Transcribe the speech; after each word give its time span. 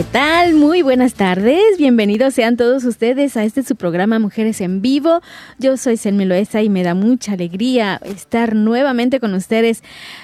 ¿Qué 0.00 0.06
tal? 0.12 0.54
Muy 0.54 0.80
buenas 0.80 1.12
tardes. 1.12 1.76
Bienvenidos 1.76 2.32
sean 2.32 2.56
todos 2.56 2.86
ustedes 2.86 3.36
a 3.36 3.44
este 3.44 3.62
su 3.62 3.76
programa 3.76 4.18
Mujeres 4.18 4.62
en 4.62 4.80
Vivo. 4.80 5.20
Yo 5.58 5.76
soy 5.76 5.98
Selmi 5.98 6.24
Loesa 6.24 6.62
y 6.62 6.70
me 6.70 6.82
da 6.82 6.94
mucha 6.94 7.34
alegría 7.34 8.00
estar 8.04 8.54
nuevamente 8.56 9.20
con 9.20 9.34
ustedes, 9.34 9.82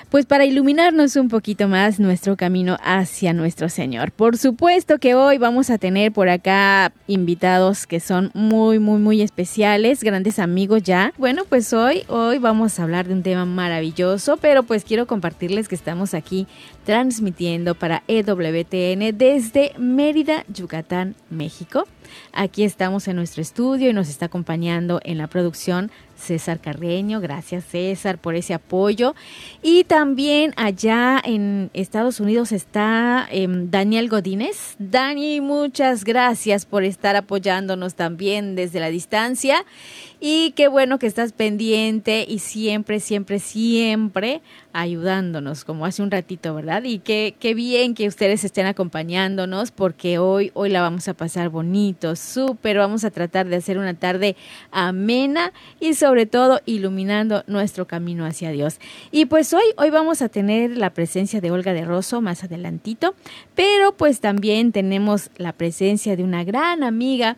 pues 0.08 0.24
para 0.24 0.46
iluminarnos 0.46 1.16
un 1.16 1.28
poquito 1.28 1.68
más 1.68 2.00
nuestro 2.00 2.38
camino 2.38 2.78
hacia 2.82 3.34
nuestro 3.34 3.68
Señor. 3.68 4.12
Por 4.12 4.38
supuesto 4.38 4.98
que 4.98 5.14
hoy 5.14 5.36
vamos 5.36 5.68
a 5.68 5.76
tener 5.76 6.10
por 6.10 6.30
acá 6.30 6.90
invitados 7.06 7.86
que 7.86 8.00
son 8.00 8.30
muy, 8.32 8.78
muy, 8.78 8.98
muy 8.98 9.20
especiales, 9.20 10.02
grandes 10.02 10.38
amigos 10.38 10.84
ya. 10.84 11.12
Bueno, 11.18 11.42
pues 11.46 11.74
hoy, 11.74 12.04
hoy 12.08 12.38
vamos 12.38 12.80
a 12.80 12.84
hablar 12.84 13.08
de 13.08 13.12
un 13.12 13.22
tema 13.22 13.44
maravilloso, 13.44 14.38
pero 14.38 14.62
pues 14.62 14.84
quiero 14.84 15.06
compartirles 15.06 15.68
que 15.68 15.74
estamos 15.74 16.14
aquí 16.14 16.46
transmitiendo 16.86 17.74
para 17.74 18.04
EWTN 18.06 19.18
desde 19.18 19.65
Mérida, 19.78 20.44
Yucatán, 20.48 21.14
México. 21.30 21.86
Aquí 22.32 22.64
estamos 22.64 23.08
en 23.08 23.16
nuestro 23.16 23.42
estudio 23.42 23.90
y 23.90 23.92
nos 23.92 24.08
está 24.08 24.26
acompañando 24.26 25.00
en 25.04 25.18
la 25.18 25.26
producción 25.26 25.90
César 26.16 26.60
Carreño. 26.60 27.20
Gracias 27.20 27.64
César 27.64 28.18
por 28.18 28.34
ese 28.34 28.54
apoyo. 28.54 29.14
Y 29.62 29.84
también 29.84 30.52
allá 30.56 31.20
en 31.24 31.70
Estados 31.74 32.20
Unidos 32.20 32.52
está 32.52 33.28
eh, 33.30 33.46
Daniel 33.48 34.08
Godínez. 34.08 34.76
Dani, 34.78 35.40
muchas 35.40 36.04
gracias 36.04 36.66
por 36.66 36.84
estar 36.84 37.16
apoyándonos 37.16 37.94
también 37.94 38.54
desde 38.54 38.80
la 38.80 38.88
distancia. 38.88 39.64
Y 40.18 40.52
qué 40.52 40.68
bueno 40.68 40.98
que 40.98 41.06
estás 41.06 41.32
pendiente 41.32 42.24
y 42.26 42.38
siempre, 42.38 43.00
siempre, 43.00 43.38
siempre 43.38 44.40
ayudándonos, 44.72 45.64
como 45.64 45.86
hace 45.86 46.02
un 46.02 46.10
ratito, 46.10 46.54
¿verdad? 46.54 46.84
Y 46.84 46.98
qué, 46.98 47.34
qué 47.38 47.54
bien 47.54 47.94
que 47.94 48.08
ustedes 48.08 48.44
estén 48.44 48.66
acompañándonos 48.66 49.70
porque 49.70 50.18
hoy, 50.18 50.50
hoy 50.54 50.68
la 50.68 50.82
vamos 50.82 51.08
a 51.08 51.14
pasar 51.14 51.48
bonito, 51.48 52.14
súper, 52.14 52.76
vamos 52.76 53.04
a 53.04 53.10
tratar 53.10 53.46
de 53.48 53.56
hacer 53.56 53.78
una 53.78 53.94
tarde 53.94 54.36
amena 54.70 55.52
y 55.80 55.94
todo 56.26 56.60
iluminando 56.66 57.42
nuestro 57.46 57.86
camino 57.86 58.24
hacia 58.24 58.50
Dios. 58.50 58.78
Y 59.10 59.26
pues 59.26 59.52
hoy, 59.52 59.64
hoy 59.76 59.90
vamos 59.90 60.22
a 60.22 60.28
tener 60.28 60.76
la 60.76 60.90
presencia 60.90 61.40
de 61.40 61.50
Olga 61.50 61.72
de 61.72 61.84
Rosso 61.84 62.20
más 62.20 62.44
adelantito, 62.44 63.14
pero 63.54 63.92
pues 63.96 64.20
también 64.20 64.72
tenemos 64.72 65.30
la 65.36 65.52
presencia 65.52 66.16
de 66.16 66.22
una 66.22 66.44
gran 66.44 66.84
amiga 66.84 67.36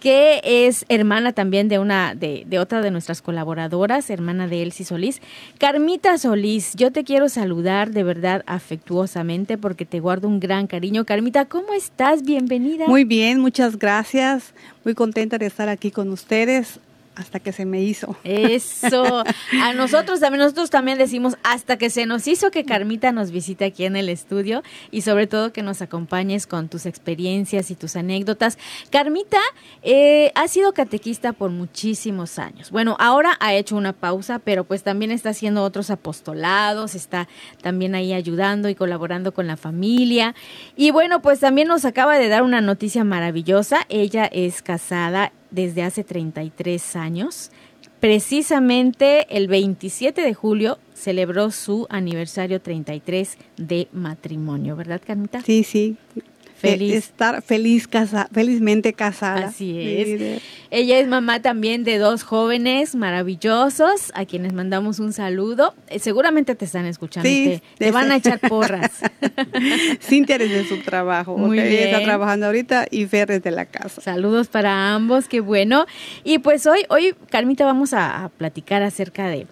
que 0.00 0.40
es 0.42 0.86
hermana 0.88 1.32
también 1.32 1.68
de 1.68 1.78
una 1.78 2.14
de, 2.14 2.44
de, 2.46 2.58
otra 2.58 2.80
de 2.80 2.90
nuestras 2.90 3.20
colaboradoras, 3.22 4.08
hermana 4.10 4.48
de 4.48 4.62
Elsie 4.62 4.86
Solís. 4.86 5.20
Carmita 5.58 6.16
Solís, 6.18 6.74
yo 6.74 6.90
te 6.90 7.04
quiero 7.04 7.28
saludar 7.28 7.90
de 7.90 8.02
verdad 8.02 8.42
afectuosamente 8.46 9.58
porque 9.58 9.84
te 9.84 10.00
guardo 10.00 10.26
un 10.26 10.40
gran 10.40 10.66
cariño. 10.66 11.04
Carmita, 11.04 11.44
¿cómo 11.44 11.74
estás? 11.74 12.22
Bienvenida. 12.22 12.86
Muy 12.86 13.04
bien, 13.04 13.40
muchas 13.40 13.78
gracias. 13.78 14.54
Muy 14.84 14.94
contenta 14.94 15.36
de 15.36 15.46
estar 15.46 15.68
aquí 15.68 15.90
con 15.90 16.10
ustedes 16.10 16.80
hasta 17.20 17.38
que 17.38 17.52
se 17.52 17.64
me 17.64 17.82
hizo. 17.82 18.16
Eso. 18.24 19.24
A 19.62 19.72
nosotros 19.74 20.20
también, 20.20 20.40
nosotros 20.40 20.70
también 20.70 20.98
decimos 20.98 21.36
hasta 21.42 21.76
que 21.76 21.90
se 21.90 22.06
nos 22.06 22.26
hizo 22.26 22.50
que 22.50 22.64
Carmita 22.64 23.12
nos 23.12 23.30
visite 23.30 23.64
aquí 23.64 23.84
en 23.84 23.96
el 23.96 24.08
estudio 24.08 24.62
y 24.90 25.02
sobre 25.02 25.26
todo 25.26 25.52
que 25.52 25.62
nos 25.62 25.82
acompañes 25.82 26.46
con 26.46 26.68
tus 26.68 26.86
experiencias 26.86 27.70
y 27.70 27.74
tus 27.74 27.96
anécdotas. 27.96 28.58
Carmita 28.90 29.38
eh, 29.82 30.32
ha 30.34 30.48
sido 30.48 30.72
catequista 30.72 31.32
por 31.32 31.50
muchísimos 31.50 32.38
años. 32.38 32.70
Bueno, 32.70 32.96
ahora 32.98 33.36
ha 33.40 33.54
hecho 33.54 33.76
una 33.76 33.92
pausa, 33.92 34.38
pero 34.38 34.64
pues 34.64 34.82
también 34.82 35.10
está 35.10 35.30
haciendo 35.30 35.62
otros 35.62 35.90
apostolados, 35.90 36.94
está 36.94 37.28
también 37.62 37.94
ahí 37.94 38.12
ayudando 38.12 38.68
y 38.68 38.74
colaborando 38.74 39.32
con 39.32 39.46
la 39.46 39.56
familia. 39.56 40.34
Y 40.74 40.90
bueno, 40.90 41.20
pues 41.20 41.40
también 41.40 41.68
nos 41.68 41.84
acaba 41.84 42.18
de 42.18 42.28
dar 42.28 42.42
una 42.42 42.60
noticia 42.60 43.04
maravillosa. 43.04 43.84
Ella 43.88 44.24
es 44.24 44.62
casada 44.62 45.32
desde 45.50 45.82
hace 45.82 46.04
33 46.04 46.96
años. 46.96 47.50
Precisamente 48.00 49.26
el 49.36 49.46
27 49.46 50.22
de 50.22 50.32
julio 50.34 50.78
celebró 50.94 51.50
su 51.50 51.86
aniversario 51.90 52.60
33 52.60 53.36
de 53.58 53.88
matrimonio, 53.92 54.74
¿verdad, 54.74 55.02
Carmita? 55.04 55.42
Sí, 55.42 55.64
sí. 55.64 55.96
Feliz. 56.60 56.94
Estar 56.94 57.42
feliz 57.42 57.88
casa, 57.88 58.28
felizmente 58.32 58.92
casada. 58.92 59.46
Así 59.46 59.80
es. 59.80 60.42
Ella 60.70 60.98
es 60.98 61.08
mamá 61.08 61.40
también 61.40 61.84
de 61.84 61.98
dos 61.98 62.22
jóvenes 62.22 62.94
maravillosos 62.94 64.12
a 64.14 64.26
quienes 64.26 64.52
mandamos 64.52 64.98
un 64.98 65.12
saludo. 65.12 65.74
Eh, 65.88 65.98
seguramente 65.98 66.54
te 66.54 66.66
están 66.66 66.86
escuchando. 66.86 67.28
Sí, 67.28 67.60
te, 67.78 67.86
te 67.86 67.90
van 67.90 68.12
a 68.12 68.16
echar 68.16 68.40
porras. 68.40 69.00
Cintia 70.00 70.38
desde 70.38 70.64
su 70.68 70.78
trabajo. 70.78 71.36
Muy 71.38 71.58
okay, 71.58 71.70
bien. 71.70 71.82
Ella 71.82 71.90
está 71.92 72.04
trabajando 72.04 72.46
ahorita 72.46 72.86
y 72.90 73.06
Fer 73.06 73.28
desde 73.28 73.50
la 73.50 73.64
casa. 73.64 74.00
Saludos 74.00 74.48
para 74.48 74.94
ambos, 74.94 75.28
qué 75.28 75.40
bueno. 75.40 75.86
Y 76.24 76.38
pues 76.38 76.66
hoy, 76.66 76.84
hoy, 76.88 77.14
Carmita, 77.30 77.64
vamos 77.64 77.94
a, 77.94 78.24
a 78.24 78.28
platicar 78.28 78.82
acerca 78.82 79.28
de 79.28 79.46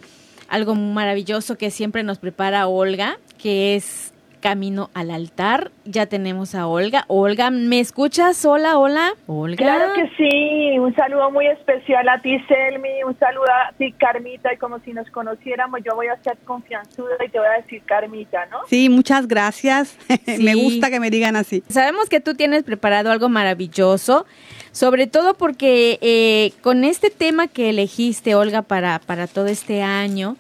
algo 0.49 0.75
maravilloso 0.75 1.57
que 1.57 1.71
siempre 1.71 2.03
nos 2.03 2.19
prepara 2.19 2.69
Olga, 2.69 3.19
que 3.39 3.77
es 3.77 4.13
camino 4.39 4.91
al 4.95 5.11
altar. 5.11 5.71
Ya 5.85 6.07
tenemos 6.07 6.55
a 6.55 6.67
Olga. 6.67 7.05
Olga, 7.09 7.51
¿me 7.51 7.81
escuchas? 7.81 8.45
Hola, 8.45 8.79
hola. 8.79 9.13
Olga. 9.27 9.57
Claro 9.57 9.95
que 9.95 10.11
sí. 10.17 10.79
Un 10.79 10.95
saludo 10.95 11.31
muy 11.31 11.47
especial 11.47 12.09
a 12.09 12.21
ti, 12.21 12.39
Selmi. 12.49 13.03
Un 13.07 13.19
saludo 13.19 13.47
a 13.47 13.73
ti, 13.77 13.93
Carmita. 13.93 14.53
Y 14.53 14.57
como 14.57 14.79
si 14.81 14.93
nos 14.93 15.11
conociéramos, 15.11 15.81
yo 15.85 15.95
voy 15.95 16.07
a 16.09 16.17
ser 16.23 16.39
confianzuda 16.45 17.25
y 17.25 17.29
te 17.29 17.39
voy 17.39 17.49
a 17.49 17.63
decir 17.63 17.83
Carmita, 17.85 18.47
¿no? 18.47 18.59
Sí, 18.69 18.89
muchas 18.89 19.27
gracias. 19.29 19.97
Sí. 20.29 20.43
me 20.45 20.55
gusta 20.55 20.91
que 20.91 21.01
me 21.01 21.11
digan 21.11 21.37
así. 21.37 21.63
Sabemos 21.69 22.09
que 22.11 22.21
tú 22.21 22.35
tienes 22.35 22.63
preparado 22.63 23.11
algo 23.11 23.29
maravilloso. 23.29 24.27
Sobre 24.73 25.07
todo 25.07 25.35
porque 25.35 25.99
eh, 26.03 26.53
con 26.61 26.85
este 26.85 27.11
tema 27.11 27.49
que 27.49 27.71
elegiste, 27.71 28.35
Olga, 28.35 28.63
para, 28.63 28.99
para 28.99 29.27
todo 29.27 29.47
este 29.47 29.83
año 29.83 30.37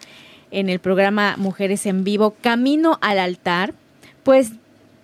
en 0.51 0.69
el 0.69 0.79
programa 0.79 1.35
Mujeres 1.37 1.87
en 1.87 2.05
Vivo, 2.05 2.35
Camino 2.41 2.99
al 3.01 3.19
Altar, 3.19 3.75
pues 4.23 4.53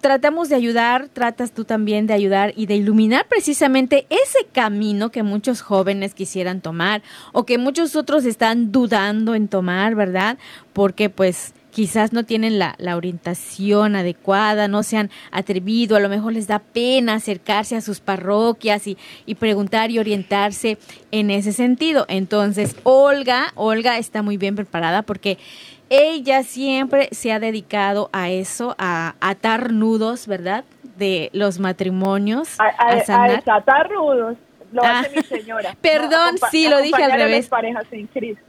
tratamos 0.05 0.51
de 0.51 0.55
ayudar, 0.57 1.09
tratas 1.09 1.53
tú 1.53 1.65
también 1.65 2.07
de 2.07 2.13
ayudar 2.13 2.53
y 2.57 2.67
de 2.67 2.77
iluminar 2.77 3.27
precisamente 3.27 4.07
ese 4.11 4.47
camino 4.53 5.11
que 5.11 5.23
muchos 5.23 5.63
jóvenes 5.63 6.13
quisieran 6.13 6.61
tomar 6.61 7.03
o 7.33 7.47
que 7.47 7.57
muchos 7.57 7.97
otros 7.97 8.27
están 8.27 8.71
dudando 8.71 9.35
en 9.35 9.49
tomar, 9.49 9.95
¿verdad? 9.95 10.37
Porque 10.75 11.09
pues 11.09 11.55
quizás 11.75 12.13
no 12.13 12.25
tienen 12.25 12.59
la, 12.59 12.77
la, 12.79 12.97
orientación 12.97 13.97
adecuada, 13.97 14.69
no 14.69 14.83
se 14.83 14.97
han 14.97 15.11
atrevido, 15.33 15.97
a 15.97 16.01
lo 16.01 16.09
mejor 16.09 16.35
les 16.35 16.47
da 16.47 16.59
pena 16.59 17.15
acercarse 17.15 17.75
a 17.75 17.81
sus 17.81 18.01
parroquias 18.01 18.87
y, 18.87 18.99
y, 19.25 19.35
preguntar 19.35 19.91
y 19.91 19.99
orientarse 19.99 20.79
en 21.11 21.31
ese 21.31 21.53
sentido. 21.53 22.05
Entonces, 22.09 22.77
Olga, 22.85 23.53
Olga 23.57 23.99
está 23.99 24.23
muy 24.23 24.37
bien 24.37 24.55
preparada 24.55 25.03
porque 25.03 25.39
ella 25.91 26.43
siempre 26.43 27.09
se 27.13 27.33
ha 27.33 27.41
dedicado 27.41 28.11
a 28.13 28.31
eso, 28.31 28.75
a 28.79 29.15
atar 29.21 29.73
nudos, 29.73 30.27
¿verdad? 30.27 30.65
De 30.97 31.31
los 31.33 31.59
matrimonios. 31.59 32.59
A, 32.61 32.65
a, 32.65 33.17
a, 33.19 33.25
a 33.25 33.29
desatar 33.29 33.91
nudos. 33.91 34.37
Lo 34.73 34.83
ah, 34.83 35.01
hace 35.01 35.17
mi 35.17 35.23
señora. 35.23 35.77
Perdón, 35.81 36.37
no, 36.41 36.49
sí, 36.51 36.69
lo 36.69 36.81
dije 36.81 37.03
al 37.03 37.13
revés. 37.13 37.49
Parejas 37.49 37.87
en 37.93 38.09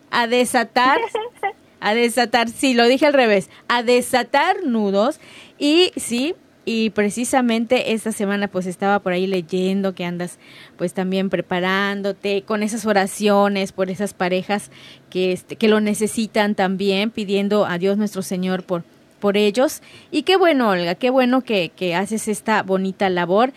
a 0.09 0.27
desatar 0.27 0.97
a 1.85 1.93
desatar, 1.93 2.49
sí, 2.49 2.73
lo 2.73 2.87
dije 2.87 3.05
al 3.05 3.13
revés, 3.13 3.51
a 3.67 3.83
desatar 3.83 4.63
nudos 4.63 5.19
y 5.59 5.91
sí, 5.97 6.33
y 6.65 6.89
precisamente 6.89 7.93
esta 7.93 8.11
semana 8.11 8.47
pues 8.47 8.65
estaba 8.65 8.99
por 8.99 9.13
ahí 9.13 9.27
leyendo 9.27 9.93
que 9.93 10.03
andas 10.03 10.39
pues 10.77 10.93
también 10.93 11.29
preparándote 11.29 12.41
con 12.41 12.63
esas 12.63 12.87
oraciones 12.87 13.71
por 13.71 13.91
esas 13.91 14.15
parejas 14.15 14.71
que 15.11 15.31
este, 15.31 15.55
que 15.55 15.67
lo 15.67 15.79
necesitan 15.79 16.55
también 16.55 17.11
pidiendo 17.11 17.65
a 17.67 17.77
Dios 17.77 17.97
nuestro 17.97 18.23
Señor 18.23 18.63
por 18.63 18.83
por 19.19 19.37
ellos. 19.37 19.81
Y 20.11 20.23
qué 20.23 20.37
bueno 20.37 20.69
Olga 20.69 20.95
qué 20.95 21.11
bueno 21.11 21.41
que, 21.41 21.69
que 21.69 21.95
haces 21.95 22.27
esta 22.27 22.63
bonita 22.63 23.09
labor. 23.09 23.53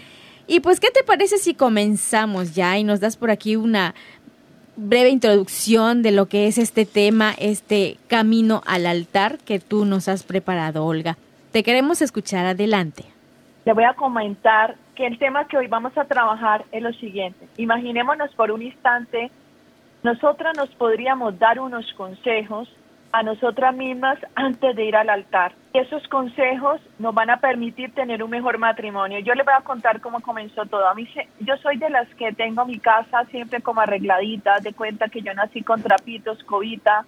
Y 0.46 0.60
pues 0.60 0.78
qué 0.78 0.90
te 0.90 1.02
parece 1.02 1.38
si 1.38 1.54
comenzamos 1.54 2.54
ya 2.54 2.78
y 2.78 2.84
nos 2.84 3.00
das 3.00 3.16
por 3.16 3.30
aquí 3.30 3.56
una 3.56 3.94
breve 4.76 5.08
introducción 5.08 6.02
de 6.02 6.12
lo 6.12 6.28
que 6.28 6.46
es 6.46 6.56
este 6.56 6.86
tema 6.86 7.34
este 7.36 7.98
camino 8.06 8.62
al 8.64 8.86
altar 8.86 9.38
que 9.38 9.58
tú 9.58 9.84
nos 9.84 10.08
has 10.08 10.22
preparado 10.22 10.86
Olga 10.86 11.18
te 11.52 11.62
queremos 11.62 12.02
escuchar 12.02 12.46
adelante. 12.46 13.04
Le 13.64 13.72
voy 13.72 13.84
a 13.84 13.94
comentar 13.94 14.76
que 14.94 15.06
el 15.06 15.18
tema 15.18 15.46
que 15.46 15.58
hoy 15.58 15.66
vamos 15.66 15.96
a 15.96 16.04
trabajar 16.04 16.64
es 16.72 16.82
lo 16.82 16.92
siguiente. 16.94 17.48
Imaginémonos 17.56 18.34
por 18.34 18.50
un 18.50 18.62
instante, 18.62 19.30
nosotras 20.02 20.56
nos 20.56 20.70
podríamos 20.70 21.38
dar 21.38 21.60
unos 21.60 21.92
consejos 21.94 22.68
a 23.12 23.22
nosotras 23.22 23.74
mismas 23.74 24.18
antes 24.34 24.76
de 24.76 24.84
ir 24.84 24.96
al 24.96 25.08
altar. 25.08 25.52
Esos 25.72 26.06
consejos 26.08 26.80
nos 26.98 27.14
van 27.14 27.30
a 27.30 27.38
permitir 27.38 27.94
tener 27.94 28.22
un 28.22 28.30
mejor 28.30 28.58
matrimonio. 28.58 29.18
Yo 29.20 29.34
les 29.34 29.44
voy 29.44 29.54
a 29.56 29.62
contar 29.62 30.00
cómo 30.00 30.20
comenzó 30.20 30.66
todo. 30.66 30.86
A 30.88 30.94
mí, 30.94 31.08
yo 31.40 31.56
soy 31.58 31.78
de 31.78 31.90
las 31.90 32.08
que 32.16 32.32
tengo 32.32 32.64
mi 32.64 32.78
casa 32.78 33.24
siempre 33.30 33.60
como 33.60 33.80
arregladita, 33.80 34.60
de 34.60 34.72
cuenta 34.72 35.08
que 35.08 35.22
yo 35.22 35.32
nací 35.34 35.62
con 35.62 35.82
trapitos, 35.82 36.42
cobita, 36.44 37.04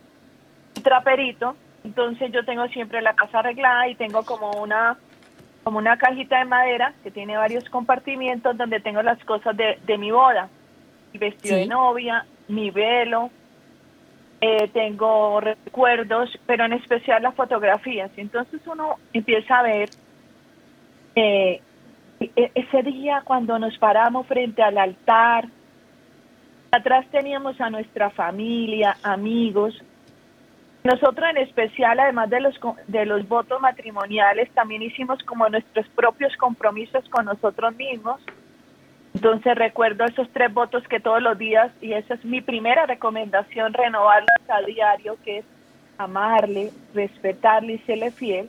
traperito. 0.83 1.55
Entonces 1.85 2.31
yo 2.33 2.45
tengo 2.45 2.67
siempre 2.69 3.03
la 3.03 3.15
casa 3.15 3.39
arreglada 3.41 3.89
y 3.89 3.95
tengo 3.95 4.23
como 4.25 4.51
una 4.53 4.97
como 5.63 5.79
una 5.79 5.99
cajita 5.99 6.39
de 6.39 6.47
madera 6.47 6.95
que 7.03 7.11
tiene 7.11 7.37
varios 7.37 7.69
compartimientos 7.69 8.57
donde 8.57 8.81
tengo 8.81 9.03
las 9.03 9.23
cosas 9.25 9.57
de, 9.57 9.79
de 9.85 9.99
mi 9.99 10.11
boda. 10.11 10.49
Mi 11.13 11.19
vestido 11.19 11.57
de 11.57 11.67
novia, 11.67 12.25
mi 12.49 12.71
velo, 12.71 13.31
eh, 14.41 14.69
tengo 14.73 15.41
recuerdos, 15.41 16.31
pero 16.47 16.65
en 16.65 16.73
especial 16.73 17.23
las 17.23 17.35
fotografías. 17.35 18.11
Entonces 18.17 18.61
uno 18.67 18.97
empieza 19.13 19.59
a 19.59 19.63
ver 19.63 19.91
eh, 21.15 21.61
e, 22.21 22.51
ese 22.55 22.83
día 22.83 23.23
cuando 23.25 23.59
nos 23.59 23.77
paramos 23.79 24.27
frente 24.27 24.63
al 24.63 24.79
altar, 24.79 25.47
atrás 26.71 27.07
teníamos 27.11 27.61
a 27.61 27.69
nuestra 27.69 28.11
familia, 28.11 28.97
amigos, 29.03 29.83
nosotros 30.83 31.29
en 31.31 31.37
especial, 31.39 32.01
además 32.01 32.31
de 32.31 32.41
los, 32.41 32.59
de 32.87 33.05
los 33.05 33.29
votos 33.29 33.61
matrimoniales, 33.61 34.51
también 34.53 34.83
hicimos 34.83 35.23
como 35.25 35.49
nuestros 35.49 35.87
propios 35.89 36.35
compromisos 36.39 37.07
con 37.11 37.27
nosotros 37.27 37.77
mismos. 37.77 38.21
Entonces 39.13 39.55
recuerdo 39.57 40.05
esos 40.05 40.31
tres 40.33 40.53
votos 40.53 40.87
que 40.89 41.01
todos 41.01 41.21
los 41.21 41.37
días, 41.37 41.71
y 41.83 41.93
esa 41.93 42.15
es 42.15 42.25
mi 42.25 42.41
primera 42.41 42.87
recomendación, 42.87 43.75
renovarlos 43.75 44.31
a 44.49 44.63
diario, 44.63 45.19
que 45.23 45.39
es 45.39 45.45
amarle, 45.99 46.71
respetarle 46.95 47.75
y 47.75 47.79
serle 47.81 48.11
fiel. 48.11 48.49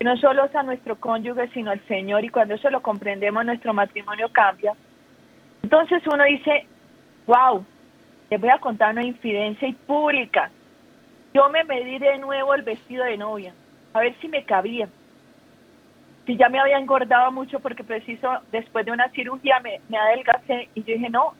No 0.00 0.16
solo 0.16 0.48
a 0.52 0.62
nuestro 0.64 0.96
cónyuge, 0.96 1.48
sino 1.48 1.70
al 1.70 1.80
Señor, 1.86 2.24
y 2.24 2.30
cuando 2.30 2.54
eso 2.54 2.70
lo 2.70 2.82
comprendemos, 2.82 3.44
nuestro 3.44 3.72
matrimonio 3.72 4.30
cambia. 4.32 4.72
Entonces 5.62 6.02
uno 6.12 6.24
dice, 6.24 6.66
wow, 7.26 7.64
les 8.30 8.40
voy 8.40 8.50
a 8.50 8.58
contar 8.58 8.92
una 8.92 9.04
infidencia 9.04 9.68
y 9.68 9.74
pública 9.74 10.50
yo 11.32 11.48
me 11.48 11.64
medí 11.64 11.98
de 11.98 12.18
nuevo 12.18 12.54
el 12.54 12.62
vestido 12.62 13.04
de 13.04 13.16
novia, 13.16 13.54
a 13.92 14.00
ver 14.00 14.14
si 14.20 14.28
me 14.28 14.44
cabía. 14.44 14.88
Si 16.26 16.36
ya 16.36 16.48
me 16.48 16.60
había 16.60 16.78
engordado 16.78 17.32
mucho 17.32 17.60
porque 17.60 17.84
preciso, 17.84 18.28
después 18.52 18.84
de 18.84 18.92
una 18.92 19.08
cirugía 19.10 19.60
me, 19.60 19.80
adelgacé 19.96 20.68
y 20.74 20.82
yo 20.82 20.94
dije, 20.94 21.10
no, 21.10 21.34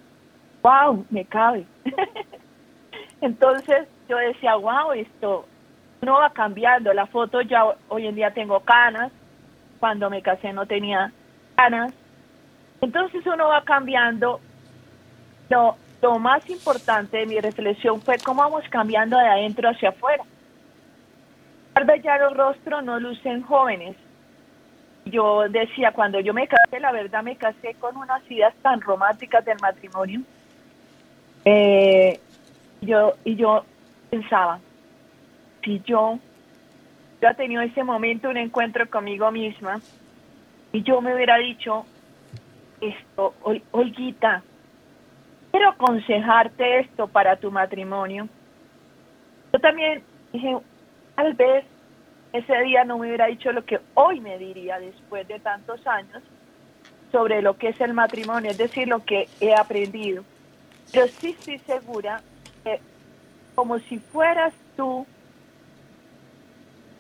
wow, 0.63 1.05
me 1.11 1.25
cabe. 1.25 1.67
Entonces 3.21 3.89
yo 4.09 4.17
decía, 4.17 4.57
wow, 4.57 4.93
esto 4.93 5.47
no 6.03 6.15
va 6.15 6.31
cambiando. 6.31 6.93
La 6.93 7.07
foto 7.07 7.41
ya 7.43 7.65
hoy 7.89 8.07
en 8.07 8.15
día 8.15 8.33
tengo 8.33 8.61
canas, 8.61 9.13
cuando 9.79 10.11
me 10.11 10.23
casé 10.23 10.53
no 10.53 10.67
tenía 10.67 11.13
canas. 11.57 11.93
Entonces 12.81 13.25
uno 13.27 13.49
va 13.49 13.63
cambiando. 13.65 14.41
No, 15.51 15.77
lo 16.03 16.19
más 16.19 16.49
importante 16.49 17.19
de 17.19 17.27
mi 17.27 17.41
reflexión 17.41 18.01
fue 18.01 18.19
cómo 18.19 18.43
vamos 18.43 18.65
cambiando 18.71 19.19
de 19.19 19.27
adentro 19.27 19.69
hacia 19.69 19.91
afuera. 19.91 20.25
Tal 21.75 22.03
ya 22.03 22.19
los 22.19 22.37
rostros 22.37 22.85
no 22.85 22.99
lucen 22.99 23.43
jóvenes. 23.43 23.97
Yo 25.05 25.49
decía, 25.49 25.93
cuando 25.93 26.21
yo 26.21 26.35
me 26.35 26.47
casé, 26.47 26.81
la 26.81 26.93
verdad 26.93 27.23
me 27.23 27.37
casé 27.37 27.75
con 27.75 27.97
unas 27.97 28.29
ideas 28.31 28.55
tan 28.63 28.81
románticas 28.81 29.45
del 29.45 29.59
matrimonio. 29.61 30.21
Eh, 31.45 32.21
yo 32.81 33.15
Y 33.25 33.37
yo 33.37 33.65
pensaba, 34.11 34.61
si 35.63 35.81
yo 35.87 36.19
ya 37.21 37.35
tenido 37.35 37.63
ese 37.63 37.85
momento 37.85 38.29
un 38.29 38.37
encuentro 38.37 38.89
conmigo 38.89 39.31
misma 39.31 39.81
y 40.73 40.83
yo 40.83 41.01
me 41.01 41.15
hubiera 41.15 41.37
dicho 41.37 41.85
esto, 42.81 43.35
Olguita, 43.73 44.43
quiero 45.51 45.71
aconsejarte 45.71 46.81
esto 46.81 47.09
para 47.09 47.37
tu 47.37 47.51
matrimonio. 47.51 48.29
Yo 49.53 49.61
también 49.61 50.03
dije, 50.33 50.57
tal 51.15 51.35
vez 51.35 51.65
ese 52.33 52.59
día 52.63 52.85
no 52.85 52.99
me 52.99 53.09
hubiera 53.09 53.27
dicho 53.27 53.51
lo 53.53 53.65
que 53.65 53.81
hoy 53.95 54.21
me 54.21 54.39
diría 54.39 54.79
después 54.79 55.27
de 55.27 55.41
tantos 55.41 55.85
años 55.87 56.23
sobre 57.11 57.43
lo 57.43 57.57
que 57.57 57.69
es 57.71 57.81
el 57.81 57.93
matrimonio, 57.93 58.53
es 58.53 58.59
decir, 58.59 58.87
lo 58.87 59.05
que 59.05 59.29
he 59.41 59.53
aprendido. 59.55 60.25
Pero 60.93 61.09
sí 61.09 61.31
estoy 61.31 61.59
segura 61.61 62.23
que 62.63 62.81
como 63.57 63.79
si 63.81 63.99
fueras 63.99 64.55
tú 64.77 65.05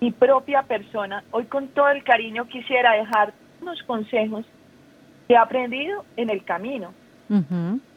mi 0.00 0.11
propia 0.11 0.62
persona, 0.62 1.23
hoy 1.31 1.44
con 1.44 1.69
todo 1.69 1.91
el 1.91 2.02
cariño 2.02 2.47
quisiera 2.47 2.94
dejar 2.94 3.32
unos 3.61 3.81
consejos 3.85 4.44
que 5.28 5.35
he 5.35 5.37
aprendido 5.37 6.04
en 6.16 6.30
el 6.30 6.42
camino 6.45 6.92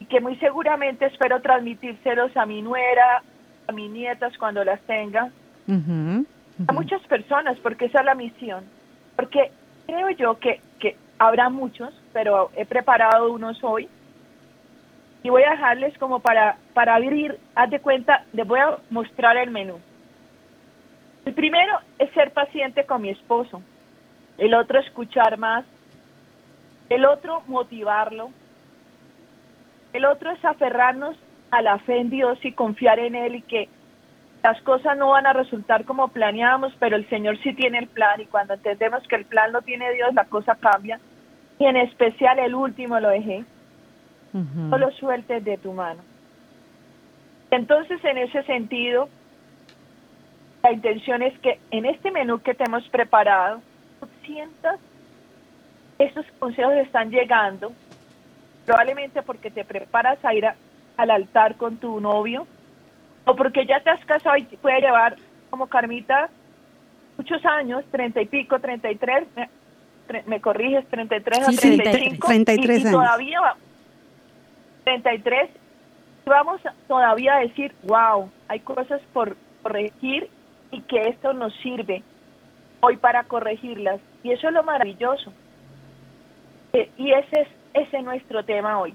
y 0.04 0.06
que 0.06 0.20
muy 0.20 0.36
seguramente 0.36 1.06
espero 1.06 1.42
transmitírselos 1.42 2.36
a 2.36 2.46
mi 2.46 2.62
nuera, 2.62 3.24
a 3.68 3.72
mis 3.72 3.90
nietas 3.90 4.38
cuando 4.38 4.62
las 4.66 4.82
tenga, 4.82 5.32
a 6.68 6.74
muchas 6.74 7.02
personas, 7.04 7.58
porque 7.60 7.86
esa 7.86 8.00
es 8.02 8.06
la 8.06 8.14
misión. 8.14 8.66
Porque 9.16 9.50
creo 9.86 10.10
yo 10.10 10.40
que, 10.40 10.60
que 10.82 10.98
habrá 11.18 11.48
muchos, 11.48 11.94
pero 12.12 12.52
he 12.58 12.66
preparado 12.66 13.32
unos 13.32 13.64
hoy. 13.64 13.88
Y 15.24 15.30
voy 15.30 15.44
a 15.44 15.52
dejarles 15.52 15.98
como 15.98 16.20
para, 16.20 16.58
para 16.74 16.96
abrir, 16.96 17.40
haz 17.56 17.70
de 17.70 17.80
cuenta, 17.80 18.26
les 18.34 18.46
voy 18.46 18.60
a 18.60 18.80
mostrar 18.90 19.38
el 19.38 19.52
menú. 19.52 19.80
El 21.26 21.34
primero 21.34 21.80
es 21.98 22.12
ser 22.12 22.32
paciente 22.32 22.86
con 22.86 23.04
mi 23.04 23.10
esposo, 23.10 23.62
el 24.38 24.54
otro 24.54 24.82
escuchar 24.82 25.38
más, 25.38 25.64
el 26.90 27.06
otro 27.06 27.42
motivarlo, 27.48 28.32
el 29.94 30.06
otro 30.06 30.32
es 30.32 30.44
aferrarnos 30.44 31.16
a 31.52 31.62
la 31.62 31.78
fe 31.80 32.00
en 32.00 32.10
Dios 32.10 32.38
y 32.44 32.52
confiar 32.52 33.00
en 33.00 33.16
Él 33.16 33.36
y 33.36 33.42
que 33.44 33.70
las 34.44 34.62
cosas 34.64 34.98
no 34.98 35.10
van 35.10 35.26
a 35.26 35.34
resultar 35.34 35.86
como 35.86 36.10
planeábamos, 36.10 36.74
pero 36.80 36.98
el 36.98 37.08
Señor 37.10 37.38
sí 37.42 37.54
tiene 37.54 37.78
el 37.78 37.88
plan 37.88 38.20
y 38.20 38.26
cuando 38.26 38.56
entendemos 38.56 39.08
que 39.08 39.16
el 39.16 39.26
plan 39.26 39.54
lo 39.54 39.62
tiene 39.62 39.94
Dios, 39.94 40.14
la 40.14 40.26
cosa 40.26 40.56
cambia. 40.56 41.00
Y 41.60 41.66
en 41.66 41.78
especial 41.78 42.40
el 42.40 42.54
último 42.54 43.00
lo 43.00 43.10
dejé. 43.10 43.46
No 44.34 44.78
lo 44.80 44.92
sueltes 44.92 45.46
de 45.46 45.58
tu 45.58 45.72
mano. 45.72 46.02
Entonces, 47.52 48.04
en 48.04 48.18
ese 48.18 48.42
sentido, 48.44 49.08
la 50.64 50.72
intención 50.72 51.22
es 51.22 51.38
que 51.40 51.60
en 51.70 51.86
este 51.86 52.10
menú 52.10 52.40
que 52.40 52.56
te 52.56 52.64
hemos 52.64 52.88
preparado, 52.90 53.62
tú 54.00 54.08
sientas 54.26 54.80
estos 56.00 56.26
consejos 56.40 56.74
están 56.74 57.12
llegando 57.12 57.72
probablemente 58.66 59.22
porque 59.22 59.52
te 59.52 59.66
preparas 59.66 60.24
a 60.24 60.34
ir 60.34 60.46
al 60.98 61.12
altar 61.12 61.56
con 61.56 61.78
tu 61.78 62.00
novio 62.00 62.48
o 63.26 63.36
porque 63.36 63.66
ya 63.66 63.82
te 63.82 63.90
has 63.90 64.04
casado 64.06 64.38
y 64.38 64.44
puede 64.44 64.82
llevar 64.82 65.16
como 65.50 65.68
Carmita 65.68 66.30
muchos 67.18 67.46
años, 67.46 67.84
treinta 67.92 68.22
y 68.22 68.26
pico, 68.26 68.60
treinta 68.60 68.90
y 68.92 68.96
tres, 68.96 69.28
me, 70.26 70.42
corriges, 70.42 70.86
treinta 70.88 71.18
y 71.18 71.22
tres 71.22 71.40
a 71.40 71.52
treinta 71.52 72.00
y 72.00 72.10
cinco, 72.10 72.32
y, 72.34 72.92
todavía 72.92 73.40
treinta 74.84 75.14
y 75.14 75.20
tres, 75.20 75.50
vamos 76.26 76.62
todavía 76.88 77.36
a 77.36 77.40
decir, 77.40 77.74
wow, 77.84 78.30
hay 78.48 78.60
cosas 78.60 79.02
por 79.14 79.38
corregir 79.62 80.30
y 80.72 80.82
que 80.82 81.10
esto 81.10 81.34
nos 81.34 81.54
sirve 81.62 82.04
hoy 82.82 82.98
para 82.98 83.24
corregirlas. 83.24 84.02
Y 84.24 84.32
eso 84.32 84.48
es 84.48 84.54
lo 84.54 84.64
maravilloso. 84.64 85.32
Eh, 86.74 86.90
y 86.98 87.12
ese 87.12 87.42
es 87.42 87.48
ese 87.74 87.98
es 87.98 88.04
nuestro 88.04 88.44
tema 88.44 88.80
hoy. 88.80 88.94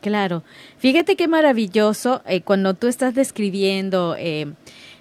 Claro. 0.00 0.42
Fíjate 0.78 1.16
qué 1.16 1.28
maravilloso 1.28 2.22
eh, 2.26 2.42
cuando 2.42 2.74
tú 2.74 2.88
estás 2.88 3.14
describiendo, 3.14 4.16
eh, 4.18 4.52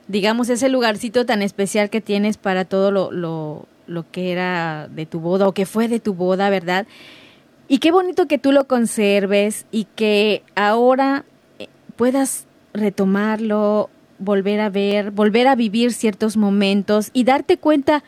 digamos, 0.07 0.49
ese 0.49 0.69
lugarcito 0.69 1.25
tan 1.25 1.41
especial 1.41 1.89
que 1.89 1.99
tienes 1.99 2.37
para 2.37 2.63
todo 2.63 2.91
lo, 2.91 3.67
lo 3.87 4.05
que 4.11 4.31
era 4.31 4.87
de 4.87 5.05
tu 5.05 5.19
boda 5.19 5.47
o 5.47 5.53
que 5.53 5.65
fue 5.65 5.87
de 5.87 5.99
tu 5.99 6.13
boda, 6.13 6.49
¿verdad? 6.49 6.87
Y 7.67 7.79
qué 7.79 7.91
bonito 7.91 8.27
que 8.27 8.37
tú 8.37 8.51
lo 8.51 8.65
conserves 8.65 9.65
y 9.71 9.85
que 9.95 10.43
ahora 10.55 11.25
eh, 11.59 11.67
puedas 11.95 12.47
retomarlo, 12.73 13.89
volver 14.19 14.59
a 14.59 14.69
ver, 14.69 15.11
volver 15.11 15.47
a 15.47 15.55
vivir 15.55 15.93
ciertos 15.93 16.37
momentos 16.37 17.09
y 17.13 17.23
darte 17.23 17.57
cuenta 17.57 18.03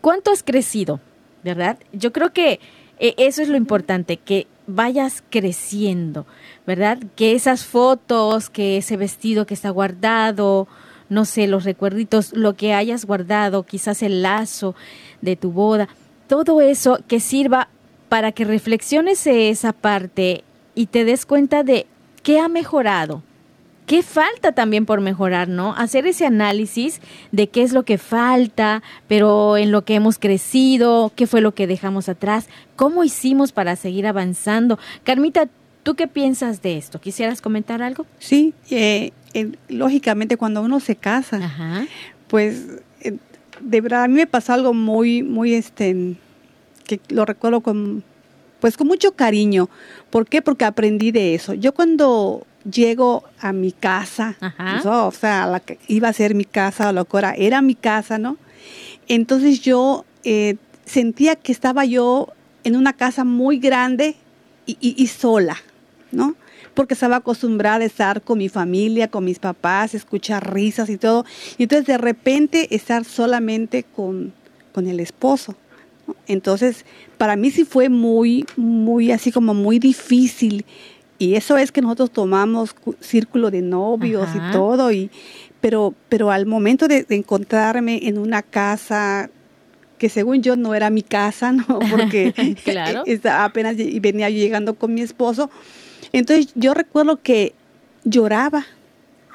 cuánto 0.00 0.30
has 0.30 0.42
crecido, 0.42 1.00
¿verdad? 1.42 1.78
Yo 1.92 2.12
creo 2.12 2.32
que 2.32 2.60
eh, 3.00 3.14
eso 3.16 3.42
es 3.42 3.48
lo 3.48 3.56
importante, 3.56 4.18
que 4.18 4.46
vayas 4.66 5.24
creciendo, 5.30 6.26
¿verdad? 6.66 6.98
Que 7.16 7.34
esas 7.34 7.64
fotos, 7.64 8.50
que 8.50 8.76
ese 8.76 8.96
vestido 8.96 9.46
que 9.46 9.54
está 9.54 9.70
guardado, 9.70 10.68
no 11.08 11.24
sé, 11.24 11.48
los 11.48 11.64
recuerditos, 11.64 12.32
lo 12.34 12.54
que 12.54 12.74
hayas 12.74 13.06
guardado, 13.06 13.64
quizás 13.64 14.02
el 14.02 14.22
lazo 14.22 14.74
de 15.22 15.34
tu 15.34 15.50
boda, 15.50 15.88
todo 16.28 16.60
eso 16.60 17.00
que 17.08 17.20
sirva 17.20 17.68
para 18.08 18.32
que 18.32 18.44
reflexiones 18.44 19.26
esa 19.26 19.72
parte 19.72 20.44
y 20.74 20.86
te 20.86 21.04
des 21.04 21.26
cuenta 21.26 21.62
de 21.64 21.86
qué 22.22 22.38
ha 22.38 22.48
mejorado, 22.48 23.22
qué 23.90 24.04
falta 24.04 24.52
también 24.52 24.86
por 24.86 25.00
mejorar, 25.00 25.48
¿no? 25.48 25.74
Hacer 25.74 26.06
ese 26.06 26.24
análisis 26.24 27.00
de 27.32 27.48
qué 27.48 27.64
es 27.64 27.72
lo 27.72 27.82
que 27.82 27.98
falta, 27.98 28.84
pero 29.08 29.56
en 29.56 29.72
lo 29.72 29.84
que 29.84 29.96
hemos 29.96 30.16
crecido, 30.16 31.10
qué 31.16 31.26
fue 31.26 31.40
lo 31.40 31.56
que 31.56 31.66
dejamos 31.66 32.08
atrás, 32.08 32.48
cómo 32.76 33.02
hicimos 33.02 33.50
para 33.50 33.74
seguir 33.74 34.06
avanzando. 34.06 34.78
Carmita, 35.02 35.48
¿tú 35.82 35.96
qué 35.96 36.06
piensas 36.06 36.62
de 36.62 36.78
esto? 36.78 37.00
¿Quisieras 37.00 37.40
comentar 37.42 37.82
algo? 37.82 38.06
Sí, 38.20 38.54
eh, 38.70 39.10
lógicamente 39.68 40.36
cuando 40.36 40.62
uno 40.62 40.78
se 40.78 40.94
casa, 40.94 41.88
pues 42.28 42.66
eh, 43.00 43.16
de 43.58 43.80
verdad 43.80 44.04
a 44.04 44.08
mí 44.08 44.14
me 44.14 44.28
pasó 44.28 44.52
algo 44.52 44.72
muy, 44.72 45.24
muy, 45.24 45.54
este, 45.54 46.14
que 46.84 47.00
lo 47.08 47.24
recuerdo 47.24 47.60
con, 47.60 48.04
pues 48.60 48.76
con 48.76 48.86
mucho 48.86 49.16
cariño. 49.16 49.68
¿Por 50.10 50.28
qué? 50.28 50.42
Porque 50.42 50.64
aprendí 50.64 51.10
de 51.10 51.34
eso. 51.34 51.54
Yo 51.54 51.74
cuando 51.74 52.46
llego 52.64 53.24
a 53.40 53.52
mi 53.52 53.72
casa, 53.72 54.36
o 54.84 55.12
sea, 55.12 55.46
la 55.46 55.60
que 55.60 55.78
iba 55.88 56.08
a 56.08 56.12
ser 56.12 56.34
mi 56.34 56.44
casa, 56.44 56.92
lo 56.92 57.04
que 57.04 57.18
era, 57.18 57.34
era 57.34 57.62
mi 57.62 57.74
casa, 57.74 58.18
¿no? 58.18 58.36
Entonces 59.08 59.60
yo 59.60 60.04
eh, 60.24 60.56
sentía 60.84 61.36
que 61.36 61.52
estaba 61.52 61.84
yo 61.84 62.28
en 62.64 62.76
una 62.76 62.92
casa 62.92 63.24
muy 63.24 63.58
grande 63.58 64.16
y, 64.66 65.06
sola, 65.08 65.56
¿no? 66.12 66.36
Porque 66.74 66.94
estaba 66.94 67.16
acostumbrada 67.16 67.78
a 67.78 67.86
estar 67.86 68.22
con 68.22 68.38
mi 68.38 68.48
familia, 68.48 69.08
con 69.08 69.24
mis 69.24 69.40
papás, 69.40 69.94
escuchar 69.94 70.52
risas 70.52 70.88
y 70.88 70.96
todo. 70.96 71.24
Y 71.58 71.64
entonces 71.64 71.86
de 71.86 71.98
repente 71.98 72.74
estar 72.74 73.04
solamente 73.04 73.82
con, 73.82 74.32
con 74.72 74.86
el 74.86 75.00
esposo. 75.00 75.56
Entonces, 76.26 76.84
para 77.18 77.34
mí 77.34 77.50
sí 77.50 77.64
fue 77.64 77.88
muy, 77.88 78.46
muy 78.56 79.10
así 79.10 79.32
como 79.32 79.54
muy 79.54 79.78
difícil 79.78 80.64
y 81.20 81.34
eso 81.34 81.58
es 81.58 81.70
que 81.70 81.82
nosotros 81.82 82.10
tomamos 82.10 82.74
círculo 82.98 83.50
de 83.50 83.60
novios 83.60 84.26
y 84.34 84.52
todo, 84.52 84.90
y, 84.90 85.10
pero, 85.60 85.94
pero 86.08 86.30
al 86.30 86.46
momento 86.46 86.88
de, 86.88 87.04
encontrarme 87.10 88.08
en 88.08 88.16
una 88.16 88.40
casa 88.40 89.28
que 89.98 90.08
según 90.08 90.42
yo 90.42 90.56
no 90.56 90.74
era 90.74 90.88
mi 90.88 91.02
casa, 91.02 91.52
¿no? 91.52 91.78
Porque 91.90 92.32
claro. 92.64 93.04
apenas 93.32 93.76
venía 93.76 94.30
llegando 94.30 94.72
con 94.76 94.94
mi 94.94 95.02
esposo. 95.02 95.50
Entonces 96.14 96.52
yo 96.54 96.72
recuerdo 96.72 97.20
que 97.22 97.52
lloraba 98.04 98.64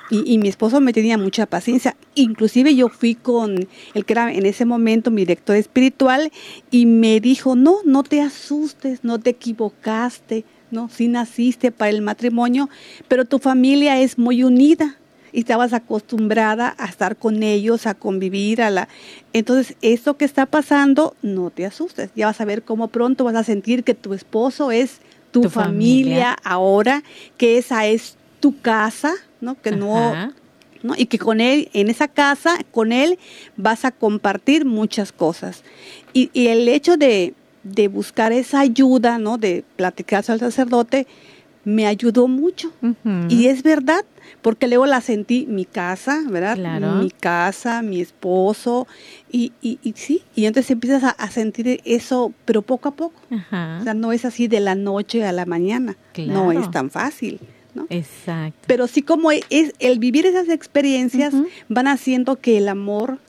y, 0.10 0.24
y, 0.34 0.40
mi 0.40 0.48
esposo 0.48 0.82
me 0.82 0.92
tenía 0.92 1.20
mucha 1.20 1.46
paciencia. 1.46 1.96
Inclusive 2.16 2.76
yo 2.76 2.90
fui 2.90 3.14
con 3.14 3.68
el 3.94 4.06
que 4.06 4.14
era 4.14 4.34
en 4.34 4.48
ese 4.48 4.66
momento 4.66 5.12
mi 5.12 5.22
director 5.22 5.56
espiritual 5.56 6.32
y 6.72 6.88
me 6.88 7.20
dijo, 7.20 7.56
no, 7.56 7.78
no 7.86 8.02
te 8.02 8.22
asustes, 8.22 9.04
no 9.04 9.20
te 9.20 9.30
equivocaste, 9.32 10.46
¿no? 10.76 10.90
Sí 10.90 11.08
naciste 11.08 11.72
para 11.72 11.90
el 11.90 12.02
matrimonio, 12.02 12.70
pero 13.08 13.26
tu 13.26 13.40
familia 13.40 14.00
es 14.00 14.20
muy 14.20 14.44
unida 14.44 14.98
y 15.32 15.40
estabas 15.40 15.74
acostumbrada 15.74 16.76
a 16.78 16.86
estar 16.86 17.18
con 17.18 17.42
ellos, 17.42 17.88
a 17.88 17.96
convivir, 17.96 18.62
a 18.62 18.70
la... 18.70 18.88
Entonces, 19.34 19.76
esto 19.82 20.16
que 20.18 20.26
está 20.26 20.46
pasando, 20.46 21.16
no 21.22 21.50
te 21.50 21.66
asustes. 21.66 22.12
Ya 22.16 22.28
vas 22.28 22.40
a 22.40 22.46
ver 22.46 22.64
cómo 22.64 22.90
pronto 22.90 23.24
vas 23.24 23.36
a 23.36 23.44
sentir 23.44 23.84
que 23.84 23.96
tu 23.96 24.14
esposo 24.14 24.72
es 24.72 25.00
tu, 25.32 25.50
familia, 25.50 26.38
ahora, 26.44 27.04
que 27.36 27.58
esa 27.58 27.86
es 27.86 28.16
tu 28.40 28.62
casa, 28.62 29.14
¿no? 29.42 29.60
Que 29.60 29.72
no... 29.72 30.34
¿no? 30.84 30.94
Y 30.96 31.08
que 31.08 31.18
con 31.18 31.42
él, 31.42 31.70
en 31.74 31.90
esa 31.90 32.08
casa, 32.08 32.60
con 32.72 32.94
él 32.94 33.18
vas 33.58 33.86
a 33.86 33.92
compartir 33.92 34.66
muchas 34.66 35.12
cosas. 35.12 35.64
y 36.14 36.30
el 36.48 36.70
hecho 36.70 36.96
de, 36.96 37.34
de 37.66 37.88
buscar 37.88 38.32
esa 38.32 38.62
ayuda, 38.62 39.18
¿no? 39.18 39.38
De 39.38 39.66
platicarse 39.76 40.32
al 40.32 40.40
sacerdote, 40.40 41.08
me 41.66 41.88
ayudó 41.88 42.28
mucho. 42.28 42.72
Y 43.28 43.48
es 43.48 43.64
verdad, 43.64 44.06
porque 44.44 44.68
luego 44.68 44.86
la 44.86 45.02
sentí 45.02 45.48
mi 45.48 45.66
casa, 45.66 46.22
¿verdad? 46.30 46.58
Mi 47.02 47.10
casa, 47.10 47.82
mi 47.82 48.00
esposo, 48.00 48.88
y, 49.32 49.52
y, 49.62 49.80
y 49.82 49.94
sí, 49.98 50.22
y 50.36 50.46
entonces 50.46 50.70
empiezas 50.72 51.16
a, 51.18 51.28
sentir 51.32 51.82
eso, 51.84 52.32
pero 52.46 52.62
poco 52.62 52.90
a 52.90 52.92
poco. 52.92 53.20
O 53.32 53.84
sea, 53.84 53.96
no 53.96 54.14
es 54.14 54.26
así 54.26 54.48
de 54.48 54.60
la 54.60 54.76
noche 54.76 55.26
a 55.26 55.32
la 55.32 55.46
mañana, 55.46 55.98
no 56.18 56.52
es 56.52 56.70
tan 56.72 56.92
fácil. 56.92 57.40
¿no? 57.74 57.88
Exacto. 57.90 58.60
Pero 58.68 58.88
sí 58.88 59.02
como 59.02 59.32
es 59.32 59.74
el 59.80 60.00
vivir 60.00 60.26
esas 60.26 60.48
experiencias 60.48 61.34
van 61.68 61.88
haciendo 61.88 62.38
que 62.38 62.58
el 62.58 62.70
amor 62.70 63.20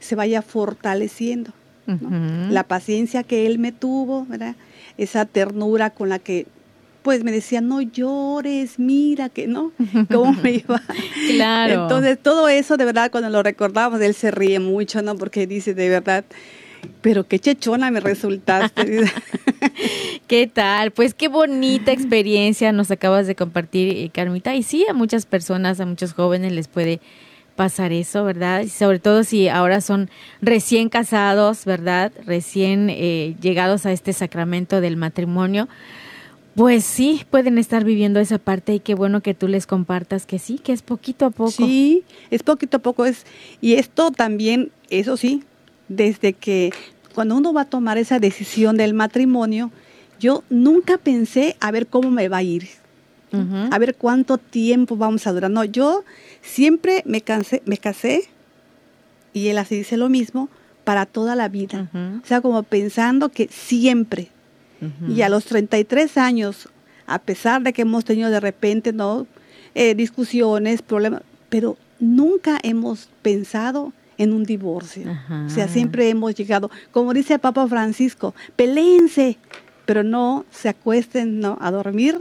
se 0.00 0.16
vaya 0.16 0.42
fortaleciendo. 0.42 1.52
La 1.86 2.64
paciencia 2.64 3.22
que 3.22 3.46
él 3.46 3.58
me 3.58 3.72
tuvo, 3.72 4.26
¿verdad? 4.26 4.56
Esa 4.96 5.24
ternura 5.26 5.90
con 5.90 6.08
la 6.08 6.18
que 6.18 6.46
pues 7.02 7.22
me 7.22 7.32
decía, 7.32 7.60
no 7.60 7.82
llores, 7.82 8.78
mira 8.78 9.28
que 9.28 9.46
no, 9.46 9.72
cómo 10.10 10.32
me 10.32 10.52
iba. 10.52 10.80
claro. 11.36 11.82
Entonces, 11.82 12.18
todo 12.18 12.48
eso, 12.48 12.78
de 12.78 12.86
verdad, 12.86 13.10
cuando 13.10 13.28
lo 13.28 13.42
recordamos, 13.42 14.00
él 14.00 14.14
se 14.14 14.30
ríe 14.30 14.58
mucho, 14.58 15.02
¿no? 15.02 15.14
Porque 15.14 15.46
dice, 15.46 15.74
de 15.74 15.90
verdad, 15.90 16.24
pero 17.02 17.26
qué 17.26 17.38
chechona 17.38 17.90
me 17.90 18.00
resultaste. 18.00 19.04
¿Qué 20.26 20.46
tal? 20.46 20.90
Pues 20.90 21.14
qué 21.14 21.28
bonita 21.28 21.92
experiencia 21.92 22.72
nos 22.72 22.90
acabas 22.90 23.26
de 23.26 23.34
compartir, 23.34 23.96
eh, 23.96 24.10
Carmita. 24.12 24.54
Y 24.54 24.62
sí, 24.62 24.86
a 24.88 24.94
muchas 24.94 25.26
personas, 25.26 25.80
a 25.80 25.86
muchos 25.86 26.12
jóvenes 26.12 26.52
les 26.52 26.68
puede 26.68 27.00
pasar 27.54 27.92
eso, 27.92 28.24
¿verdad? 28.24 28.66
Sobre 28.66 28.98
todo 28.98 29.24
si 29.24 29.48
ahora 29.48 29.80
son 29.80 30.10
recién 30.40 30.88
casados, 30.88 31.64
¿verdad? 31.64 32.12
Recién 32.26 32.88
eh, 32.90 33.36
llegados 33.40 33.86
a 33.86 33.92
este 33.92 34.12
sacramento 34.12 34.80
del 34.80 34.96
matrimonio. 34.96 35.68
Pues 36.54 36.84
sí, 36.84 37.24
pueden 37.30 37.58
estar 37.58 37.84
viviendo 37.84 38.20
esa 38.20 38.38
parte 38.38 38.74
y 38.74 38.80
qué 38.80 38.94
bueno 38.94 39.22
que 39.22 39.34
tú 39.34 39.48
les 39.48 39.66
compartas 39.66 40.24
que 40.24 40.38
sí, 40.38 40.58
que 40.58 40.72
es 40.72 40.82
poquito 40.82 41.26
a 41.26 41.30
poco. 41.30 41.50
Sí, 41.50 42.04
es 42.30 42.44
poquito 42.44 42.76
a 42.76 42.80
poco. 42.80 43.06
Es, 43.06 43.26
y 43.60 43.74
esto 43.74 44.12
también, 44.12 44.70
eso 44.88 45.16
sí, 45.16 45.42
desde 45.88 46.32
que 46.32 46.72
cuando 47.14 47.36
uno 47.36 47.52
va 47.52 47.62
a 47.62 47.64
tomar 47.64 47.98
esa 47.98 48.20
decisión 48.20 48.76
del 48.76 48.94
matrimonio, 48.94 49.72
yo 50.20 50.44
nunca 50.48 50.96
pensé 50.96 51.56
a 51.60 51.70
ver 51.70 51.86
cómo 51.86 52.10
me 52.10 52.28
va 52.28 52.38
a 52.38 52.42
ir, 52.42 52.68
a 53.70 53.78
ver 53.78 53.94
cuánto 53.96 54.38
tiempo 54.38 54.96
vamos 54.96 55.26
a 55.26 55.32
durar. 55.32 55.50
No, 55.50 55.64
yo 55.64 56.04
Siempre 56.44 57.02
me, 57.06 57.22
cansé, 57.22 57.62
me 57.64 57.78
casé 57.78 58.28
y 59.32 59.48
él 59.48 59.58
así 59.58 59.76
dice 59.76 59.96
lo 59.96 60.10
mismo 60.10 60.50
para 60.84 61.06
toda 61.06 61.34
la 61.34 61.48
vida. 61.48 61.88
O 62.22 62.26
sea, 62.26 62.42
como 62.42 62.62
pensando 62.62 63.30
que 63.30 63.48
siempre. 63.50 64.28
Y 65.08 65.22
a 65.22 65.30
los 65.30 65.46
33 65.46 66.18
años, 66.18 66.68
a 67.06 67.18
pesar 67.18 67.62
de 67.62 67.72
que 67.72 67.82
hemos 67.82 68.04
tenido 68.04 68.28
de 68.28 68.40
repente 68.40 68.92
no 68.92 69.26
eh, 69.74 69.94
discusiones, 69.94 70.82
problemas, 70.82 71.22
pero 71.48 71.78
nunca 71.98 72.58
hemos 72.62 73.08
pensado 73.22 73.94
en 74.18 74.34
un 74.34 74.44
divorcio. 74.44 75.10
O 75.46 75.48
sea, 75.48 75.68
siempre 75.68 76.10
hemos 76.10 76.34
llegado, 76.34 76.70
como 76.92 77.14
dice 77.14 77.34
el 77.34 77.40
Papa 77.40 77.66
Francisco, 77.66 78.34
peleense, 78.56 79.38
pero 79.86 80.02
no 80.02 80.44
se 80.50 80.68
acuesten 80.68 81.40
¿no? 81.40 81.56
a 81.62 81.70
dormir 81.70 82.20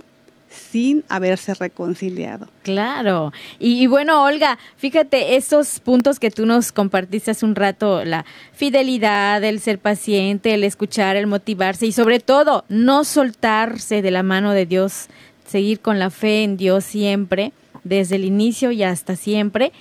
sin 0.53 1.03
haberse 1.09 1.53
reconciliado. 1.53 2.47
Claro. 2.63 3.31
Y, 3.59 3.87
bueno, 3.87 4.23
Olga, 4.23 4.57
fíjate, 4.77 5.35
esos 5.35 5.79
puntos 5.79 6.19
que 6.19 6.31
tú 6.31 6.45
nos 6.45 6.71
compartiste 6.71 7.31
hace 7.31 7.45
un 7.45 7.55
rato, 7.55 8.05
la 8.05 8.25
fidelidad, 8.53 9.43
el 9.43 9.59
ser 9.59 9.79
paciente, 9.79 10.53
el 10.53 10.63
escuchar, 10.63 11.15
el 11.15 11.27
motivarse 11.27 11.85
y 11.85 11.91
sobre 11.91 12.19
todo 12.19 12.65
no 12.69 13.03
soltarse 13.03 14.01
de 14.01 14.11
la 14.11 14.23
mano 14.23 14.51
de 14.51 14.65
Dios, 14.65 15.07
seguir 15.45 15.79
con 15.79 15.99
la 15.99 16.09
fe 16.09 16.43
en 16.43 16.57
Dios 16.57 16.83
siempre, 16.83 17.51
desde 17.83 18.15
el 18.15 18.25
inicio 18.25 18.71
y 18.71 18.83
hasta 18.83 19.15
siempre 19.15 19.71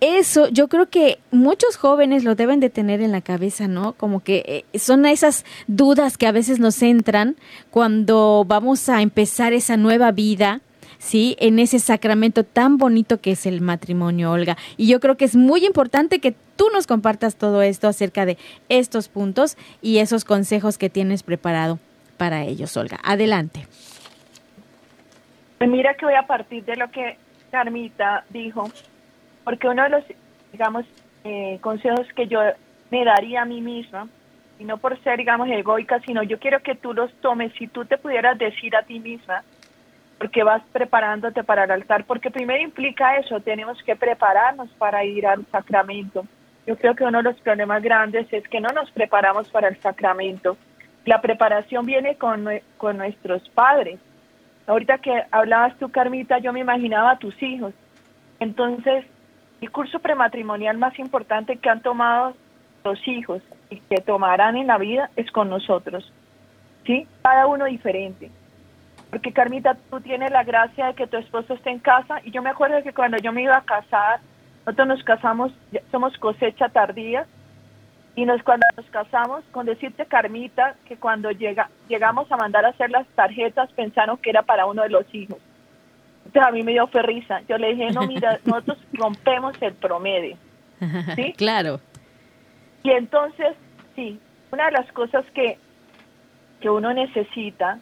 eso 0.00 0.48
yo 0.48 0.68
creo 0.68 0.88
que 0.88 1.18
muchos 1.30 1.76
jóvenes 1.76 2.24
lo 2.24 2.34
deben 2.34 2.60
de 2.60 2.70
tener 2.70 3.00
en 3.00 3.12
la 3.12 3.20
cabeza, 3.20 3.68
¿no? 3.68 3.94
Como 3.94 4.20
que 4.20 4.64
eh, 4.72 4.78
son 4.78 5.06
esas 5.06 5.44
dudas 5.66 6.16
que 6.16 6.26
a 6.26 6.32
veces 6.32 6.60
nos 6.60 6.82
entran 6.82 7.36
cuando 7.70 8.44
vamos 8.46 8.88
a 8.88 9.02
empezar 9.02 9.52
esa 9.52 9.76
nueva 9.76 10.12
vida 10.12 10.60
¿sí? 10.98 11.36
En 11.38 11.58
ese 11.58 11.78
sacramento 11.78 12.44
tan 12.44 12.76
bonito 12.76 13.20
que 13.20 13.32
es 13.32 13.46
el 13.46 13.60
matrimonio, 13.60 14.32
Olga. 14.32 14.56
Y 14.76 14.88
yo 14.88 15.00
creo 15.00 15.16
que 15.16 15.24
es 15.24 15.36
muy 15.36 15.64
importante 15.64 16.18
que 16.18 16.34
tú 16.56 16.66
nos 16.72 16.86
compartas 16.86 17.36
todo 17.36 17.62
esto 17.62 17.88
acerca 17.88 18.26
de 18.26 18.36
estos 18.68 19.08
puntos 19.08 19.56
y 19.80 19.98
esos 19.98 20.24
consejos 20.24 20.76
que 20.76 20.90
tienes 20.90 21.22
preparado 21.22 21.78
para 22.16 22.42
ellos, 22.42 22.76
Olga. 22.76 22.98
Adelante. 23.02 23.66
Pues 25.58 25.70
mira 25.70 25.94
que 25.94 26.04
voy 26.04 26.14
a 26.14 26.26
partir 26.26 26.64
de 26.64 26.76
lo 26.76 26.90
que 26.90 27.16
Carmita 27.50 28.24
dijo, 28.30 28.70
porque 29.48 29.66
uno 29.66 29.82
de 29.84 29.88
los, 29.88 30.04
digamos, 30.52 30.84
eh, 31.24 31.56
consejos 31.62 32.06
que 32.14 32.26
yo 32.26 32.38
me 32.90 33.02
daría 33.02 33.40
a 33.40 33.44
mí 33.46 33.62
misma, 33.62 34.06
y 34.58 34.64
no 34.64 34.76
por 34.76 35.02
ser, 35.02 35.16
digamos, 35.16 35.48
egoica, 35.48 36.00
sino 36.00 36.22
yo 36.22 36.38
quiero 36.38 36.60
que 36.60 36.74
tú 36.74 36.92
los 36.92 37.10
tomes, 37.22 37.50
si 37.54 37.66
tú 37.66 37.86
te 37.86 37.96
pudieras 37.96 38.36
decir 38.36 38.76
a 38.76 38.82
ti 38.82 39.00
misma, 39.00 39.42
porque 40.18 40.42
vas 40.42 40.62
preparándote 40.70 41.44
para 41.44 41.64
el 41.64 41.70
altar, 41.70 42.04
porque 42.04 42.30
primero 42.30 42.62
implica 42.62 43.16
eso, 43.16 43.40
tenemos 43.40 43.82
que 43.84 43.96
prepararnos 43.96 44.68
para 44.72 45.02
ir 45.06 45.26
al 45.26 45.46
sacramento. 45.46 46.26
Yo 46.66 46.76
creo 46.76 46.94
que 46.94 47.04
uno 47.04 47.22
de 47.22 47.30
los 47.30 47.40
problemas 47.40 47.82
grandes 47.82 48.30
es 48.30 48.46
que 48.48 48.60
no 48.60 48.68
nos 48.74 48.90
preparamos 48.90 49.48
para 49.48 49.68
el 49.68 49.80
sacramento. 49.80 50.58
La 51.06 51.22
preparación 51.22 51.86
viene 51.86 52.16
con, 52.16 52.46
con 52.76 52.98
nuestros 52.98 53.48
padres. 53.48 53.98
Ahorita 54.66 54.98
que 54.98 55.22
hablabas 55.30 55.74
tú, 55.78 55.90
Carmita, 55.90 56.36
yo 56.36 56.52
me 56.52 56.60
imaginaba 56.60 57.12
a 57.12 57.18
tus 57.18 57.42
hijos. 57.42 57.72
Entonces, 58.40 59.06
el 59.60 59.70
curso 59.70 59.98
prematrimonial 59.98 60.78
más 60.78 60.98
importante 60.98 61.56
que 61.56 61.68
han 61.68 61.82
tomado 61.82 62.34
los 62.84 63.06
hijos 63.08 63.42
y 63.70 63.80
que 63.80 64.00
tomarán 64.00 64.56
en 64.56 64.68
la 64.68 64.78
vida 64.78 65.10
es 65.16 65.30
con 65.30 65.50
nosotros. 65.50 66.12
¿Sí? 66.86 67.06
Cada 67.22 67.46
uno 67.46 67.66
diferente. 67.66 68.30
Porque 69.10 69.32
Carmita, 69.32 69.76
tú 69.90 70.00
tienes 70.00 70.30
la 70.30 70.44
gracia 70.44 70.88
de 70.88 70.94
que 70.94 71.06
tu 71.06 71.16
esposo 71.16 71.54
esté 71.54 71.70
en 71.70 71.78
casa 71.78 72.20
y 72.24 72.30
yo 72.30 72.42
me 72.42 72.50
acuerdo 72.50 72.82
que 72.82 72.92
cuando 72.92 73.16
yo 73.18 73.32
me 73.32 73.42
iba 73.42 73.56
a 73.56 73.62
casar, 73.62 74.20
nosotros 74.66 74.88
nos 74.88 75.04
casamos, 75.04 75.52
somos 75.90 76.16
cosecha 76.18 76.68
tardía 76.68 77.26
y 78.14 78.26
nos 78.26 78.42
cuando 78.42 78.66
nos 78.76 78.86
casamos, 78.86 79.44
con 79.50 79.64
decirte 79.64 80.04
Carmita, 80.06 80.74
que 80.86 80.96
cuando 80.96 81.30
llega, 81.30 81.70
llegamos 81.88 82.30
a 82.30 82.36
mandar 82.36 82.64
a 82.64 82.70
hacer 82.70 82.90
las 82.90 83.06
tarjetas 83.08 83.70
pensaron 83.72 84.18
que 84.18 84.30
era 84.30 84.42
para 84.42 84.66
uno 84.66 84.82
de 84.82 84.90
los 84.90 85.14
hijos. 85.14 85.38
A 86.34 86.50
mí 86.50 86.62
me 86.62 86.72
dio 86.72 86.86
ferriza. 86.88 87.40
Yo 87.48 87.58
le 87.58 87.74
dije, 87.74 87.90
no, 87.90 88.02
mira, 88.02 88.38
nosotros 88.44 88.78
rompemos 88.92 89.60
el 89.60 89.74
promedio. 89.74 90.36
¿Sí? 91.14 91.32
Claro. 91.36 91.80
Y 92.84 92.90
entonces, 92.90 93.56
sí, 93.96 94.20
una 94.52 94.66
de 94.66 94.72
las 94.72 94.90
cosas 94.92 95.24
que, 95.34 95.58
que 96.60 96.70
uno 96.70 96.94
necesita 96.94 97.80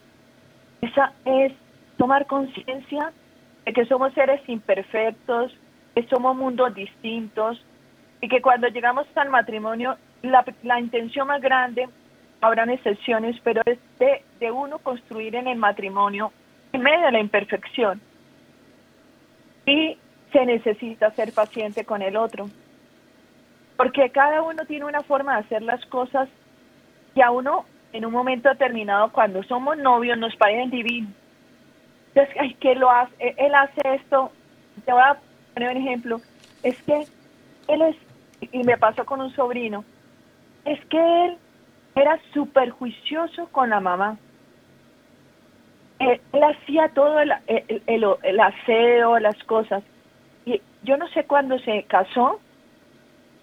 esa 0.80 1.12
es 1.24 1.52
tomar 1.96 2.26
conciencia 2.26 3.12
de 3.64 3.72
que 3.72 3.84
somos 3.86 4.12
seres 4.14 4.40
imperfectos, 4.48 5.52
que 5.94 6.06
somos 6.08 6.36
mundos 6.36 6.74
distintos 6.74 7.62
y 8.20 8.28
que 8.28 8.40
cuando 8.40 8.68
llegamos 8.68 9.06
al 9.16 9.30
matrimonio, 9.30 9.96
la, 10.22 10.44
la 10.62 10.80
intención 10.80 11.28
más 11.28 11.40
grande, 11.40 11.88
habrán 12.40 12.70
excepciones, 12.70 13.36
pero 13.42 13.62
es 13.66 13.78
de, 13.98 14.22
de 14.40 14.50
uno 14.50 14.78
construir 14.78 15.34
en 15.34 15.48
el 15.48 15.58
matrimonio 15.58 16.32
en 16.72 16.82
medio 16.82 17.06
de 17.06 17.12
la 17.12 17.20
imperfección. 17.20 18.00
Y 19.66 19.98
se 20.32 20.46
necesita 20.46 21.10
ser 21.10 21.32
paciente 21.32 21.84
con 21.84 22.02
el 22.02 22.16
otro. 22.16 22.48
Porque 23.76 24.10
cada 24.10 24.42
uno 24.42 24.64
tiene 24.66 24.84
una 24.84 25.02
forma 25.02 25.34
de 25.34 25.40
hacer 25.40 25.62
las 25.62 25.84
cosas 25.86 26.28
y 27.14 27.20
a 27.20 27.30
uno 27.30 27.64
en 27.92 28.04
un 28.04 28.12
momento 28.12 28.48
determinado 28.48 29.10
cuando 29.12 29.42
somos 29.44 29.76
novios 29.78 30.18
nos 30.18 30.34
parecen 30.36 30.70
divinos. 30.70 31.12
Entonces, 32.08 32.36
ay, 32.40 32.54
¿qué 32.60 32.74
lo 32.74 32.90
hace? 32.90 33.34
Él 33.36 33.54
hace 33.54 33.80
esto, 33.94 34.32
te 34.84 34.92
voy 34.92 35.02
a 35.02 35.18
poner 35.54 35.76
un 35.76 35.82
ejemplo, 35.82 36.20
es 36.62 36.80
que 36.82 37.06
él 37.68 37.82
es, 37.82 37.96
y 38.52 38.62
me 38.64 38.78
pasó 38.78 39.04
con 39.04 39.20
un 39.20 39.34
sobrino, 39.34 39.84
es 40.64 40.82
que 40.86 41.24
él 41.26 41.38
era 41.94 42.18
súper 42.32 42.70
juicioso 42.70 43.48
con 43.48 43.70
la 43.70 43.80
mamá. 43.80 44.18
Él, 45.98 46.20
hacía 46.42 46.88
todo 46.88 47.20
el, 47.20 47.32
el, 47.46 47.82
el, 48.22 48.40
aseo, 48.40 49.18
las 49.18 49.42
cosas. 49.44 49.82
Y 50.44 50.60
yo 50.82 50.96
no 50.96 51.08
sé 51.08 51.24
cuándo 51.24 51.58
se 51.60 51.84
casó, 51.84 52.38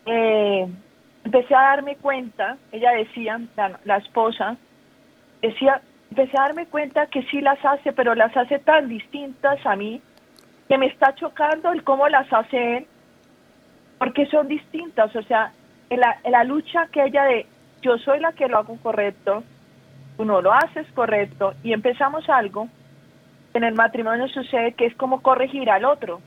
eh, 0.06 0.68
empecé 1.24 1.56
a 1.56 1.62
darme 1.62 1.96
cuenta, 1.96 2.58
ella 2.72 2.92
decía, 2.92 3.40
la, 3.86 3.98
esposa, 3.98 4.58
decía, 5.42 5.82
empecé 6.10 6.38
a 6.38 6.44
darme 6.44 6.68
cuenta 6.68 7.08
que 7.08 7.24
sí 7.24 7.42
las 7.42 7.64
hace, 7.66 7.92
pero 7.92 8.14
las 8.16 8.36
hace 8.38 8.60
tan 8.60 8.88
distintas 8.88 9.66
a 9.66 9.76
mí, 9.76 10.02
que 10.68 10.78
me 10.78 10.88
está 10.88 11.16
chocando 11.16 11.72
el 11.72 11.84
cómo 11.84 12.08
las 12.08 12.32
hace 12.32 12.78
él, 12.78 12.88
porque 13.98 14.26
son 14.28 14.48
distintas, 14.48 15.16
o 15.16 15.24
sea, 15.24 15.52
en 15.90 16.00
la, 16.00 16.18
la 16.30 16.44
lucha 16.44 16.88
que 16.92 17.04
ella 17.04 17.24
de 17.26 17.46
yo 17.82 17.98
soy 17.98 18.20
la 18.20 18.32
que 18.32 18.48
lo 18.48 18.58
hago 18.58 18.78
correcto, 18.82 19.44
tú 20.18 20.26
no 20.26 20.42
lo 20.42 20.54
haces 20.54 20.88
correcto, 20.94 21.54
y 21.64 21.74
empezamos 21.74 22.30
algo, 22.30 22.68
en 23.54 23.64
el 23.64 23.76
matrimonio 23.76 24.28
sucede 24.28 24.74
que 24.74 24.86
es 24.86 24.96
como 24.96 25.22
corregir 25.22 25.70
al 25.70 25.86
otro, 25.86 26.22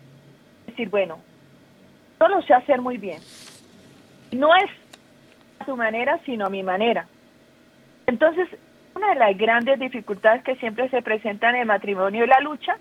es 0.61 0.67
decir, 0.69 0.89
bueno, 0.89 1.19
yo 2.21 2.29
lo 2.29 2.43
sé 2.43 2.55
hacer 2.55 2.81
muy 2.81 2.99
bien, 2.99 3.21
no 4.33 4.55
es 4.55 4.71
a 5.61 5.65
tu 5.65 5.77
manera, 5.77 6.19
sino 6.25 6.47
a 6.47 6.51
mi 6.51 6.63
manera. 6.63 7.07
Entonces, 8.07 8.49
una 8.95 9.11
de 9.11 9.17
las 9.17 9.37
grandes 9.37 9.79
dificultades 9.79 10.43
que 10.43 10.57
siempre 10.57 10.89
se 10.89 11.03
presentan 11.03 11.55
en 11.55 11.63
el 11.63 11.67
matrimonio 11.67 12.25
es 12.25 12.31
la 12.31 12.41
lucha 12.41 12.79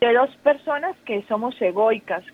de 0.00 0.12
dos 0.12 0.30
personas 0.36 0.96
que 1.04 1.22
somos 1.22 1.60
egoicas, 1.60 2.24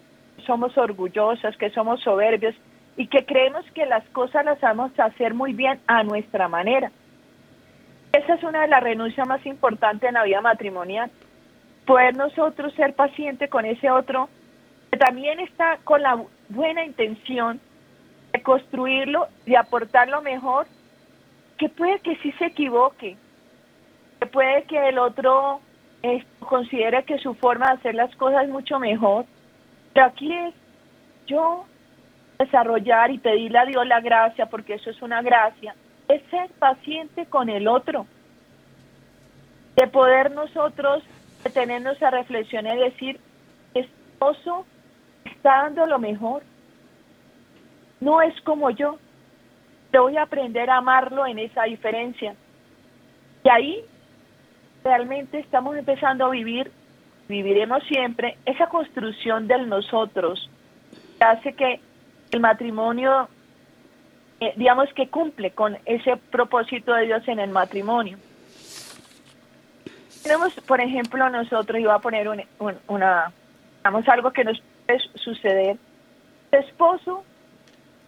somos 0.47 0.77
orgullosas, 0.77 1.57
que 1.57 1.71
somos 1.71 2.01
soberbios 2.03 2.55
y 2.97 3.07
que 3.07 3.25
creemos 3.25 3.65
que 3.75 3.87
las 3.87 4.05
cosas 4.09 4.45
las 4.45 4.61
vamos 4.61 4.91
a 4.99 5.05
hacer 5.05 5.35
muy 5.35 5.53
bien 5.53 5.79
a 5.87 6.03
nuestra 6.03 6.49
manera. 6.49 6.91
Esa 8.13 8.35
es 8.35 8.43
una 8.43 8.63
de 8.63 8.69
las 8.69 8.83
renuncias 8.83 9.27
más 9.27 9.45
importantes 9.45 10.09
en 10.09 10.15
la 10.15 10.25
vida 10.25 10.41
matrimonial. 10.41 11.11
Poder 11.87 12.17
nosotros 12.17 12.73
ser 12.75 12.95
pacientes 12.95 13.51
con 13.51 13.65
ese 13.65 13.91
otro 13.91 14.29
que 14.91 14.99
también 14.99 15.41
está 15.41 15.79
con 15.85 16.03
la 16.03 16.23
buena 16.49 16.85
intención 16.85 17.61
de 18.33 18.43
construirlo, 18.43 19.29
de 19.45 19.57
aportar 19.57 20.09
lo 20.09 20.23
mejor, 20.23 20.67
que 21.59 21.69
puede 21.69 22.01
que 22.01 22.17
sí 22.17 22.33
se 22.33 22.47
equivoque, 22.47 23.17
que 24.21 24.27
puede 24.27 24.63
que 24.65 24.89
el 24.89 24.99
otro 24.99 25.61
eh, 26.03 26.25
considere 26.41 27.05
que 27.05 27.19
su 27.19 27.35
forma 27.35 27.67
de 27.67 27.73
hacer 27.75 27.95
las 27.95 28.15
cosas 28.17 28.45
es 28.45 28.51
mucho 28.51 28.79
mejor, 28.79 29.27
pero 29.93 30.07
aquí 30.07 30.33
es 30.33 30.55
yo 31.27 31.67
desarrollar 32.39 33.11
y 33.11 33.19
pedirle 33.19 33.59
a 33.59 33.67
Dios 33.67 33.87
la 33.87 34.01
gracia, 34.01 34.47
porque 34.47 34.75
eso 34.75 34.91
es 34.91 35.03
una 35.03 35.21
gracia, 35.23 35.75
es 36.09 36.23
ser 36.31 36.51
paciente 36.59 37.27
con 37.27 37.49
el 37.49 37.69
otro, 37.69 38.07
de 39.77 39.87
poder 39.87 40.31
nosotros 40.33 41.03
detenernos 41.45 42.03
a 42.03 42.11
reflexionar 42.11 42.77
y 42.79 42.81
decir, 42.81 43.21
esposo 43.75 44.67
está 45.25 45.63
dando 45.63 45.87
lo 45.87 45.99
mejor, 45.99 46.43
no 48.01 48.23
es 48.23 48.39
como 48.43 48.71
yo. 48.71 48.99
Te 49.91 49.99
voy 49.99 50.17
a 50.17 50.23
aprender 50.23 50.69
a 50.71 50.79
amarlo 50.79 51.27
en 51.27 51.39
esa 51.39 51.65
diferencia. 51.65 52.35
Y 53.45 53.49
ahí 53.49 53.85
realmente 54.85 55.39
estamos 55.39 55.77
empezando 55.77 56.27
a 56.27 56.31
vivir, 56.31 56.71
viviremos 57.29 57.83
siempre, 57.85 58.37
esa 58.45 58.69
construcción 58.69 59.47
del 59.47 59.69
nosotros, 59.69 60.51
que 61.19 61.25
hace 61.25 61.53
que 61.55 61.81
el 62.33 62.41
matrimonio, 62.41 63.29
eh, 64.41 64.53
digamos 64.57 64.93
que 64.95 65.09
cumple 65.09 65.51
con 65.51 65.77
ese 65.85 66.17
propósito 66.17 66.93
de 66.95 67.07
Dios 67.07 67.27
en 67.29 67.41
el 67.41 67.51
matrimonio. 67.51 68.19
Tenemos, 70.23 70.55
por 70.67 70.81
ejemplo, 70.81 71.29
nosotros, 71.31 71.81
iba 71.81 71.95
a 71.95 72.01
poner 72.01 72.29
una, 72.29 72.45
una, 72.89 73.33
algo 73.83 74.33
que 74.33 74.45
nos 74.45 74.63
puede 74.87 75.01
suceder. 75.15 75.77
El 76.51 76.65
esposo 76.65 77.25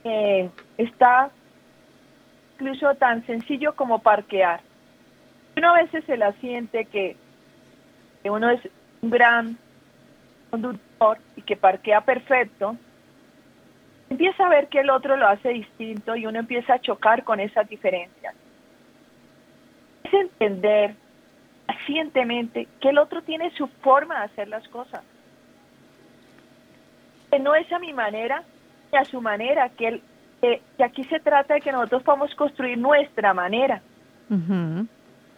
eh, 0.04 0.50
está 0.76 1.30
incluso 2.54 2.94
tan 2.94 3.24
sencillo 3.26 3.74
como 3.74 4.00
parquear. 4.00 4.60
Uno 5.56 5.70
a 5.74 5.82
veces 5.82 6.04
se 6.04 6.16
la 6.16 6.32
siente 6.34 6.84
que, 6.84 7.16
uno 8.24 8.50
es 8.50 8.60
un 9.00 9.10
gran 9.10 9.56
conductor 10.50 11.18
y 11.36 11.42
que 11.42 11.56
parquea 11.56 12.02
perfecto, 12.02 12.76
empieza 14.10 14.44
a 14.44 14.50
ver 14.50 14.68
que 14.68 14.80
el 14.80 14.90
otro 14.90 15.16
lo 15.16 15.26
hace 15.26 15.50
distinto 15.50 16.16
y 16.16 16.26
uno 16.26 16.40
empieza 16.40 16.74
a 16.74 16.80
chocar 16.80 17.24
con 17.24 17.40
esas 17.40 17.68
diferencias. 17.68 18.34
Es 20.04 20.12
entender 20.12 20.94
pacientemente 21.66 22.66
que 22.80 22.90
el 22.90 22.98
otro 22.98 23.22
tiene 23.22 23.50
su 23.52 23.68
forma 23.68 24.18
de 24.18 24.24
hacer 24.26 24.48
las 24.48 24.66
cosas. 24.68 25.02
Que 27.30 27.38
no 27.38 27.54
es 27.54 27.72
a 27.72 27.78
mi 27.78 27.92
manera, 27.92 28.42
a 28.92 29.04
su 29.04 29.20
manera, 29.20 29.68
que, 29.70 29.88
él, 29.88 30.02
que 30.40 30.84
aquí 30.84 31.04
se 31.04 31.20
trata 31.20 31.54
de 31.54 31.60
que 31.60 31.72
nosotros 31.72 32.02
podamos 32.02 32.34
construir 32.34 32.76
nuestra 32.76 33.32
manera. 33.32 33.80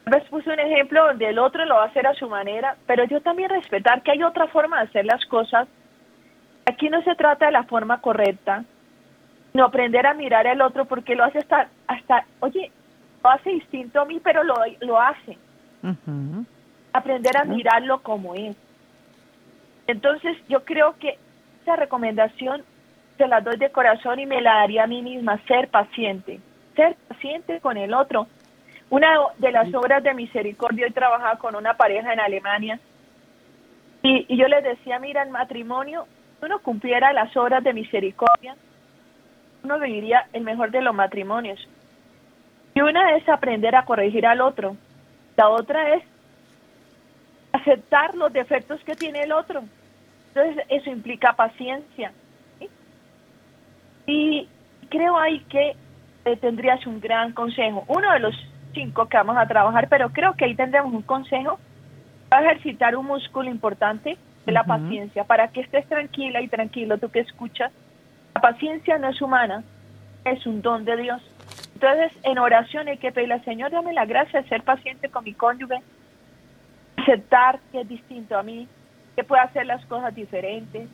vez 0.06 0.24
puse 0.30 0.50
un 0.50 0.58
ejemplo 0.58 1.06
donde 1.06 1.28
el 1.28 1.38
otro 1.38 1.64
lo 1.66 1.76
va 1.76 1.84
a 1.84 1.88
hacer 1.88 2.06
a 2.06 2.14
su 2.14 2.28
manera, 2.28 2.76
pero 2.86 3.04
yo 3.04 3.20
también 3.20 3.50
respetar 3.50 4.02
que 4.02 4.12
hay 4.12 4.22
otra 4.22 4.46
forma 4.48 4.78
de 4.78 4.88
hacer 4.88 5.04
las 5.04 5.24
cosas. 5.26 5.68
Aquí 6.66 6.88
no 6.88 7.02
se 7.02 7.14
trata 7.14 7.46
de 7.46 7.52
la 7.52 7.64
forma 7.64 8.00
correcta, 8.00 8.64
no 9.52 9.64
aprender 9.64 10.06
a 10.06 10.14
mirar 10.14 10.46
al 10.46 10.62
otro 10.62 10.84
porque 10.84 11.14
lo 11.14 11.24
hace 11.24 11.38
hasta, 11.38 11.68
hasta 11.86 12.24
oye, 12.40 12.70
lo 13.22 13.30
hace 13.30 13.50
distinto 13.50 14.00
a 14.00 14.04
mí, 14.04 14.20
pero 14.22 14.44
lo, 14.44 14.54
lo 14.80 15.00
hace. 15.00 15.36
Aprender 16.92 17.36
a 17.36 17.44
mirarlo 17.44 18.00
como 18.02 18.34
es. 18.34 18.56
Entonces 19.86 20.36
yo 20.48 20.64
creo 20.64 20.94
que 20.98 21.18
esa 21.62 21.76
recomendación 21.76 22.62
se 23.18 23.26
la 23.26 23.40
doy 23.40 23.56
de 23.56 23.70
corazón 23.70 24.20
y 24.20 24.26
me 24.26 24.40
la 24.40 24.54
daría 24.54 24.84
a 24.84 24.86
mí 24.86 25.02
misma, 25.02 25.38
ser 25.46 25.68
paciente, 25.68 26.40
ser 26.76 26.96
paciente 27.08 27.60
con 27.60 27.76
el 27.76 27.94
otro. 27.94 28.26
Una 28.90 29.08
de 29.38 29.52
las 29.52 29.72
obras 29.74 30.02
de 30.02 30.14
misericordia, 30.14 30.86
hoy 30.86 30.92
trabajaba 30.92 31.36
con 31.36 31.56
una 31.56 31.74
pareja 31.74 32.12
en 32.12 32.20
Alemania 32.20 32.78
y, 34.02 34.26
y 34.28 34.36
yo 34.36 34.48
les 34.48 34.62
decía, 34.62 34.98
mira, 34.98 35.22
el 35.22 35.30
matrimonio, 35.30 36.06
uno 36.42 36.58
cumpliera 36.58 37.12
las 37.12 37.36
obras 37.36 37.62
de 37.62 37.72
misericordia, 37.72 38.56
uno 39.62 39.78
viviría 39.78 40.26
el 40.32 40.42
mejor 40.42 40.70
de 40.70 40.82
los 40.82 40.94
matrimonios. 40.94 41.68
Y 42.74 42.80
una 42.80 43.16
es 43.16 43.28
aprender 43.28 43.76
a 43.76 43.84
corregir 43.84 44.26
al 44.26 44.40
otro, 44.40 44.76
la 45.36 45.48
otra 45.48 45.94
es 45.94 46.02
aceptar 47.52 48.14
los 48.14 48.32
defectos 48.32 48.82
que 48.84 48.94
tiene 48.96 49.22
el 49.22 49.32
otro. 49.32 49.62
Entonces 50.28 50.64
eso 50.68 50.90
implica 50.90 51.34
paciencia. 51.34 52.12
Y 54.06 54.48
creo 54.88 55.16
ahí 55.16 55.40
que 55.48 55.76
eh, 56.24 56.36
tendrías 56.38 56.84
un 56.86 57.00
gran 57.00 57.32
consejo. 57.32 57.84
Uno 57.86 58.10
de 58.12 58.18
los 58.18 58.34
cinco 58.74 59.06
que 59.06 59.16
vamos 59.16 59.36
a 59.36 59.46
trabajar, 59.46 59.88
pero 59.88 60.10
creo 60.10 60.34
que 60.34 60.46
ahí 60.46 60.56
tendremos 60.56 60.92
un 60.92 61.02
consejo 61.02 61.60
para 62.28 62.50
ejercitar 62.50 62.96
un 62.96 63.06
músculo 63.06 63.48
importante 63.48 64.16
de 64.46 64.52
la 64.52 64.64
paciencia, 64.64 65.24
para 65.24 65.48
que 65.48 65.60
estés 65.60 65.86
tranquila 65.86 66.40
y 66.40 66.48
tranquilo 66.48 66.98
tú 66.98 67.10
que 67.10 67.20
escuchas. 67.20 67.72
La 68.34 68.40
paciencia 68.40 68.98
no 68.98 69.08
es 69.08 69.20
humana, 69.22 69.62
es 70.24 70.46
un 70.46 70.62
don 70.62 70.84
de 70.84 70.96
Dios. 70.96 71.22
Entonces, 71.74 72.12
en 72.22 72.38
oración 72.38 72.88
hay 72.88 72.98
que 72.98 73.12
pedirle 73.12 73.34
al 73.34 73.44
Señor, 73.44 73.70
dame 73.70 73.92
la 73.92 74.04
gracia 74.04 74.42
de 74.42 74.48
ser 74.48 74.62
paciente 74.62 75.08
con 75.08 75.24
mi 75.24 75.34
cónyuge, 75.34 75.82
aceptar 76.96 77.60
que 77.70 77.80
es 77.80 77.88
distinto 77.88 78.38
a 78.38 78.42
mí, 78.42 78.68
que 79.16 79.24
puede 79.24 79.42
hacer 79.42 79.66
las 79.66 79.84
cosas 79.86 80.14
diferentes, 80.14 80.88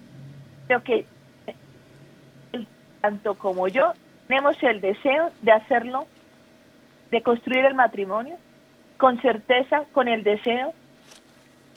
pero 0.67 0.83
que 0.83 1.07
tanto 3.01 3.35
como 3.35 3.69
yo 3.69 3.93
tenemos 4.27 4.61
el 4.63 4.81
deseo 4.81 5.31
de 5.43 5.53
hacerlo, 5.53 6.07
de 7.11 7.23
construir 7.23 7.65
el 7.65 7.75
matrimonio, 7.75 8.37
con 8.99 9.21
certeza, 9.21 9.85
con 9.93 10.09
el 10.09 10.25
deseo 10.25 10.75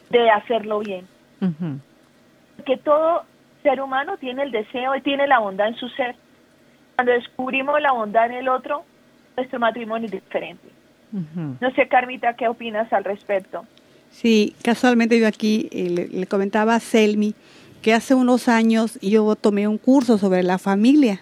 de 0.09 0.29
hacerlo 0.29 0.79
bien. 0.79 1.07
Que 2.65 2.77
todo 2.77 3.23
ser 3.63 3.81
humano 3.81 4.17
tiene 4.17 4.43
el 4.43 4.51
deseo 4.51 4.95
y 4.95 5.01
tiene 5.01 5.27
la 5.27 5.39
bondad 5.39 5.67
en 5.67 5.75
su 5.75 5.89
ser. 5.89 6.15
Cuando 6.95 7.13
descubrimos 7.13 7.81
la 7.81 7.91
bondad 7.91 8.27
en 8.27 8.33
el 8.33 8.49
otro, 8.49 8.83
nuestro 9.35 9.59
matrimonio 9.59 10.05
es 10.05 10.11
diferente. 10.11 10.69
No 11.11 11.71
sé, 11.75 11.87
Carmita, 11.87 12.35
¿qué 12.35 12.47
opinas 12.47 12.91
al 12.93 13.03
respecto? 13.03 13.65
Sí, 14.11 14.55
casualmente 14.63 15.19
yo 15.19 15.27
aquí 15.27 15.67
eh, 15.71 16.09
le, 16.11 16.27
comentaba 16.27 16.75
a 16.75 16.79
Selmi 16.79 17.33
que 17.81 17.93
hace 17.93 18.13
unos 18.13 18.47
años 18.47 18.99
yo 19.01 19.35
tomé 19.35 19.67
un 19.67 19.77
curso 19.77 20.17
sobre 20.17 20.43
la 20.43 20.57
familia 20.57 21.21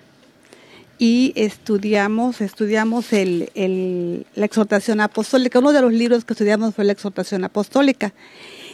y 0.97 1.31
estudiamos, 1.35 2.41
estudiamos 2.41 3.13
el, 3.13 4.25
la 4.35 4.45
exhortación 4.45 4.99
apostólica. 4.99 5.59
Uno 5.59 5.71
de 5.71 5.81
los 5.81 5.93
libros 5.93 6.25
que 6.25 6.33
estudiamos 6.33 6.75
fue 6.75 6.83
la 6.83 6.91
exhortación 6.91 7.45
apostólica. 7.45 8.11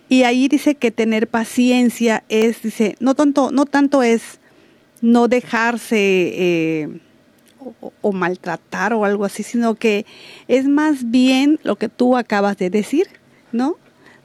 Y 0.08 0.24
ahí 0.24 0.48
dice 0.48 0.76
que 0.76 0.92
tener 0.92 1.28
paciencia 1.28 2.24
es, 2.30 2.62
dice, 2.62 2.96
no 3.00 3.16
tanto, 3.16 3.52
no 3.52 3.66
tanto 3.66 4.04
es 4.04 4.40
no 5.02 5.28
dejarse 5.28 5.98
eh, 5.98 7.00
o, 8.02 8.12
maltratar 8.12 8.94
o 8.94 9.06
algo 9.06 9.26
así, 9.26 9.44
sino 9.44 9.76
que 9.76 10.06
es 10.48 10.68
más 10.68 11.10
bien 11.10 11.60
lo 11.64 11.76
que 11.76 11.90
tú 11.90 12.18
acabas 12.18 12.58
de 12.58 12.70
decir, 12.70 13.08
¿no? 13.52 13.78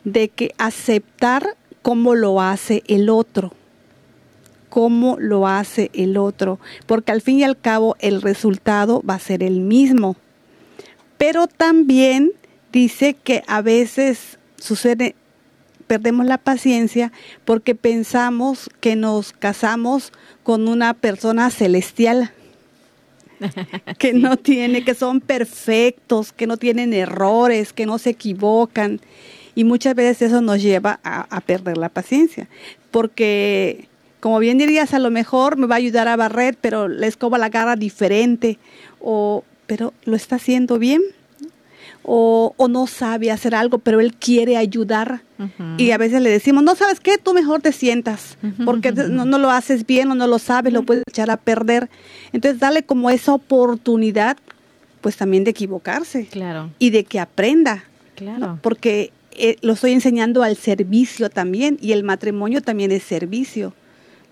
De 0.05 0.29
que 0.29 0.55
aceptar 0.59 1.57
cómo 1.83 2.15
lo 2.15 2.41
hace 2.41 2.83
el 2.87 3.09
otro, 3.09 3.53
cómo 4.69 5.17
lo 5.19 5.47
hace 5.47 5.91
el 5.95 6.17
otro, 6.17 6.59
porque 6.87 7.13
al 7.13 7.23
fin 7.23 7.39
y 7.41 7.45
al 7.45 7.59
cabo 7.59 7.97
el 8.01 8.23
resultado 8.23 9.03
va 9.09 9.15
a 9.15 9.21
ser 9.21 9.43
el 9.43 9.61
mismo. 9.61 10.17
Pero 11.19 11.47
también 11.47 12.33
dice 12.73 13.15
que 13.15 13.43
a 13.47 13.63
veces 13.63 14.39
sucede, 14.57 15.15
perdemos 15.91 16.25
la 16.25 16.39
paciencia 16.39 17.11
porque 17.45 17.75
pensamos 17.75 18.71
que 18.79 18.95
nos 18.95 19.33
casamos 19.33 20.13
con 20.45 20.69
una 20.69 20.95
persona 20.95 21.51
celestial 21.51 22.31
que 23.99 24.13
no 24.15 24.37
tiene, 24.37 24.85
que 24.85 24.95
son 24.95 25.21
perfectos, 25.21 26.31
que 26.31 26.47
no 26.47 26.59
tienen 26.59 26.95
errores, 26.95 27.73
que 27.73 27.87
no 27.87 27.99
se 27.99 28.11
equivocan. 28.11 29.01
Y 29.57 29.65
muchas 29.65 29.97
veces 29.97 30.29
eso 30.29 30.41
nos 30.41 30.63
lleva 30.63 31.01
a, 31.03 31.41
perder 31.41 31.77
la 31.77 31.89
paciencia. 31.89 32.47
Porque, 32.93 33.89
como 34.21 34.39
bien 34.39 34.59
dirías, 34.59 34.95
a 34.95 35.01
lo 35.01 35.11
mejor 35.11 35.57
me 35.57 35.67
va 35.67 35.75
a 35.75 35.79
ayudar 35.79 36.07
a 36.07 36.15
barrer, 36.15 36.57
pero 36.61 36.87
la 36.87 37.09
escoba 37.09 37.37
la 37.37 37.47
agarra 37.47 37.75
diferente. 37.75 38.61
O, 39.01 39.43
pero 39.67 39.93
lo 40.05 40.15
está 40.15 40.37
haciendo 40.37 40.79
bien 40.79 41.03
o, 42.03 42.55
no 42.69 42.87
sabe 42.87 43.31
hacer 43.31 43.55
algo, 43.55 43.79
pero 43.79 44.01
él 44.01 44.15
quiere 44.15 44.57
ayudar. 44.57 45.23
Y 45.79 45.91
a 45.93 45.99
veces 45.99 46.21
le 46.21 46.29
decimos, 46.29 46.63
no 46.63 46.75
sabes 46.75 47.01
qué, 47.01 47.17
tú 47.17 47.33
mejor 47.33 47.63
te 47.63 47.73
sientas, 47.73 48.37
porque 48.65 48.93
no, 48.93 49.25
no, 49.25 49.39
lo 49.39 49.51
haces 49.51 49.87
bien 49.87 50.11
o 50.11 50.15
no 50.15 50.27
lo 50.27 50.39
sabes, 50.39 50.73
lo 50.73 50.83
puedes 50.83 51.05
echar 51.09 51.31
a 51.31 51.39
perder. 51.39 51.89
Entonces, 52.33 52.61
dale 52.61 52.83
como 52.83 53.09
esa 53.11 53.33
oportunidad, 53.33 54.37
pues 55.01 55.17
también 55.17 55.45
de 55.45 55.53
equivocarse. 55.53 56.27
Claro. 56.27 56.71
Y 56.79 56.91
de 56.91 57.05
que 57.05 57.21
aprenda. 57.21 57.85
Claro. 58.17 58.59
Porque 58.61 59.13
eh, 59.33 59.57
lo 59.63 59.73
estoy 59.73 59.93
enseñando 59.93 60.43
al 60.43 60.57
servicio 60.57 61.31
también, 61.31 61.79
y 61.81 61.93
el 61.93 62.05
matrimonio 62.05 62.61
también 62.61 62.93
es 62.93 63.03
servicio 63.03 63.73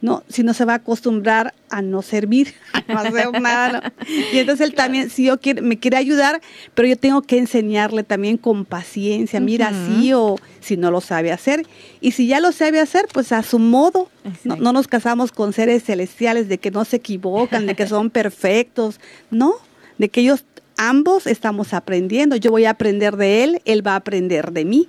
no, 0.00 0.22
si 0.28 0.42
no 0.44 0.54
se 0.54 0.64
va 0.64 0.74
a 0.74 0.76
acostumbrar 0.76 1.54
a 1.70 1.82
no 1.82 2.02
servir, 2.02 2.54
a 2.72 2.92
no 2.92 2.98
hacer 3.00 3.40
nada. 3.40 3.92
Y 4.32 4.38
entonces 4.38 4.68
él 4.68 4.74
también, 4.74 5.10
si 5.10 5.24
yo 5.24 5.40
quiero, 5.40 5.62
me 5.62 5.78
quiere 5.78 5.96
ayudar, 5.96 6.40
pero 6.74 6.88
yo 6.88 6.96
tengo 6.96 7.22
que 7.22 7.38
enseñarle 7.38 8.04
también 8.04 8.36
con 8.36 8.64
paciencia, 8.64 9.40
mira, 9.40 9.72
sí 9.72 10.12
o 10.12 10.36
si 10.60 10.76
no 10.76 10.90
lo 10.90 11.00
sabe 11.00 11.32
hacer. 11.32 11.66
Y 12.00 12.12
si 12.12 12.26
ya 12.26 12.40
lo 12.40 12.52
sabe 12.52 12.80
hacer, 12.80 13.06
pues 13.12 13.32
a 13.32 13.42
su 13.42 13.58
modo. 13.58 14.08
No, 14.44 14.56
no, 14.56 14.72
nos 14.72 14.88
casamos 14.88 15.32
con 15.32 15.54
seres 15.54 15.84
celestiales 15.84 16.48
de 16.48 16.58
que 16.58 16.70
no 16.70 16.84
se 16.84 16.96
equivocan, 16.96 17.66
de 17.66 17.74
que 17.74 17.86
son 17.86 18.10
perfectos, 18.10 19.00
no, 19.30 19.54
de 19.96 20.10
que 20.10 20.20
ellos 20.20 20.44
ambos 20.76 21.26
estamos 21.26 21.72
aprendiendo. 21.74 22.36
Yo 22.36 22.50
voy 22.50 22.66
a 22.66 22.70
aprender 22.70 23.16
de 23.16 23.44
él, 23.44 23.62
él 23.64 23.86
va 23.86 23.92
a 23.92 23.96
aprender 23.96 24.52
de 24.52 24.64
mí. 24.64 24.88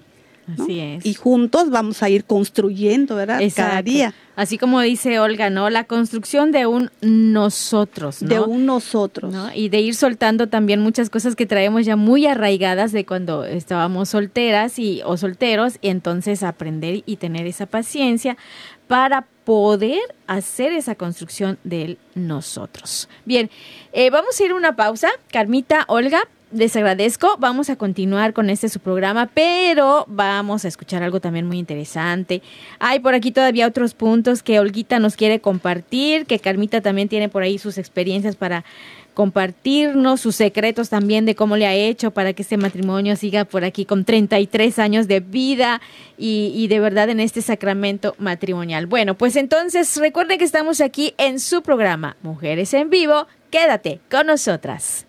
Así 0.57 0.79
es. 0.79 1.05
Y 1.05 1.13
juntos 1.13 1.69
vamos 1.69 2.01
a 2.03 2.09
ir 2.09 2.25
construyendo, 2.25 3.15
¿verdad? 3.15 3.41
Cada 3.55 3.81
día. 3.81 4.13
Así 4.35 4.57
como 4.57 4.79
dice 4.79 5.19
Olga, 5.19 5.49
¿no? 5.49 5.69
La 5.69 5.83
construcción 5.83 6.51
de 6.51 6.65
un 6.65 6.89
nosotros, 7.01 8.21
¿no? 8.21 8.29
De 8.29 8.39
un 8.39 8.65
nosotros. 8.65 9.35
Y 9.53 9.67
de 9.67 9.81
ir 9.81 9.95
soltando 9.95 10.47
también 10.47 10.79
muchas 10.79 11.09
cosas 11.09 11.35
que 11.35 11.45
traemos 11.45 11.85
ya 11.85 11.97
muy 11.97 12.25
arraigadas 12.25 12.93
de 12.93 13.05
cuando 13.05 13.43
estábamos 13.43 14.09
solteras 14.09 14.79
y 14.79 15.01
o 15.03 15.17
solteros, 15.17 15.77
y 15.81 15.89
entonces 15.89 16.43
aprender 16.43 17.03
y 17.05 17.17
tener 17.17 17.47
esa 17.47 17.65
paciencia 17.65 18.37
para 18.87 19.27
poder 19.43 19.99
hacer 20.25 20.73
esa 20.73 20.95
construcción 20.95 21.59
del 21.63 21.97
nosotros. 22.15 23.09
Bien, 23.25 23.49
eh, 23.91 24.09
vamos 24.09 24.39
a 24.39 24.43
ir 24.45 24.51
a 24.51 24.55
una 24.55 24.75
pausa. 24.75 25.09
Carmita, 25.31 25.85
Olga, 25.87 26.21
les 26.51 26.75
agradezco. 26.75 27.35
Vamos 27.39 27.69
a 27.69 27.75
continuar 27.75 28.33
con 28.33 28.49
este 28.49 28.69
su 28.69 28.79
programa, 28.79 29.29
pero 29.33 30.05
vamos 30.07 30.65
a 30.65 30.67
escuchar 30.67 31.03
algo 31.03 31.19
también 31.19 31.45
muy 31.45 31.59
interesante. 31.59 32.41
Hay 32.79 32.99
por 32.99 33.13
aquí 33.13 33.31
todavía 33.31 33.67
otros 33.67 33.93
puntos 33.93 34.43
que 34.43 34.59
Olguita 34.59 34.99
nos 34.99 35.15
quiere 35.15 35.39
compartir, 35.39 36.25
que 36.25 36.39
Carmita 36.39 36.81
también 36.81 37.07
tiene 37.07 37.29
por 37.29 37.43
ahí 37.43 37.57
sus 37.57 37.77
experiencias 37.77 38.35
para 38.35 38.65
compartirnos, 39.13 40.21
sus 40.21 40.37
secretos 40.37 40.89
también 40.89 41.25
de 41.25 41.35
cómo 41.35 41.57
le 41.57 41.67
ha 41.67 41.73
hecho 41.73 42.11
para 42.11 42.31
que 42.31 42.41
este 42.41 42.55
matrimonio 42.55 43.17
siga 43.17 43.43
por 43.43 43.65
aquí 43.65 43.83
con 43.83 44.05
33 44.05 44.79
años 44.79 45.09
de 45.09 45.19
vida 45.19 45.81
y, 46.17 46.65
de 46.69 46.79
verdad 46.79 47.09
en 47.09 47.19
este 47.19 47.41
sacramento 47.41 48.15
matrimonial. 48.17 48.85
Bueno, 48.85 49.15
pues 49.15 49.35
entonces 49.35 49.97
recuerden 49.97 50.39
que 50.39 50.45
estamos 50.45 50.79
aquí 50.79 51.15
en 51.17 51.39
su 51.41 51.61
programa 51.63 52.15
Mujeres 52.21 52.73
en 52.73 52.89
Vivo. 52.89 53.27
Quédate 53.51 53.99
con 54.09 54.27
nosotras. 54.27 55.08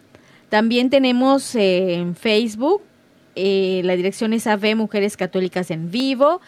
También 0.51 0.91
tenemos 0.91 1.55
eh, 1.55 1.95
en 1.95 2.15
Facebook, 2.15 2.83
eh, 3.37 3.81
la 3.85 3.97
dirección 3.97 4.35
es 4.35 4.47
AV 4.47 4.77
Mujeres 4.77 5.17
Católicas 5.17 5.71
en 5.71 5.91
Vivo. 5.91 6.43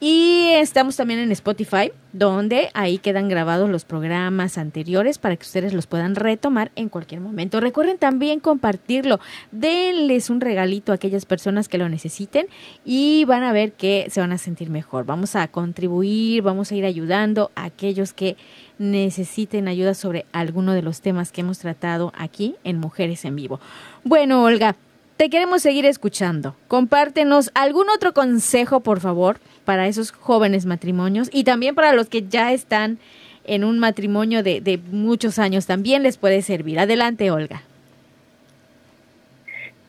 Y 0.00 0.50
estamos 0.54 0.94
también 0.94 1.18
en 1.18 1.32
Spotify, 1.32 1.90
donde 2.12 2.70
ahí 2.74 2.98
quedan 2.98 3.28
grabados 3.28 3.68
los 3.68 3.84
programas 3.84 4.56
anteriores 4.56 5.18
para 5.18 5.34
que 5.34 5.42
ustedes 5.42 5.72
los 5.72 5.88
puedan 5.88 6.14
retomar 6.14 6.70
en 6.76 6.88
cualquier 6.88 7.20
momento. 7.20 7.58
Recuerden 7.58 7.98
también 7.98 8.38
compartirlo. 8.38 9.18
Denles 9.50 10.30
un 10.30 10.40
regalito 10.40 10.92
a 10.92 10.94
aquellas 10.94 11.26
personas 11.26 11.68
que 11.68 11.78
lo 11.78 11.88
necesiten 11.88 12.46
y 12.84 13.24
van 13.24 13.42
a 13.42 13.52
ver 13.52 13.72
que 13.72 14.06
se 14.08 14.20
van 14.20 14.30
a 14.30 14.38
sentir 14.38 14.70
mejor. 14.70 15.04
Vamos 15.04 15.34
a 15.34 15.48
contribuir, 15.48 16.42
vamos 16.42 16.70
a 16.70 16.76
ir 16.76 16.84
ayudando 16.84 17.50
a 17.56 17.64
aquellos 17.64 18.12
que 18.12 18.36
necesiten 18.78 19.66
ayuda 19.66 19.94
sobre 19.94 20.26
alguno 20.30 20.74
de 20.74 20.82
los 20.82 21.00
temas 21.00 21.32
que 21.32 21.40
hemos 21.40 21.58
tratado 21.58 22.12
aquí 22.16 22.54
en 22.62 22.78
Mujeres 22.78 23.24
en 23.24 23.34
Vivo. 23.34 23.58
Bueno, 24.04 24.44
Olga, 24.44 24.76
te 25.16 25.28
queremos 25.28 25.62
seguir 25.62 25.84
escuchando. 25.84 26.54
Compártenos 26.68 27.50
algún 27.54 27.90
otro 27.90 28.14
consejo, 28.14 28.78
por 28.78 29.00
favor, 29.00 29.40
para 29.68 29.86
esos 29.86 30.12
jóvenes 30.12 30.64
matrimonios 30.64 31.28
y 31.30 31.44
también 31.44 31.74
para 31.74 31.92
los 31.92 32.08
que 32.08 32.26
ya 32.26 32.52
están 32.52 32.98
en 33.44 33.64
un 33.64 33.78
matrimonio 33.78 34.42
de, 34.42 34.80
muchos 34.90 35.38
años. 35.38 35.66
También 35.66 36.02
les 36.02 36.16
puede 36.16 36.40
servir. 36.40 36.80
Adelante, 36.80 37.30
Olga. 37.30 37.60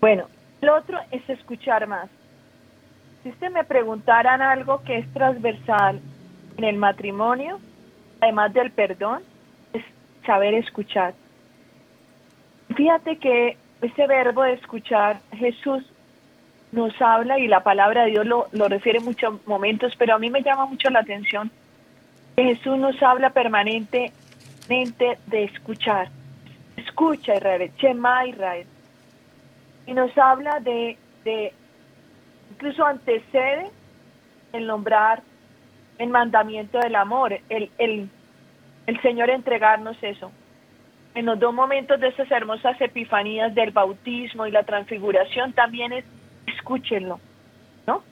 Bueno, 0.01 0.25
lo 0.59 0.75
otro 0.75 0.99
es 1.11 1.21
escuchar 1.29 1.87
más. 1.87 2.09
Si 3.23 3.29
usted 3.29 3.51
me 3.51 3.63
preguntaran 3.63 4.41
algo 4.41 4.83
que 4.83 4.97
es 4.97 5.13
transversal 5.13 6.01
en 6.57 6.63
el 6.65 6.75
matrimonio, 6.75 7.61
además 8.19 8.53
del 8.53 8.71
perdón, 8.71 9.23
es 9.71 9.85
saber 10.25 10.55
escuchar. 10.55 11.13
Fíjate 12.75 13.15
que 13.15 13.55
ese 13.81 14.07
verbo 14.07 14.43
de 14.43 14.55
escuchar, 14.55 15.21
Jesús 15.37 15.85
nos 16.71 16.93
habla 17.01 17.39
y 17.39 17.47
la 17.47 17.63
palabra 17.63 18.03
de 18.03 18.12
Dios 18.12 18.25
lo, 18.25 18.47
lo 18.51 18.67
refiere 18.67 18.99
en 18.99 19.05
muchos 19.05 19.45
momentos, 19.47 19.93
pero 19.97 20.15
a 20.15 20.19
mí 20.19 20.29
me 20.29 20.43
llama 20.43 20.65
mucho 20.65 20.89
la 20.89 20.99
atención 20.99 21.51
que 22.36 22.43
Jesús 22.43 22.77
nos 22.77 23.01
habla 23.01 23.32
permanentemente 23.32 25.17
de 25.27 25.43
escuchar. 25.43 26.10
Escucha 26.77 27.36
Israel, 27.36 27.71
Shema 27.77 28.27
Israel. 28.27 28.67
Y 29.88 29.93
nos 29.93 30.15
habla 30.17 30.60
de, 30.60 30.97
de 31.23 31.53
incluso 32.51 32.86
antecede 32.86 33.69
el 34.53 34.67
nombrar 34.67 35.21
el 35.97 36.10
mandamiento 36.10 36.79
del 36.79 36.95
amor, 36.95 37.38
el, 37.49 37.69
el, 37.77 38.10
el 38.88 39.01
Señor 39.01 39.29
entregarnos 39.29 39.97
eso 40.01 40.32
en 41.15 41.25
los 41.25 41.39
dos 41.39 41.53
momentos 41.53 41.99
de 41.99 42.08
esas 42.08 42.29
hermosas 42.32 42.79
epifanías 42.79 43.53
del 43.55 43.71
bautismo 43.71 44.45
y 44.45 44.51
la 44.51 44.63
transfiguración 44.63 45.53
también 45.53 45.91
es 45.91 46.05
escúchenlo, 46.59 47.19
¿no? 47.87 48.03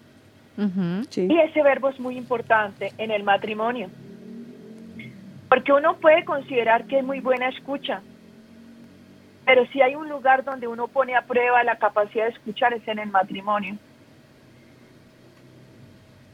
Y 1.15 1.39
ese 1.39 1.61
verbo 1.61 1.89
es 1.89 1.99
muy 1.99 2.17
importante 2.17 2.91
en 2.97 3.11
el 3.11 3.23
matrimonio, 3.23 3.89
porque 5.49 5.71
uno 5.71 5.97
puede 5.97 6.25
considerar 6.25 6.85
que 6.85 6.99
es 6.99 7.03
muy 7.03 7.19
buena 7.19 7.49
escucha, 7.49 8.01
pero 9.45 9.65
si 9.67 9.81
hay 9.81 9.95
un 9.95 10.09
lugar 10.09 10.43
donde 10.43 10.67
uno 10.67 10.87
pone 10.87 11.15
a 11.15 11.21
prueba 11.21 11.63
la 11.63 11.77
capacidad 11.77 12.25
de 12.25 12.31
escuchar 12.31 12.73
es 12.73 12.85
en 12.87 12.99
el 12.99 13.09
matrimonio. 13.09 13.77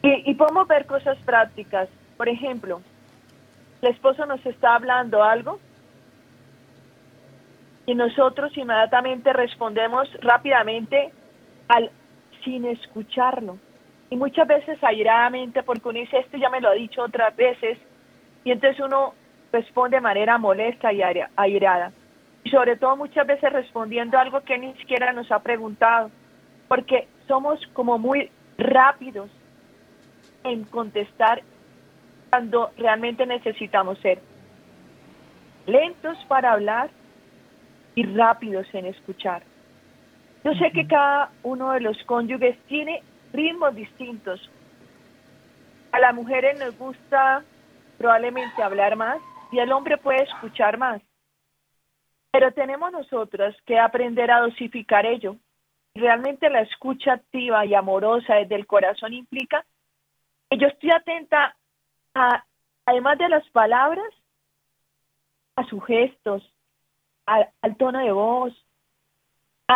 Y, 0.01 0.31
y 0.31 0.33
podemos 0.33 0.67
ver 0.67 0.85
cosas 0.85 1.17
prácticas, 1.19 1.87
por 2.17 2.27
ejemplo, 2.27 2.81
el 3.81 3.89
esposo 3.89 4.25
nos 4.25 4.43
está 4.45 4.75
hablando 4.75 5.23
algo 5.23 5.59
y 7.85 7.95
nosotros 7.95 8.55
inmediatamente 8.57 9.33
respondemos 9.33 10.07
rápidamente 10.21 11.11
al 11.67 11.91
sin 12.43 12.65
escucharlo. 12.65 13.57
Y 14.09 14.15
muchas 14.15 14.47
veces 14.47 14.77
airadamente, 14.83 15.63
porque 15.63 15.89
uno 15.89 15.99
dice, 15.99 16.19
esto 16.19 16.37
ya 16.37 16.49
me 16.49 16.61
lo 16.61 16.69
ha 16.69 16.73
dicho 16.73 17.01
otras 17.01 17.35
veces, 17.35 17.77
y 18.43 18.51
entonces 18.51 18.79
uno 18.83 19.13
responde 19.51 19.97
de 19.97 20.01
manera 20.01 20.37
molesta 20.37 20.91
y 20.91 21.01
airada. 21.01 21.91
Y 22.43 22.49
sobre 22.49 22.75
todo 22.75 22.97
muchas 22.97 23.25
veces 23.25 23.51
respondiendo 23.51 24.17
algo 24.17 24.41
que 24.41 24.57
ni 24.57 24.73
siquiera 24.75 25.13
nos 25.13 25.31
ha 25.31 25.39
preguntado, 25.39 26.11
porque 26.67 27.07
somos 27.27 27.59
como 27.73 27.97
muy 27.97 28.29
rápidos 28.57 29.29
en 30.43 30.63
contestar 30.65 31.41
cuando 32.29 32.71
realmente 32.77 33.25
necesitamos 33.25 33.97
ser 33.99 34.19
lentos 35.65 36.17
para 36.27 36.51
hablar 36.51 36.89
y 37.95 38.03
rápidos 38.03 38.67
en 38.73 38.87
escuchar. 38.87 39.43
Yo 40.43 40.53
sé 40.55 40.71
que 40.71 40.87
cada 40.87 41.31
uno 41.43 41.71
de 41.71 41.79
los 41.79 41.97
cónyuges 42.03 42.57
tiene 42.67 43.01
ritmos 43.31 43.73
distintos. 43.75 44.49
A 45.91 45.99
las 45.99 46.13
mujeres 46.13 46.59
nos 46.59 46.77
gusta 46.77 47.43
probablemente 47.97 48.61
hablar 48.61 48.95
más 48.95 49.19
y 49.51 49.59
el 49.59 49.71
hombre 49.71 49.97
puede 49.97 50.23
escuchar 50.23 50.77
más. 50.77 51.01
Pero 52.31 52.51
tenemos 52.51 52.91
nosotras 52.91 53.55
que 53.65 53.79
aprender 53.79 54.31
a 54.31 54.41
dosificar 54.41 55.05
ello. 55.05 55.37
Realmente 55.93 56.49
la 56.49 56.61
escucha 56.61 57.13
activa 57.13 57.65
y 57.65 57.75
amorosa 57.75 58.35
desde 58.35 58.55
el 58.55 58.65
corazón 58.65 59.13
implica 59.13 59.63
que 60.49 60.57
yo 60.57 60.67
estoy 60.67 60.89
atenta 60.91 61.55
a, 62.15 62.43
además 62.85 63.17
de 63.19 63.29
las 63.29 63.47
palabras, 63.51 64.11
a 65.55 65.63
sus 65.65 65.85
gestos, 65.85 66.43
al, 67.25 67.77
tono 67.77 67.99
de 67.99 68.11
voz, 68.11 68.53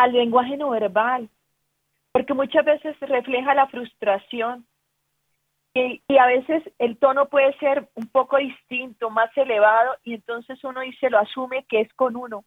al 0.03 0.13
lenguaje 0.13 0.57
no 0.57 0.69
verbal, 0.69 1.29
porque 2.11 2.33
muchas 2.33 2.65
veces 2.65 2.99
refleja 3.01 3.53
la 3.53 3.67
frustración 3.67 4.65
y, 5.73 6.01
y, 6.07 6.17
a 6.17 6.25
veces 6.25 6.63
el 6.79 6.97
tono 6.97 7.27
puede 7.27 7.55
ser 7.59 7.87
un 7.93 8.07
poco 8.07 8.37
distinto, 8.37 9.11
más 9.11 9.29
elevado, 9.37 9.95
y 10.03 10.15
entonces 10.15 10.63
uno 10.63 10.81
dice, 10.81 11.09
lo 11.09 11.19
asume 11.19 11.65
que 11.69 11.81
es 11.81 11.93
con 11.93 12.15
uno. 12.15 12.45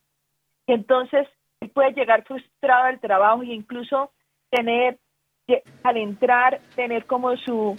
Y 0.66 0.72
entonces 0.72 1.28
puede 1.68 1.92
llegar 1.92 2.24
frustrado 2.24 2.84
al 2.84 3.00
trabajo 3.00 3.42
e 3.42 3.54
incluso 3.54 4.10
tener, 4.50 4.98
al 5.82 5.96
entrar, 5.96 6.60
tener 6.74 7.04
como 7.06 7.36
su, 7.36 7.78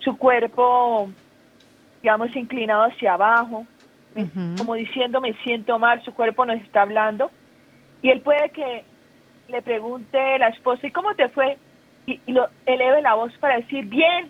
su 0.00 0.18
cuerpo, 0.18 1.10
digamos, 2.02 2.34
inclinado 2.34 2.84
hacia 2.84 3.14
abajo, 3.14 3.66
como 4.58 4.74
diciendo 4.74 5.20
me 5.20 5.34
siento 5.44 5.78
mal, 5.78 6.02
su 6.02 6.12
cuerpo 6.12 6.44
nos 6.44 6.60
está 6.60 6.82
hablando. 6.82 7.30
Y 8.02 8.10
él 8.10 8.22
puede 8.22 8.50
que 8.50 8.84
le 9.50 9.62
pregunte 9.62 10.38
la 10.38 10.48
esposa, 10.48 10.86
¿y 10.86 10.90
cómo 10.90 11.14
te 11.14 11.28
fue? 11.28 11.58
Y, 12.06 12.20
y 12.26 12.32
lo 12.32 12.48
eleve 12.66 13.02
la 13.02 13.14
voz 13.14 13.32
para 13.38 13.56
decir, 13.56 13.84
bien. 13.84 14.28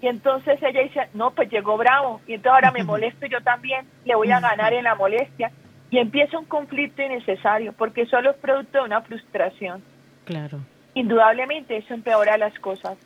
Y 0.00 0.06
entonces 0.06 0.62
ella 0.62 0.82
dice, 0.82 1.08
no, 1.14 1.32
pues 1.32 1.50
llegó 1.50 1.76
bravo. 1.76 2.20
Y 2.26 2.34
entonces 2.34 2.52
ahora 2.52 2.70
me 2.70 2.84
molesto 2.84 3.26
yo 3.26 3.40
también, 3.40 3.86
le 4.04 4.14
voy 4.14 4.30
a 4.30 4.40
ganar 4.40 4.72
en 4.72 4.84
la 4.84 4.94
molestia. 4.94 5.50
Y 5.90 5.98
empieza 5.98 6.38
un 6.38 6.44
conflicto 6.44 7.02
innecesario, 7.02 7.72
porque 7.72 8.06
solo 8.06 8.30
es 8.30 8.36
producto 8.36 8.78
de 8.78 8.84
una 8.84 9.00
frustración. 9.00 9.82
Claro. 10.24 10.60
Indudablemente 10.94 11.76
eso 11.76 11.94
empeora 11.94 12.36
las 12.36 12.58
cosas. 12.58 12.98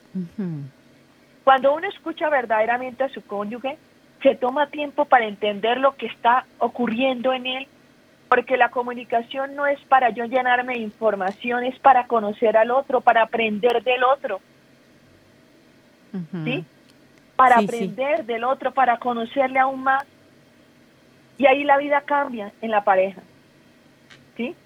Cuando 1.45 1.75
uno 1.75 1.89
escucha 1.89 2.29
verdaderamente 2.29 3.05
a 3.05 3.09
su 3.09 3.25
cónyuge, 3.25 3.77
se 4.23 4.35
toma 4.35 4.69
tiempo 4.69 5.05
para 5.05 5.27
entender 5.27 5.79
lo 5.79 5.97
que 5.97 6.07
está 6.07 6.47
ocurriendo 6.59 7.33
en 7.33 7.47
él, 7.47 7.69
porque 8.35 8.57
la 8.57 8.71
comunicación 8.71 9.55
no 9.55 9.67
es 9.67 9.79
para 9.81 10.09
yo 10.09 10.25
llenarme 10.25 10.73
de 10.73 10.79
información, 10.79 11.65
es 11.65 11.79
para 11.81 12.07
conocer 12.07 12.57
al 12.57 12.71
otro, 12.71 13.03
para 13.03 13.25
aprender 13.25 13.83
del 13.83 14.03
otro. 14.05 14.41
¿Sí? 16.43 16.65
Para 17.37 17.59
aprender 17.59 18.25
del 18.25 18.45
otro, 18.45 18.73
para 18.73 18.97
conocerle 18.97 19.59
aún 19.59 19.83
más. 19.83 20.07
Y 21.37 21.45
ahí 21.45 21.63
la 21.63 21.77
vida 21.77 22.01
cambia 22.07 22.53
en 22.63 22.71
la 22.71 22.83
pareja. 22.83 23.21
¿Sí? 24.39 24.57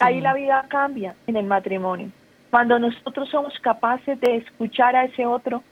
Ahí 0.00 0.22
la 0.22 0.32
vida 0.32 0.64
cambia 0.68 1.14
en 1.26 1.36
el 1.36 1.44
matrimonio. 1.44 2.08
Cuando 2.50 2.78
nosotros 2.78 3.28
somos 3.28 3.52
capaces 3.60 4.18
de 4.22 4.36
escuchar 4.36 4.96
a 4.96 5.04
ese 5.04 5.26
otro 5.26 5.62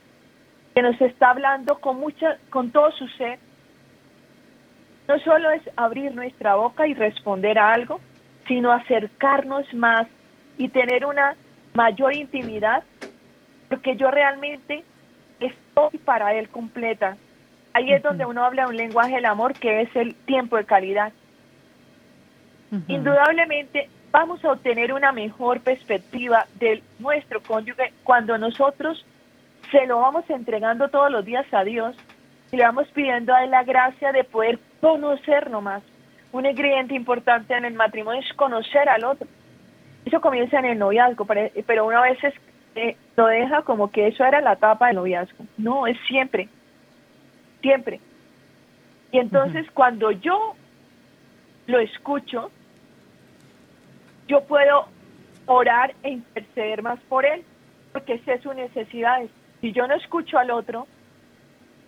que 0.75 0.83
nos 0.83 1.01
está 1.01 1.31
hablando 1.31 1.79
con 1.79 1.99
mucha, 2.01 2.37
con 2.51 2.71
todo 2.71 2.93
su 2.93 3.09
ser, 3.09 3.39
no 5.11 5.19
solo 5.19 5.51
es 5.51 5.63
abrir 5.75 6.15
nuestra 6.15 6.55
boca 6.55 6.87
y 6.87 6.95
responder 6.95 7.59
a 7.59 7.73
algo, 7.73 7.99
sino 8.47 8.71
acercarnos 8.71 9.75
más 9.75 10.07
y 10.57 10.69
tener 10.69 11.05
una 11.05 11.35
mayor 11.75 12.15
intimidad, 12.15 12.85
porque 13.69 13.97
yo 13.97 14.09
realmente 14.13 14.85
estoy 15.41 15.99
para 15.99 16.35
él 16.35 16.49
completa. 16.49 17.17
Ahí 17.73 17.93
es 17.93 18.05
donde 18.05 18.25
uno 18.25 18.45
habla 18.45 18.69
un 18.69 18.77
lenguaje 18.77 19.17
del 19.17 19.25
amor 19.25 19.55
que 19.55 19.81
es 19.81 19.97
el 19.97 20.15
tiempo 20.15 20.57
de 20.57 20.65
calidad. 20.65 21.13
Indudablemente 22.87 23.91
vamos 24.13 24.45
a 24.45 24.53
obtener 24.53 24.93
una 24.93 25.11
mejor 25.11 25.59
perspectiva 25.61 26.47
de 26.61 26.85
nuestro 27.01 27.43
cónyuge 27.43 27.93
cuando 28.05 28.39
nosotros 28.39 29.05
se 29.73 29.87
lo 29.89 29.99
vamos 29.99 30.31
entregando 30.31 30.89
todos 30.89 31.11
los 31.11 31.25
días 31.25 31.47
a 31.53 31.65
Dios 31.65 31.97
y 32.53 32.57
le 32.57 32.63
vamos 32.63 32.87
pidiendo 32.95 33.35
a 33.35 33.43
Él 33.43 33.51
la 33.51 33.65
gracia 33.65 34.13
de 34.13 34.23
poder 34.23 34.61
conocernos 34.81 35.63
más. 35.63 35.83
Un 36.33 36.47
ingrediente 36.47 36.95
importante 36.95 37.55
en 37.55 37.65
el 37.65 37.75
matrimonio 37.75 38.21
es 38.21 38.33
conocer 38.35 38.89
al 38.89 39.05
otro. 39.05 39.27
Eso 40.05 40.21
comienza 40.21 40.59
en 40.59 40.65
el 40.67 40.79
noviazgo, 40.79 41.25
pero 41.25 41.87
una 41.87 42.03
vez 42.03 42.19
eh, 42.75 42.97
lo 43.17 43.27
deja 43.27 43.63
como 43.63 43.91
que 43.91 44.09
eso 44.09 44.25
era 44.25 44.41
la 44.41 44.55
etapa 44.55 44.87
del 44.87 44.97
noviazgo. 44.97 45.45
No, 45.59 45.87
es 45.87 45.99
siempre, 46.07 46.49
siempre. 47.61 48.01
Y 49.13 49.19
entonces 49.19 49.67
cuando 49.73 50.13
yo 50.13 50.55
lo 51.67 51.81
escucho, 51.81 52.51
yo 54.29 54.45
puedo 54.45 54.87
orar 55.47 55.95
e 56.03 56.11
interceder 56.11 56.83
más 56.83 57.01
por 57.09 57.27
él, 57.27 57.43
porque 57.93 58.19
sé 58.21 58.39
sus 58.39 58.55
necesidades. 58.55 59.31
Si 59.61 59.73
yo 59.73 59.87
no 59.89 59.95
escucho 59.95 60.39
al 60.39 60.53
otro, 60.53 60.87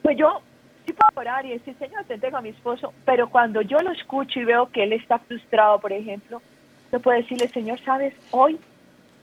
pues 0.03 0.17
yo 0.17 0.43
sí 0.87 0.93
puedo 0.93 1.21
orar 1.21 1.45
y 1.47 1.51
decir, 1.51 1.75
Señor, 1.79 2.05
te 2.05 2.15
entrego 2.15 2.37
a 2.37 2.43
mi 2.43 2.51
esposo, 2.51 2.93
pero 3.05 3.29
cuando 3.29 3.63
yo 3.63 3.79
lo 3.81 3.93
escucho 3.93 4.41
y 4.41 4.45
veo 4.45 4.71
que 4.71 4.85
él 4.85 4.93
está 4.93 5.19
frustrado, 5.19 5.79
por 5.81 5.93
ejemplo, 5.93 6.43
yo 6.91 7.01
puedo 7.01 7.19
decirle, 7.19 7.49
Señor, 7.49 7.81
sabes, 7.81 8.15
hoy 8.31 8.59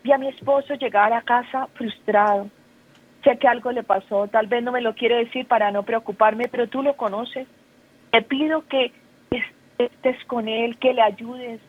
vi 0.03 0.11
a 0.11 0.17
mi 0.17 0.27
esposo 0.27 0.73
llegar 0.75 1.13
a 1.13 1.21
casa 1.21 1.67
frustrado. 1.75 2.49
Sé 3.23 3.37
que 3.37 3.47
algo 3.47 3.71
le 3.71 3.83
pasó, 3.83 4.27
tal 4.27 4.47
vez 4.47 4.63
no 4.63 4.71
me 4.71 4.81
lo 4.81 4.95
quiere 4.95 5.17
decir 5.17 5.45
para 5.45 5.71
no 5.71 5.83
preocuparme, 5.83 6.47
pero 6.47 6.67
tú 6.67 6.81
lo 6.81 6.95
conoces. 6.95 7.47
Te 8.11 8.21
pido 8.21 8.65
que 8.67 8.93
estés 9.77 10.23
con 10.25 10.47
él, 10.47 10.77
que 10.77 10.93
le 10.93 11.01
ayudes, 11.01 11.59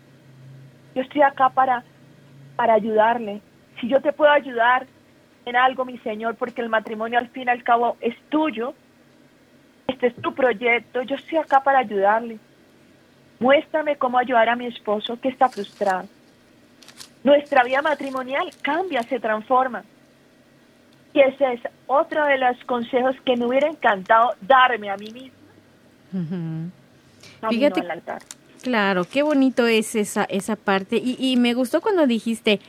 yo 0.95 1.03
estoy 1.03 1.23
acá 1.23 1.51
para, 1.51 1.85
para 2.57 2.75
ayudarle. 2.75 3.41
Si 3.81 3.89
yo 3.89 4.01
te 4.01 4.13
puedo 4.13 4.31
ayudar 4.31 4.87
en 5.45 5.57
algo, 5.57 5.85
mi 5.85 5.99
Señor, 5.99 6.37
porque 6.37 6.61
el 6.61 6.69
matrimonio 6.69 7.19
al 7.19 7.29
fin 7.29 7.45
y 7.47 7.51
al 7.51 7.63
cabo 7.63 7.97
es 8.01 8.17
tuyo, 8.29 8.75
este 9.91 10.09
es 10.09 10.17
tu 10.17 10.35
proyecto, 10.35 11.03
yo 11.03 11.17
estoy 11.17 11.39
acá 11.39 11.63
para 11.63 11.81
ayudarle. 11.81 12.39
Muéstrame 13.39 13.97
cómo 13.97 14.19
ayudar 14.19 14.49
a 14.49 14.57
mi 14.57 14.67
esposo 14.67 15.19
que 15.21 15.29
está 15.29 15.49
frustrado. 15.49 16.09
Nuestra 17.25 17.65
vida 17.65 17.83
matrimonial 17.83 18.51
cambia, 18.63 19.03
se 19.03 19.19
transforma. 19.21 19.85
Y 21.13 21.21
ese 21.21 21.55
es 21.55 21.61
otro 21.87 22.25
de 22.27 22.39
los 22.39 22.63
consejos 22.65 23.17
que 23.25 23.37
me 23.37 23.47
hubiera 23.47 23.69
encantado 23.69 24.35
darme 24.41 24.91
a 24.91 24.97
mí 24.97 25.11
misma. 25.11 26.71
Fíjate, 27.49 27.81
al 27.81 27.91
altar. 27.91 28.23
Claro, 28.63 29.05
qué 29.05 29.23
bonito 29.23 29.67
es 29.67 29.95
esa, 29.95 30.25
esa 30.25 30.57
parte. 30.57 30.97
Y, 30.97 31.17
y 31.19 31.37
me 31.37 31.55
gustó 31.55 31.81
cuando 31.81 32.07
dijiste 32.07 32.61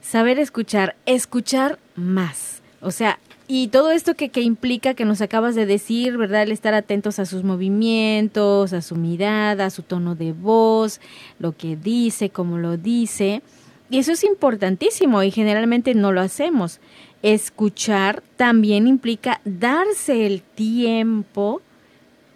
saber 0.00 0.38
escuchar, 0.38 0.96
escuchar 1.06 1.78
más. 1.94 2.62
O 2.80 2.90
sea, 2.90 3.18
y 3.46 3.68
todo 3.68 3.90
esto 3.90 4.14
que, 4.14 4.30
que, 4.30 4.40
implica 4.40 4.94
que 4.94 5.04
nos 5.04 5.20
acabas 5.20 5.54
de 5.54 5.66
decir, 5.66 6.16
¿verdad? 6.16 6.44
El 6.44 6.52
estar 6.52 6.72
atentos 6.72 7.18
a 7.18 7.26
sus 7.26 7.44
movimientos, 7.44 8.72
a 8.72 8.80
su 8.80 8.96
mirada, 8.96 9.66
a 9.66 9.70
su 9.70 9.82
tono 9.82 10.14
de 10.14 10.32
voz, 10.32 11.00
lo 11.38 11.56
que 11.56 11.76
dice, 11.76 12.30
cómo 12.30 12.56
lo 12.56 12.76
dice. 12.76 13.42
Y 13.90 13.98
eso 13.98 14.12
es 14.12 14.24
importantísimo 14.24 15.22
y 15.22 15.30
generalmente 15.30 15.94
no 15.94 16.10
lo 16.10 16.22
hacemos. 16.22 16.80
Escuchar 17.22 18.22
también 18.36 18.86
implica 18.86 19.40
darse 19.44 20.26
el 20.26 20.42
tiempo 20.42 21.60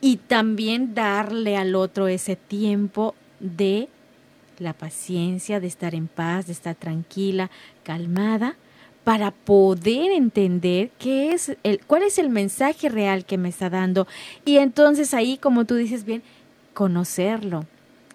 y 0.00 0.18
también 0.18 0.94
darle 0.94 1.56
al 1.56 1.74
otro 1.74 2.08
ese 2.08 2.36
tiempo 2.36 3.14
de 3.40 3.88
la 4.58 4.72
paciencia, 4.72 5.60
de 5.60 5.66
estar 5.66 5.94
en 5.94 6.08
paz, 6.08 6.46
de 6.46 6.52
estar 6.52 6.74
tranquila, 6.74 7.50
calmada, 7.82 8.56
para 9.08 9.30
poder 9.30 10.12
entender 10.12 10.90
qué 10.98 11.32
es 11.32 11.56
el, 11.62 11.80
cuál 11.86 12.02
es 12.02 12.18
el 12.18 12.28
mensaje 12.28 12.90
real 12.90 13.24
que 13.24 13.38
me 13.38 13.48
está 13.48 13.70
dando. 13.70 14.06
Y 14.44 14.58
entonces 14.58 15.14
ahí, 15.14 15.38
como 15.38 15.64
tú 15.64 15.76
dices 15.76 16.04
bien, 16.04 16.22
conocerlo, 16.74 17.64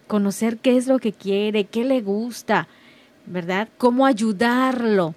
conocer 0.05 0.57
qué 0.57 0.77
es 0.77 0.85
lo 0.85 0.99
que 0.99 1.11
quiere, 1.11 1.63
qué 1.63 1.83
le 1.83 2.01
gusta, 2.01 2.67
¿verdad? 3.25 3.69
Cómo 3.79 4.05
ayudarlo. 4.05 5.15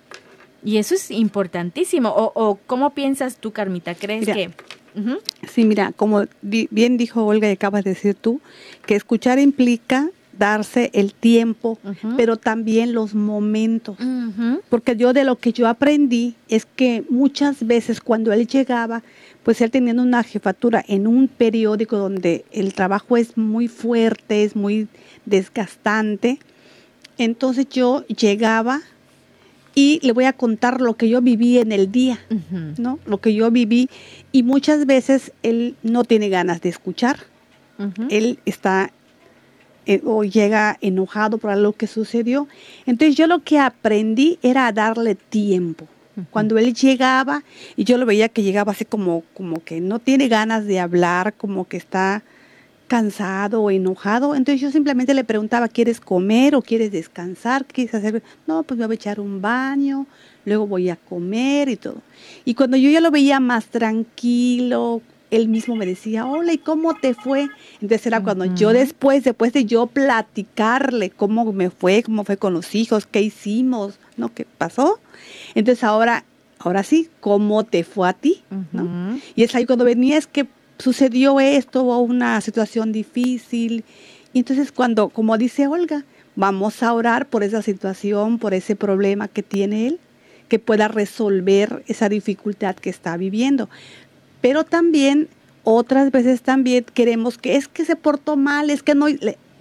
Y 0.65 0.79
eso 0.79 0.95
es 0.95 1.11
importantísimo. 1.11 2.09
O, 2.09 2.33
o 2.35 2.59
¿cómo 2.67 2.95
piensas 2.95 3.37
tú, 3.37 3.53
Carmita? 3.53 3.95
¿Crees 3.95 4.25
que 4.25 4.53
Sí, 5.47 5.67
mira, 5.67 5.93
como 5.93 6.25
bien 6.41 6.97
dijo 6.97 7.27
Olga 7.27 7.51
y 7.51 7.53
acabas 7.53 7.85
de 7.85 7.91
decir 7.91 8.15
tú, 8.15 8.41
que 8.87 8.95
escuchar 8.95 9.39
implica 9.39 10.09
darse 10.39 10.91
el 10.95 11.15
tiempo, 11.15 11.79
pero 12.17 12.37
también 12.37 12.93
los 12.93 13.15
momentos. 13.15 13.97
Porque 14.69 14.97
yo 14.97 15.13
de 15.13 15.25
lo 15.25 15.37
que 15.37 15.53
yo 15.53 15.69
aprendí 15.69 16.35
es 16.49 16.67
que 16.67 17.05
muchas 17.09 17.67
veces 17.67 18.01
cuando 18.01 18.33
él 18.33 18.47
llegaba, 18.47 19.03
pues 19.43 19.61
él 19.61 19.71
teniendo 19.71 20.03
una 20.03 20.23
jefatura 20.23 20.85
en 20.87 21.07
un 21.07 21.29
periódico 21.29 21.97
donde 21.97 22.45
el 22.53 22.75
trabajo 22.75 23.17
es 23.17 23.37
muy 23.37 23.69
fuerte, 23.69 24.45
es 24.45 24.57
muy 24.57 24.89
desgastante, 25.25 26.39
entonces 27.19 27.69
yo 27.69 28.05
llegaba 28.07 28.83
y 29.75 30.01
le 30.03 30.13
voy 30.13 30.25
a 30.25 30.33
contar 30.33 30.81
lo 30.81 30.97
que 30.97 31.09
yo 31.09 31.21
viví 31.21 31.59
en 31.59 31.71
el 31.71 31.93
día, 31.93 32.19
¿no? 32.79 32.99
Lo 33.05 33.19
que 33.19 33.35
yo 33.35 33.51
viví 33.51 33.91
y 34.33 34.43
muchas 34.43 34.87
veces 34.87 35.33
él 35.43 35.77
no 35.83 36.05
tiene 36.05 36.31
ganas 36.31 36.63
de 36.63 36.71
escuchar. 36.71 37.19
Él 38.09 38.39
está 38.47 38.91
eh, 39.87 40.01
o 40.05 40.25
llega 40.25 40.77
enojado 40.81 41.39
por 41.39 41.51
algo 41.51 41.73
que 41.73 41.87
sucedió. 41.87 42.49
Entonces 42.87 43.17
yo 43.17 43.27
lo 43.27 43.43
que 43.43 43.59
aprendí 43.59 44.39
era 44.43 44.71
darle 44.73 45.15
tiempo. 45.15 45.87
Cuando 46.31 46.57
él 46.57 46.73
llegaba 46.73 47.43
y 47.77 47.85
yo 47.85 47.99
lo 47.99 48.07
veía 48.07 48.31
que 48.31 48.43
llegaba 48.43 48.73
así 48.73 48.87
como 48.87 49.23
como 49.35 49.63
que 49.63 49.83
no 49.83 49.99
tiene 49.99 50.29
ganas 50.29 50.65
de 50.65 50.81
hablar, 50.81 51.35
como 51.35 51.69
que 51.69 51.77
está 51.77 52.23
cansado 52.87 53.63
o 53.63 53.71
enojado, 53.71 54.35
entonces 54.35 54.61
yo 54.61 54.71
simplemente 54.71 55.13
le 55.13 55.25
preguntaba, 55.25 55.69
¿quieres 55.69 56.01
comer 56.01 56.55
o 56.55 56.63
quieres 56.63 56.91
descansar? 56.93 57.67
¿Qué 57.67 57.75
quieres 57.75 57.95
hacer? 57.95 58.23
No, 58.47 58.63
pues 58.63 58.79
me 58.79 58.87
voy 58.87 58.95
a 58.95 58.97
echar 58.97 59.21
un 59.21 59.43
baño, 59.43 60.07
luego 60.45 60.67
voy 60.67 60.89
a 60.89 60.97
comer 60.97 61.69
y 61.69 61.77
todo. 61.77 62.01
Y 62.45 62.55
cuando 62.55 62.77
yo 62.77 62.89
ya 62.89 63.01
lo 63.01 63.11
veía 63.11 63.41
más 63.41 63.67
tranquilo, 63.67 65.03
él 65.31 65.49
mismo 65.49 65.77
me 65.77 65.87
decía, 65.87 66.27
hola, 66.27 66.53
¿y 66.53 66.59
cómo 66.59 66.95
te 66.95 67.15
fue? 67.15 67.49
Entonces 67.81 68.07
era 68.07 68.23
cuando 68.23 68.45
yo 68.45 68.73
después, 68.73 69.25
después 69.25 69.53
de 69.53 69.65
yo 69.65 69.87
platicarle 69.87 71.11
cómo 71.11 71.53
me 71.53 71.71
fue, 71.71 72.03
cómo 72.03 72.25
fue 72.25 72.37
con 72.37 72.55
los 72.55 72.75
hijos, 72.75 73.07
qué 73.07 73.23
hicimos, 73.23 73.99
¿no? 74.17 74.33
¿Qué 74.33 74.47
pasó? 74.59 75.01
Entonces 75.55 75.83
ahora, 75.85 76.25
ahora 76.59 76.83
sí, 76.83 77.09
¿cómo 77.21 77.65
te 77.65 77.85
fue 77.85 78.09
a 78.09 78.13
ti? 78.13 78.43
¿no? 78.73 79.19
Y 79.35 79.43
es 79.43 79.55
ahí 79.55 79.67
cuando 79.67 79.85
venía, 79.85 80.17
es 80.17 80.27
que 80.27 80.47
sucedió 80.79 81.41
esto 81.41 81.85
o 81.85 81.99
una 81.99 82.41
situación 82.41 82.93
difícil. 82.93 83.85
Y 84.33 84.41
entonces 84.41 84.71
cuando, 84.71 85.09
como 85.09 85.39
dice 85.39 85.67
Olga, 85.67 86.05
vamos 86.37 86.83
a 86.83 86.93
orar 86.93 87.27
por 87.27 87.43
esa 87.43 87.63
situación, 87.63 88.39
por 88.39 88.55
ese 88.55 88.77
problema 88.77 89.27
que 89.27 89.43
tiene 89.43 89.89
él, 89.89 90.01
que 90.49 90.59
pueda 90.59 90.87
resolver 90.87 91.83
esa 91.89 92.09
dificultad 92.09 92.77
que 92.77 92.91
está 92.91 93.17
viviendo. 93.17 93.69
Pero 94.47 94.63
también, 94.63 95.27
otras 95.65 96.13
veces 96.13 96.41
también 96.41 96.87
queremos 96.95 97.37
que 97.37 97.57
es 97.57 97.67
que 97.67 97.85
se 97.85 97.97
portó 97.97 98.37
mal, 98.37 98.71
es 98.71 98.85
que 98.85 98.95
no, 98.95 99.07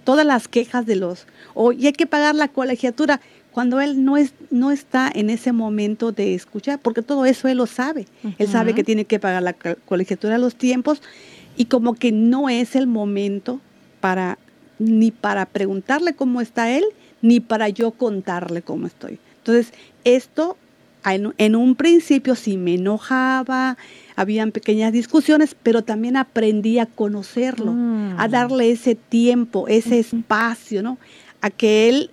todas 0.04 0.24
las 0.24 0.46
quejas 0.46 0.86
de 0.86 0.94
los, 0.94 1.26
o 1.54 1.70
hay 1.70 1.92
que 1.92 2.06
pagar 2.06 2.36
la 2.36 2.46
colegiatura, 2.46 3.20
cuando 3.50 3.80
él 3.80 4.04
no, 4.04 4.16
es, 4.16 4.32
no 4.52 4.70
está 4.70 5.10
en 5.12 5.28
ese 5.28 5.50
momento 5.50 6.12
de 6.12 6.36
escuchar, 6.36 6.78
porque 6.78 7.02
todo 7.02 7.26
eso 7.26 7.48
él 7.48 7.56
lo 7.56 7.66
sabe. 7.66 8.06
Él 8.38 8.46
sabe 8.46 8.76
que 8.76 8.84
tiene 8.84 9.06
que 9.06 9.18
pagar 9.18 9.42
la 9.42 9.54
colegiatura 9.54 10.36
a 10.36 10.38
los 10.38 10.54
tiempos 10.54 11.02
y 11.56 11.64
como 11.64 11.94
que 11.94 12.12
no 12.12 12.48
es 12.48 12.76
el 12.76 12.86
momento 12.86 13.60
para 14.00 14.38
ni 14.78 15.10
para 15.10 15.46
preguntarle 15.46 16.14
cómo 16.14 16.40
está 16.40 16.70
él, 16.70 16.84
ni 17.22 17.40
para 17.40 17.70
yo 17.70 17.90
contarle 17.90 18.62
cómo 18.62 18.86
estoy. 18.86 19.18
Entonces, 19.38 19.72
esto 20.04 20.56
en, 21.14 21.56
un 21.56 21.76
principio 21.76 22.34
sí 22.34 22.56
me 22.56 22.74
enojaba, 22.74 23.76
habían 24.16 24.50
pequeñas 24.50 24.92
discusiones, 24.92 25.54
pero 25.62 25.82
también 25.82 26.16
aprendí 26.16 26.78
a 26.78 26.86
conocerlo, 26.86 27.70
a 27.70 28.26
mm. 28.26 28.30
darle 28.30 28.70
ese 28.70 28.94
tiempo, 28.94 29.68
ese 29.68 29.98
espacio, 29.98 30.82
¿no? 30.82 30.98
A 31.42 31.50
que 31.50 31.88
él 31.90 32.10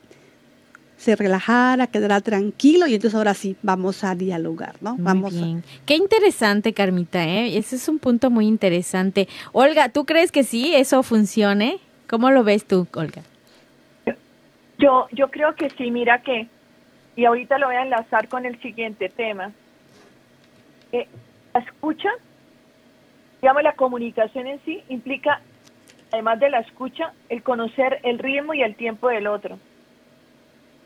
se 0.98 1.16
relajara, 1.16 1.88
quedara 1.88 2.22
tranquilo 2.22 2.88
y 2.88 2.96
entonces 2.96 3.18
ahora 3.18 3.34
sí 3.34 3.58
vamos 3.62 4.04
a 4.06 4.16
dialogar, 4.16 4.76
¿no? 4.80 4.96
vamos 4.98 5.34
bien. 5.34 5.64
Qué 5.86 5.96
interesante, 5.96 6.74
Carmita, 6.74 7.26
¿eh? 7.26 7.58
Ese 7.58 7.76
es 7.76 7.90
un 7.90 8.00
punto 8.00 8.30
muy 8.30 8.48
interesante. 8.48 9.28
Olga, 9.52 9.90
¿tú 9.90 10.06
crees 10.06 10.32
que 10.32 10.44
sí 10.44 10.74
eso 10.74 11.04
funcione? 11.04 11.80
¿Cómo 12.08 12.32
lo 12.32 12.46
ves 12.46 12.66
tú, 12.66 12.88
Olga? 12.94 13.22
Yo, 14.78 15.08
yo 15.12 15.30
creo 15.30 15.56
que 15.56 15.70
sí, 15.72 15.92
mira 15.92 16.22
que, 16.22 16.48
y 17.16 17.26
ahorita 17.26 17.58
lo 17.58 17.68
voy 17.68 17.76
a 17.76 17.84
enlazar 17.84 18.30
con 18.30 18.46
el 18.46 18.60
siguiente 18.62 19.10
tema. 19.10 19.52
Eh, 20.94 21.08
la 21.54 21.60
escucha, 21.60 22.10
digamos, 23.42 23.64
la 23.64 23.74
comunicación 23.74 24.48
en 24.48 24.60
sí 24.66 24.84
implica, 24.90 25.42
además 26.12 26.40
de 26.40 26.50
la 26.50 26.60
escucha, 26.60 27.14
el 27.30 27.44
conocer 27.44 28.00
el 28.04 28.20
ritmo 28.20 28.54
y 28.54 28.64
el 28.64 28.76
tiempo 28.76 29.10
del 29.10 29.28
otro. 29.28 29.60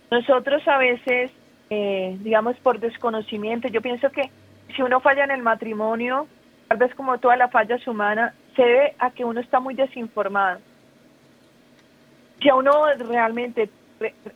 Nosotros 0.10 0.66
a 0.68 0.78
veces, 0.78 1.32
eh, 1.70 2.18
digamos 2.22 2.58
por 2.58 2.80
desconocimiento, 2.80 3.68
yo 3.68 3.82
pienso 3.82 4.10
que 4.10 4.30
si 4.76 4.82
uno 4.82 5.00
falla 5.00 5.24
en 5.24 5.32
el 5.32 5.42
matrimonio, 5.42 6.28
tal 6.68 6.78
vez 6.78 6.94
como 6.96 7.18
toda 7.18 7.36
la 7.36 7.50
falla 7.50 7.78
humana, 7.88 8.34
se 8.56 8.64
debe 8.64 8.96
a 9.00 9.12
que 9.12 9.26
uno 9.26 9.40
está 9.40 9.60
muy 9.60 9.76
desinformado. 9.76 10.60
Si 12.42 12.50
a 12.50 12.56
uno 12.56 12.86
realmente, 13.00 13.70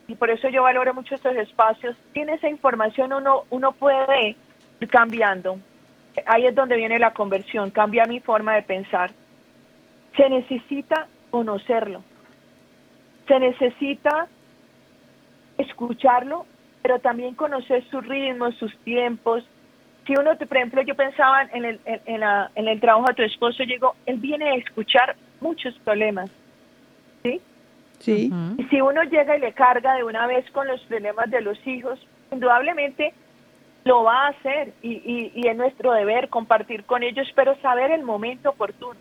y 0.07 0.15
por 0.15 0.29
eso 0.29 0.49
yo 0.49 0.63
valoro 0.63 0.93
mucho 0.93 1.15
estos 1.15 1.35
espacios, 1.35 1.95
tiene 2.13 2.33
esa 2.33 2.49
información, 2.49 3.13
uno, 3.13 3.43
uno 3.49 3.71
puede 3.73 4.35
ir 4.79 4.87
cambiando. 4.89 5.59
Ahí 6.25 6.45
es 6.45 6.55
donde 6.55 6.75
viene 6.75 6.99
la 6.99 7.13
conversión, 7.13 7.71
cambia 7.71 8.05
mi 8.05 8.19
forma 8.19 8.55
de 8.55 8.63
pensar. 8.63 9.11
Se 10.17 10.29
necesita 10.29 11.07
conocerlo. 11.29 12.03
Se 13.27 13.39
necesita 13.39 14.27
escucharlo, 15.57 16.45
pero 16.81 16.99
también 16.99 17.35
conocer 17.35 17.83
sus 17.89 18.05
ritmos, 18.05 18.55
sus 18.55 18.75
tiempos. 18.79 19.43
Si 20.05 20.13
uno, 20.13 20.35
por 20.37 20.57
ejemplo, 20.57 20.81
yo 20.81 20.95
pensaba 20.95 21.43
en 21.43 21.63
el, 21.63 21.79
en, 21.85 22.67
el 22.67 22.79
trabajo 22.81 23.07
de 23.07 23.13
tu 23.13 23.23
esposo, 23.23 23.63
llegó, 23.63 23.95
él 24.05 24.17
viene 24.17 24.49
a 24.49 24.55
escuchar 24.55 25.15
muchos 25.39 25.77
problemas, 25.79 26.29
¿sí? 27.23 27.39
Sí. 27.99 28.31
Y 28.57 28.63
si 28.63 28.81
uno 28.81 29.03
llega 29.03 29.37
y 29.37 29.39
le 29.39 29.53
carga 29.53 29.93
de 29.93 30.03
una 30.03 30.25
vez 30.25 30.49
con 30.51 30.67
los 30.67 30.81
problemas 30.81 31.29
de 31.29 31.41
los 31.41 31.67
hijos, 31.67 31.99
indudablemente 32.31 33.13
lo 33.83 34.03
va 34.03 34.25
a 34.25 34.29
hacer 34.29 34.73
y, 34.81 34.91
y, 34.91 35.31
y 35.35 35.47
es 35.47 35.55
nuestro 35.55 35.91
deber 35.91 36.29
compartir 36.29 36.83
con 36.83 37.03
ellos, 37.03 37.27
pero 37.35 37.55
saber 37.61 37.91
el 37.91 38.03
momento 38.03 38.49
oportuno. 38.49 38.99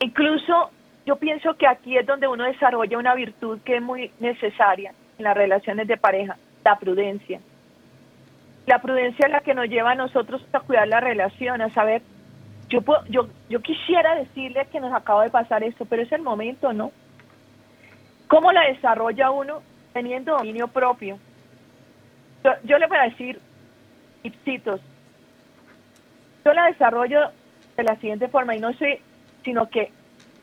Incluso 0.00 0.70
yo 1.06 1.16
pienso 1.16 1.54
que 1.54 1.66
aquí 1.66 1.96
es 1.96 2.06
donde 2.06 2.26
uno 2.26 2.44
desarrolla 2.44 2.98
una 2.98 3.14
virtud 3.14 3.60
que 3.64 3.76
es 3.76 3.82
muy 3.82 4.10
necesaria 4.20 4.92
en 5.18 5.24
las 5.24 5.36
relaciones 5.36 5.86
de 5.86 5.96
pareja, 5.96 6.36
la 6.64 6.78
prudencia. 6.78 7.40
La 8.66 8.80
prudencia 8.80 9.26
es 9.26 9.32
la 9.32 9.40
que 9.40 9.54
nos 9.54 9.68
lleva 9.68 9.92
a 9.92 9.94
nosotros 9.94 10.44
a 10.52 10.60
cuidar 10.60 10.88
la 10.88 11.00
relación, 11.00 11.60
a 11.60 11.70
saber, 11.70 12.02
yo, 12.68 12.80
yo, 13.08 13.28
yo 13.50 13.60
quisiera 13.60 14.14
decirle 14.14 14.66
que 14.72 14.80
nos 14.80 14.92
acaba 14.92 15.24
de 15.24 15.30
pasar 15.30 15.62
esto, 15.62 15.84
pero 15.84 16.02
es 16.02 16.10
el 16.12 16.22
momento, 16.22 16.72
¿no? 16.72 16.90
¿Cómo 18.26 18.50
la 18.52 18.62
desarrolla 18.62 19.30
uno 19.30 19.62
teniendo 19.92 20.36
dominio 20.36 20.68
propio? 20.68 21.18
Yo, 22.64 22.78
le 22.78 22.86
voy 22.86 22.98
a 22.98 23.04
decir, 23.04 23.40
ipsitos, 24.22 24.78
yo 26.44 26.52
la 26.52 26.66
desarrollo 26.66 27.30
de 27.74 27.82
la 27.84 27.96
siguiente 27.96 28.28
forma, 28.28 28.54
y 28.54 28.60
no 28.60 28.74
sé, 28.74 29.00
sino 29.42 29.70
que 29.70 29.90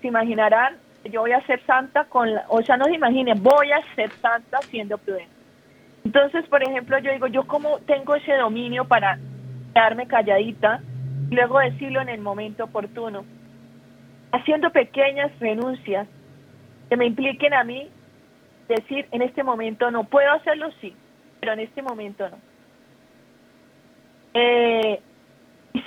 se 0.01 0.07
imaginarán, 0.07 0.77
yo 1.05 1.21
voy 1.21 1.33
a 1.33 1.45
ser 1.45 1.63
santa 1.65 2.05
con, 2.05 2.33
la, 2.33 2.45
o 2.47 2.61
sea, 2.63 2.75
no 2.75 2.85
se 2.85 2.95
imaginen, 2.95 3.43
voy 3.43 3.71
a 3.71 3.95
ser 3.95 4.09
santa 4.13 4.59
siendo 4.63 4.97
prudente. 4.97 5.29
Entonces, 6.03 6.47
por 6.47 6.63
ejemplo, 6.63 6.97
yo 6.97 7.11
digo, 7.11 7.27
yo 7.27 7.45
como 7.45 7.77
tengo 7.81 8.15
ese 8.15 8.33
dominio 8.33 8.85
para 8.85 9.19
quedarme 9.75 10.07
calladita 10.07 10.81
y 11.29 11.35
luego 11.35 11.59
decirlo 11.59 12.01
en 12.01 12.09
el 12.09 12.19
momento 12.19 12.63
oportuno, 12.63 13.25
haciendo 14.31 14.71
pequeñas 14.71 15.31
renuncias 15.39 16.07
que 16.89 16.97
me 16.97 17.05
impliquen 17.05 17.53
a 17.53 17.63
mí 17.63 17.89
decir, 18.67 19.07
en 19.11 19.21
este 19.21 19.43
momento 19.43 19.91
no 19.91 20.05
puedo 20.05 20.31
hacerlo, 20.31 20.71
sí, 20.81 20.95
pero 21.41 21.53
en 21.53 21.59
este 21.59 21.81
momento 21.81 22.29
no. 22.29 22.37
Eh, 24.33 25.01
mis 25.73 25.85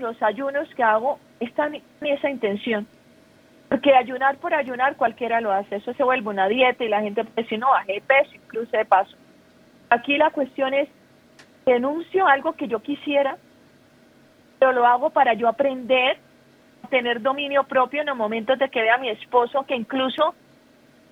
los 0.00 0.22
ayunos 0.22 0.74
que 0.74 0.82
hago, 0.82 1.20
están 1.38 1.74
en 1.74 1.82
esa 2.00 2.30
intención. 2.30 2.86
Porque 3.68 3.94
ayunar 3.94 4.38
por 4.38 4.54
ayunar 4.54 4.96
cualquiera 4.96 5.40
lo 5.40 5.52
hace, 5.52 5.76
eso 5.76 5.92
se 5.92 6.02
vuelve 6.02 6.30
una 6.30 6.48
dieta 6.48 6.82
y 6.82 6.88
la 6.88 7.02
gente 7.02 7.24
puede 7.24 7.42
decir, 7.42 7.58
no, 7.58 7.70
bajé 7.70 8.00
peso, 8.00 8.30
incluso 8.34 8.76
de 8.76 8.84
paso. 8.84 9.16
Aquí 9.90 10.16
la 10.16 10.30
cuestión 10.30 10.72
es, 10.72 10.88
denuncio 11.66 12.26
algo 12.26 12.54
que 12.54 12.68
yo 12.68 12.80
quisiera, 12.80 13.36
pero 14.58 14.72
lo 14.72 14.86
hago 14.86 15.10
para 15.10 15.34
yo 15.34 15.48
aprender 15.48 16.16
a 16.82 16.88
tener 16.88 17.20
dominio 17.20 17.64
propio 17.64 18.00
en 18.00 18.06
los 18.06 18.16
momentos 18.16 18.58
de 18.58 18.70
que 18.70 18.80
vea 18.80 18.94
a 18.94 18.98
mi 18.98 19.10
esposo, 19.10 19.64
que 19.64 19.74
incluso 19.74 20.34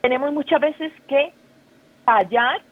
tenemos 0.01 0.33
muchas 0.33 0.61
veces 0.61 0.93
que 1.09 1.33
fallar 2.05 2.63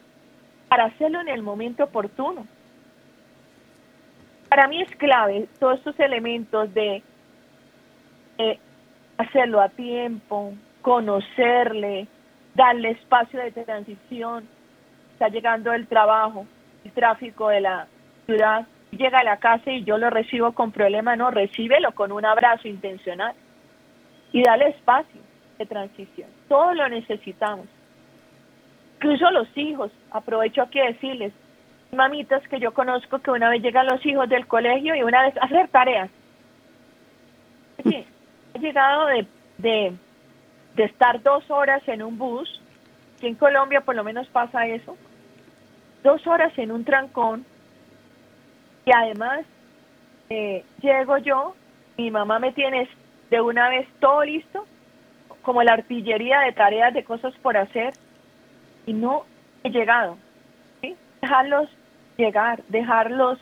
para 0.72 0.86
hacerlo 0.86 1.20
en 1.20 1.28
el 1.28 1.42
momento 1.42 1.84
oportuno. 1.84 2.46
Para 4.48 4.68
mí 4.68 4.80
es 4.80 4.90
clave 4.96 5.46
todos 5.60 5.76
estos 5.76 6.00
elementos 6.00 6.72
de 6.72 7.02
eh, 8.38 8.58
hacerlo 9.18 9.60
a 9.60 9.68
tiempo, 9.68 10.54
conocerle, 10.80 12.06
darle 12.54 12.92
espacio 12.92 13.38
de 13.38 13.50
transición. 13.50 14.48
Está 15.12 15.28
llegando 15.28 15.74
el 15.74 15.86
trabajo, 15.86 16.46
el 16.86 16.92
tráfico 16.92 17.50
de 17.50 17.60
la 17.60 17.86
ciudad, 18.24 18.66
llega 18.92 19.18
a 19.18 19.24
la 19.24 19.36
casa 19.36 19.70
y 19.70 19.84
yo 19.84 19.98
lo 19.98 20.08
recibo 20.08 20.52
con 20.52 20.72
problema, 20.72 21.16
no, 21.16 21.30
recíbelo 21.30 21.92
con 21.92 22.12
un 22.12 22.24
abrazo 22.24 22.66
intencional 22.66 23.34
y 24.32 24.42
dale 24.42 24.68
espacio 24.68 25.20
de 25.58 25.66
transición. 25.66 26.30
Todo 26.48 26.72
lo 26.72 26.88
necesitamos. 26.88 27.66
Incluso 29.02 29.32
los 29.32 29.48
hijos, 29.56 29.90
aprovecho 30.12 30.62
aquí 30.62 30.78
decirles, 30.78 31.32
mamitas 31.90 32.40
que 32.46 32.60
yo 32.60 32.72
conozco 32.72 33.18
que 33.18 33.32
una 33.32 33.50
vez 33.50 33.60
llegan 33.60 33.86
los 33.86 34.06
hijos 34.06 34.28
del 34.28 34.46
colegio 34.46 34.94
y 34.94 35.02
una 35.02 35.22
vez 35.22 35.34
hacer 35.40 35.66
tareas. 35.70 36.08
Sí, 37.82 38.06
he 38.54 38.58
llegado 38.60 39.06
de, 39.06 39.26
de, 39.58 40.84
estar 40.84 41.20
dos 41.20 41.50
horas 41.50 41.82
en 41.88 42.00
un 42.00 42.16
bus, 42.16 42.62
que 43.20 43.26
en 43.26 43.34
Colombia 43.34 43.80
por 43.80 43.96
lo 43.96 44.04
menos 44.04 44.28
pasa 44.28 44.68
eso, 44.68 44.96
dos 46.04 46.24
horas 46.28 46.56
en 46.56 46.70
un 46.70 46.84
trancón, 46.84 47.44
y 48.84 48.92
además 48.92 49.40
eh, 50.30 50.64
llego 50.80 51.18
yo, 51.18 51.56
mi 51.98 52.12
mamá 52.12 52.38
me 52.38 52.52
tiene 52.52 52.88
de 53.30 53.40
una 53.40 53.68
vez 53.68 53.88
todo 53.98 54.22
listo, 54.22 54.64
como 55.42 55.64
la 55.64 55.72
artillería 55.72 56.38
de 56.42 56.52
tareas, 56.52 56.94
de 56.94 57.02
cosas 57.02 57.34
por 57.42 57.56
hacer, 57.56 57.94
y 58.86 58.92
no 58.92 59.24
he 59.64 59.70
llegado. 59.70 60.18
¿sí? 60.80 60.96
Dejarlos 61.20 61.68
llegar, 62.16 62.62
dejarlos 62.68 63.38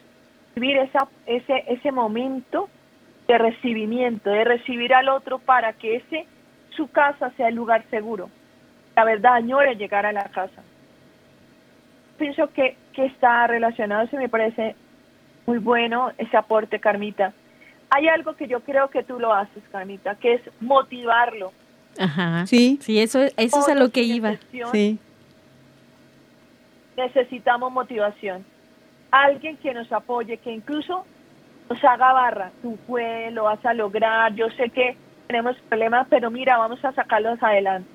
vivir 0.55 0.79
esa, 0.79 1.09
ese, 1.27 1.65
ese 1.69 1.93
momento 1.93 2.69
de 3.29 3.39
recibimiento, 3.39 4.31
de 4.31 4.45
recibir 4.45 4.93
al 4.95 5.09
otro 5.09 5.39
para 5.39 5.73
que 5.75 5.97
ese 5.97 6.27
su 6.77 6.91
casa 6.91 7.31
sea 7.37 7.49
el 7.49 7.55
lugar 7.55 7.85
seguro. 7.91 8.29
La 8.97 9.05
verdad, 9.05 9.35
añore 9.35 9.77
llegar 9.77 10.07
a 10.07 10.13
la 10.13 10.25
casa. 10.25 10.63
Pienso 12.19 12.49
que, 12.53 12.77
que 12.93 13.07
está 13.07 13.47
relacionado, 13.47 14.07
se 14.09 14.17
me 14.17 14.29
parece 14.29 14.75
muy 15.47 15.59
bueno 15.59 16.11
ese 16.19 16.37
aporte, 16.37 16.79
Carmita. 16.81 17.33
hay 17.91 18.09
algo 18.09 18.35
que 18.35 18.47
yo 18.47 18.61
creo 18.61 18.89
que 18.89 19.03
tú 19.03 19.19
lo 19.19 19.33
haces, 19.33 19.63
Carmita, 19.73 20.15
que 20.17 20.35
es 20.35 20.43
motivarlo. 20.61 21.53
Ajá. 21.99 22.47
Sí. 22.47 22.79
Sí, 22.81 23.01
eso, 23.01 23.21
eso 23.37 23.61
es 23.61 23.69
a 23.69 23.75
lo 23.75 23.91
que 23.91 24.03
iba. 24.03 24.37
Sí. 24.73 24.99
Necesitamos 27.01 27.73
motivación. 27.73 28.45
Alguien 29.11 29.57
que 29.57 29.73
nos 29.73 29.91
apoye, 29.91 30.37
que 30.37 30.53
incluso 30.53 31.07
nos 31.71 31.83
haga 31.83 32.13
barra. 32.13 32.51
Tú 32.61 32.77
puedes, 32.87 33.33
lo 33.33 33.45
vas 33.45 33.65
a 33.65 33.73
lograr. 33.73 34.35
Yo 34.35 34.51
sé 34.51 34.69
que 34.69 34.99
tenemos 35.27 35.57
problemas, 35.69 36.07
pero 36.11 36.31
mira, 36.31 36.59
vamos 36.59 36.85
a 36.85 36.93
sacarlos 36.93 37.43
adelante. 37.43 37.89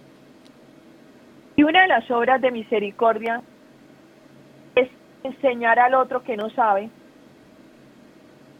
Y 1.55 1.63
una 1.63 1.83
de 1.83 1.87
las 1.87 2.09
obras 2.09 2.41
de 2.41 2.49
misericordia 2.49 3.43
es 4.73 4.89
enseñar 5.23 5.77
al 5.77 5.93
otro 5.93 6.23
que 6.23 6.35
no 6.35 6.49
sabe. 6.49 6.89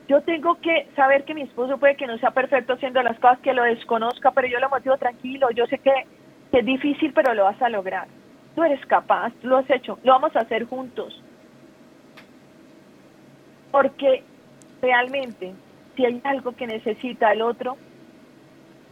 Yo 0.08 0.22
tengo 0.22 0.62
que 0.62 0.88
saber 0.96 1.26
que 1.26 1.34
mi 1.34 1.42
esposo 1.42 1.80
puede 1.80 1.96
que 1.96 2.06
no 2.06 2.20
sea 2.20 2.30
perfecto 2.30 2.74
haciendo 2.74 3.02
las 3.02 3.20
cosas, 3.20 3.40
que 3.40 3.54
lo 3.54 3.64
desconozca, 3.64 4.30
pero 4.30 4.48
yo 4.48 4.60
lo 4.60 4.70
motivo 4.70 4.96
tranquilo. 4.98 5.50
Yo 5.50 5.66
sé 5.66 5.80
que, 5.80 6.06
que 6.52 6.60
es 6.60 6.66
difícil, 6.66 7.14
pero 7.14 7.34
lo 7.34 7.46
vas 7.46 7.60
a 7.64 7.70
lograr. 7.70 8.08
Tú 8.56 8.64
eres 8.64 8.84
capaz, 8.86 9.34
tú 9.42 9.48
lo 9.50 9.58
has 9.58 9.70
hecho, 9.70 10.00
lo 10.04 10.14
vamos 10.14 10.36
a 10.36 10.40
hacer 10.40 10.66
juntos. 10.66 11.22
Porque 13.72 14.24
realmente, 14.82 15.54
si 15.96 16.06
hay 16.06 16.22
algo 16.24 16.54
que 16.54 16.66
necesita 16.66 17.34
el 17.34 17.42
otro, 17.42 17.76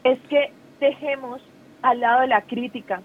es 0.04 0.20
que 0.28 0.52
dejemos 0.80 1.42
al 1.82 2.02
lado 2.02 2.22
de 2.22 2.28
la 2.28 2.42
crítica, 2.42 3.02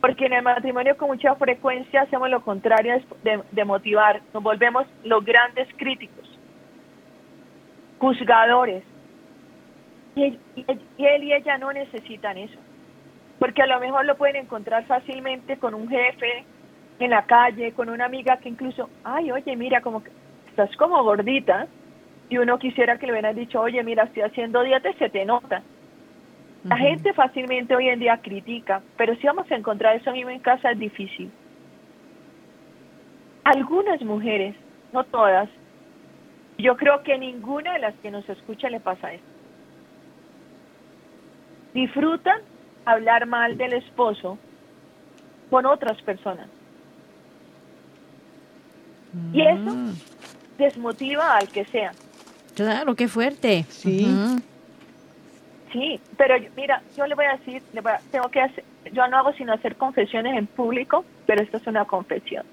porque 0.00 0.26
en 0.26 0.32
el 0.32 0.42
matrimonio 0.42 0.96
con 0.96 1.08
mucha 1.08 1.34
frecuencia 1.36 2.02
hacemos 2.02 2.28
lo 2.28 2.42
contrario 2.42 3.00
de, 3.22 3.64
motivar, 3.64 4.20
nos 4.32 4.42
volvemos 4.42 4.84
los 5.04 5.24
grandes 5.24 5.68
críticos, 5.76 6.28
juzgadores. 7.98 8.84
Y 10.14 10.24
él 10.24 11.24
y 11.24 11.32
ella 11.32 11.56
no 11.58 11.72
necesitan 11.72 12.36
eso, 12.36 12.58
porque 13.42 13.60
a 13.60 13.66
lo 13.66 13.80
mejor 13.80 14.04
lo 14.04 14.16
pueden 14.16 14.36
encontrar 14.36 14.84
fácilmente 14.86 15.56
con 15.56 15.74
un 15.74 15.88
jefe 15.88 16.44
en 17.00 17.10
la 17.10 17.26
calle, 17.26 17.72
con 17.72 17.88
una 17.88 18.04
amiga 18.04 18.36
que 18.36 18.48
incluso, 18.48 18.88
ay, 19.02 19.32
oye, 19.32 19.56
mira, 19.56 19.80
como 19.80 20.00
que 20.00 20.12
estás 20.48 20.70
como 20.76 21.02
gordita, 21.02 21.66
y 22.28 22.38
uno 22.38 22.56
quisiera 22.60 22.98
que 22.98 23.06
le 23.06 23.14
hubieran 23.14 23.34
dicho, 23.34 23.60
oye, 23.60 23.82
mira, 23.82 24.04
estoy 24.04 24.22
haciendo 24.22 24.62
dieta 24.62 24.92
se 24.92 25.10
te 25.10 25.24
nota. 25.24 25.60
La 26.62 26.76
gente 26.76 27.12
fácilmente 27.14 27.74
hoy 27.74 27.88
en 27.88 27.98
día 27.98 28.16
critica, 28.18 28.80
pero 28.96 29.16
si 29.16 29.26
vamos 29.26 29.50
a 29.50 29.56
encontrar 29.56 29.96
eso 29.96 30.12
mismo 30.12 30.30
en 30.30 30.38
casa 30.38 30.70
es 30.70 30.78
difícil. 30.78 31.28
Algunas 33.42 34.00
mujeres, 34.02 34.54
no 34.92 35.02
todas, 35.02 35.48
yo 36.58 36.76
creo 36.76 37.02
que 37.02 37.18
ninguna 37.18 37.72
de 37.72 37.80
las 37.80 37.94
que 37.96 38.12
nos 38.12 38.28
escucha 38.28 38.70
le 38.70 38.78
pasa 38.78 39.12
esto. 39.14 39.26
Disfrutan 41.74 42.51
hablar 42.84 43.26
mal 43.26 43.56
del 43.56 43.74
esposo 43.74 44.38
con 45.50 45.66
otras 45.66 46.00
personas. 46.02 46.48
Y 49.32 49.42
eso 49.42 49.74
mm. 49.74 49.94
desmotiva 50.58 51.36
al 51.36 51.48
que 51.48 51.64
sea. 51.66 51.92
Claro, 52.54 52.94
qué 52.94 53.08
fuerte. 53.08 53.64
Sí. 53.68 54.06
Sí, 55.72 56.00
pero 56.16 56.34
mira, 56.56 56.82
yo 56.96 57.06
le 57.06 57.14
voy 57.14 57.24
a 57.24 57.36
decir, 57.36 57.62
le 57.72 57.82
tengo 58.10 58.28
que 58.28 58.40
hacer, 58.40 58.64
yo 58.92 59.06
no 59.08 59.16
hago 59.16 59.32
sino 59.32 59.54
hacer 59.54 59.76
confesiones 59.76 60.36
en 60.36 60.46
público, 60.46 61.04
pero 61.26 61.42
esto 61.42 61.56
es 61.56 61.66
una 61.66 61.84
confesión. 61.86 62.44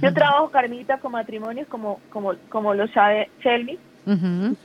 Yo 0.00 0.14
trabajo, 0.14 0.50
Carmita, 0.50 0.98
con 0.98 1.12
matrimonios, 1.12 1.68
como, 1.68 2.00
como, 2.08 2.32
como 2.48 2.72
lo 2.72 2.88
sabe 2.88 3.30
Selmi, 3.42 3.78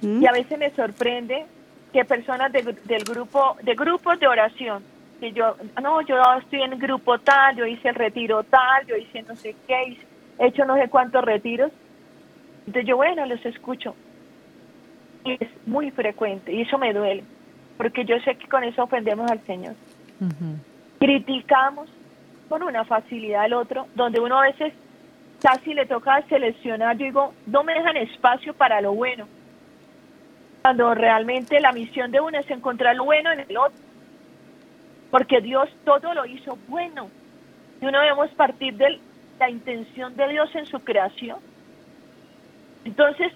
y 0.01 0.25
a 0.25 0.31
veces 0.31 0.57
me 0.57 0.71
sorprende 0.71 1.45
que 1.91 2.05
personas 2.05 2.51
del 2.53 3.03
grupo, 3.03 3.57
de 3.63 3.73
grupos 3.75 4.17
de 4.19 4.27
oración, 4.27 4.83
que 5.19 5.31
yo, 5.31 5.55
no, 5.81 6.01
yo 6.01 6.15
estoy 6.39 6.61
en 6.61 6.77
grupo 6.79 7.19
tal, 7.19 7.55
yo 7.55 7.65
hice 7.65 7.89
el 7.89 7.95
retiro 7.95 8.43
tal, 8.43 8.85
yo 8.87 8.95
hice 8.95 9.21
no 9.23 9.35
sé 9.35 9.55
qué, 9.67 9.97
he 10.39 10.47
hecho 10.47 10.65
no 10.65 10.75
sé 10.75 10.89
cuántos 10.89 11.23
retiros, 11.23 11.71
entonces 12.65 12.85
yo, 12.85 12.97
bueno, 12.97 13.25
los 13.25 13.45
escucho, 13.45 13.95
y 15.25 15.33
es 15.33 15.49
muy 15.65 15.91
frecuente 15.91 16.53
y 16.53 16.61
eso 16.61 16.77
me 16.77 16.93
duele, 16.93 17.23
porque 17.77 18.05
yo 18.05 18.19
sé 18.19 18.35
que 18.35 18.47
con 18.47 18.63
eso 18.63 18.83
ofendemos 18.83 19.29
al 19.29 19.41
Señor. 19.45 19.75
Criticamos 20.99 21.89
con 22.47 22.63
una 22.63 22.83
facilidad 22.85 23.43
al 23.43 23.53
otro, 23.53 23.87
donde 23.95 24.19
uno 24.19 24.39
a 24.39 24.43
veces 24.43 24.73
casi 25.41 25.73
le 25.73 25.85
toca 25.85 26.21
seleccionar, 26.27 26.97
yo 26.97 27.05
digo, 27.05 27.33
no 27.45 27.63
me 27.63 27.73
dejan 27.73 27.97
espacio 27.97 28.53
para 28.53 28.81
lo 28.81 28.93
bueno, 28.93 29.27
cuando 30.61 30.93
realmente 30.93 31.59
la 31.59 31.71
misión 31.71 32.11
de 32.11 32.19
uno 32.19 32.37
es 32.37 32.49
encontrar 32.49 32.95
lo 32.95 33.05
bueno 33.05 33.31
en 33.31 33.39
el 33.41 33.57
otro, 33.57 33.88
porque 35.11 35.41
Dios 35.41 35.69
todo 35.85 36.13
lo 36.13 36.25
hizo 36.25 36.57
bueno, 36.67 37.09
y 37.81 37.85
uno 37.85 37.99
debemos 37.99 38.29
partir 38.31 38.75
de 38.75 38.99
la 39.39 39.49
intención 39.49 40.15
de 40.15 40.27
Dios 40.27 40.53
en 40.55 40.65
su 40.65 40.79
creación. 40.79 41.39
Entonces, 42.85 43.31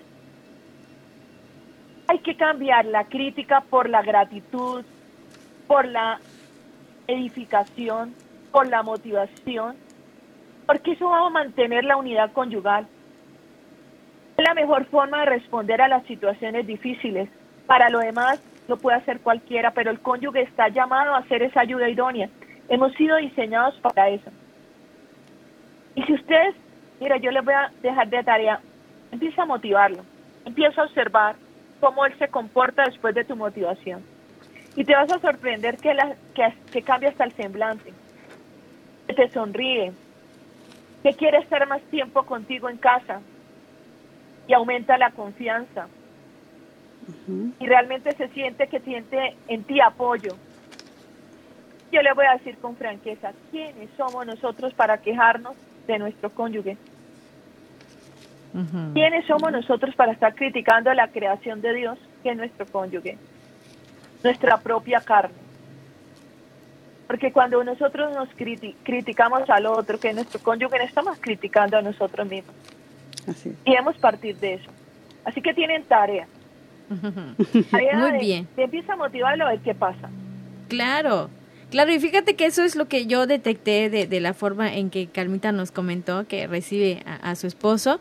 hay 2.07 2.19
que 2.19 2.35
cambiar 2.35 2.85
la 2.85 3.05
crítica 3.05 3.61
por 3.61 3.89
la 3.89 4.01
gratitud, 4.01 4.83
por 5.67 5.87
la 5.87 6.19
edificación, 7.07 8.13
por 8.51 8.67
la 8.67 8.83
motivación, 8.83 9.75
porque 10.65 10.91
eso 10.91 11.09
va 11.09 11.27
a 11.27 11.29
mantener 11.29 11.85
la 11.85 11.97
unidad 11.97 12.31
conyugal. 12.33 12.87
Es 14.37 14.45
la 14.45 14.53
mejor 14.53 14.85
forma 14.85 15.21
de 15.21 15.25
responder 15.25 15.81
a 15.81 15.87
las 15.87 16.05
situaciones 16.05 16.65
difíciles. 16.67 17.29
Para 17.65 17.89
lo 17.89 17.99
demás 17.99 18.41
lo 18.67 18.77
puede 18.77 18.97
hacer 18.97 19.19
cualquiera, 19.19 19.71
pero 19.71 19.91
el 19.91 19.99
cónyuge 19.99 20.41
está 20.41 20.69
llamado 20.69 21.13
a 21.13 21.19
hacer 21.19 21.43
esa 21.43 21.61
ayuda 21.61 21.89
idónea. 21.89 22.29
Hemos 22.69 22.93
sido 22.93 23.17
diseñados 23.17 23.75
para 23.81 24.09
eso. 24.09 24.31
Y 25.95 26.03
si 26.03 26.13
ustedes, 26.13 26.55
mira, 26.99 27.17
yo 27.17 27.31
les 27.31 27.43
voy 27.43 27.53
a 27.53 27.71
dejar 27.81 28.09
de 28.09 28.23
tarea, 28.23 28.59
empieza 29.11 29.43
a 29.43 29.45
motivarlo, 29.45 30.03
empieza 30.45 30.81
a 30.81 30.85
observar 30.85 31.35
cómo 31.79 32.05
él 32.05 32.17
se 32.17 32.29
comporta 32.29 32.83
después 32.85 33.13
de 33.13 33.25
tu 33.25 33.35
motivación. 33.35 34.03
Y 34.75 34.83
te 34.85 34.95
vas 34.95 35.11
a 35.11 35.19
sorprender 35.19 35.77
que, 35.77 35.95
que, 36.71 36.81
cambia 36.81 37.09
hasta 37.09 37.25
el 37.25 37.33
semblante, 37.33 37.93
que 39.07 39.13
te 39.13 39.29
sonríe, 39.29 39.91
que 41.03 41.13
quiere 41.13 41.39
estar 41.39 41.67
más 41.67 41.81
tiempo 41.83 42.23
contigo 42.23 42.69
en 42.69 42.77
casa 42.77 43.21
y 44.47 44.53
aumenta 44.53 44.97
la 44.97 45.11
confianza. 45.11 45.87
Y 47.59 47.65
realmente 47.65 48.11
se 48.15 48.27
siente 48.29 48.67
que 48.67 48.79
siente 48.79 49.35
en 49.47 49.63
ti 49.63 49.81
apoyo. 49.81 50.35
Yo 51.91 52.01
le 52.01 52.13
voy 52.13 52.25
a 52.25 52.33
decir 52.33 52.57
con 52.57 52.75
franqueza, 52.75 53.33
¿quiénes 53.51 53.89
somos 53.95 54.25
nosotros 54.25 54.73
para 54.73 54.97
quejarnos 54.97 55.55
de 55.85 55.99
nuestro 55.99 56.29
cónyuge? 56.29 56.77
¿Quiénes 58.93 59.25
somos 59.25 59.51
nosotros 59.51 59.95
para 59.95 60.11
estar 60.11 60.35
criticando 60.35 60.93
la 60.93 61.07
creación 61.07 61.61
de 61.61 61.73
Dios, 61.73 61.99
que 62.21 62.31
es 62.31 62.37
nuestro 62.37 62.65
cónyuge? 62.67 63.17
Nuestra 64.23 64.57
propia 64.57 65.01
carne. 65.01 65.35
Porque 67.07 67.31
cuando 67.31 67.63
nosotros 67.63 68.15
nos 68.15 68.29
criticamos 68.83 69.49
al 69.49 69.65
otro, 69.65 69.99
que 69.99 70.09
es 70.09 70.15
nuestro 70.15 70.39
cónyuge, 70.39 70.77
no 70.77 70.83
estamos 70.83 71.17
criticando 71.19 71.77
a 71.77 71.81
nosotros 71.81 72.27
mismos. 72.27 72.55
Y 73.65 73.71
debemos 73.71 73.97
partir 73.97 74.35
de 74.37 74.55
eso. 74.55 74.69
Así 75.25 75.41
que 75.41 75.53
tienen 75.53 75.83
tarea. 75.83 76.27
Muy 77.71 78.19
bien. 78.19 78.47
Te 78.55 78.63
empieza 78.63 78.93
a 78.93 78.95
motivarlo 78.95 79.45
a 79.45 79.51
ver 79.51 79.59
qué 79.59 79.73
pasa. 79.73 80.09
Claro. 80.69 81.29
Claro, 81.71 81.91
y 81.91 81.99
fíjate 81.99 82.35
que 82.35 82.45
eso 82.45 82.63
es 82.63 82.75
lo 82.75 82.87
que 82.87 83.07
yo 83.07 83.25
detecté 83.25 83.89
de, 83.89 84.19
la 84.19 84.33
forma 84.35 84.75
en 84.75 84.91
que 84.91 85.07
Calmita 85.07 85.51
nos 85.51 85.71
comentó 85.71 86.27
que 86.27 86.45
recibe 86.45 87.03
a 87.05 87.35
su 87.35 87.47
esposo 87.47 87.99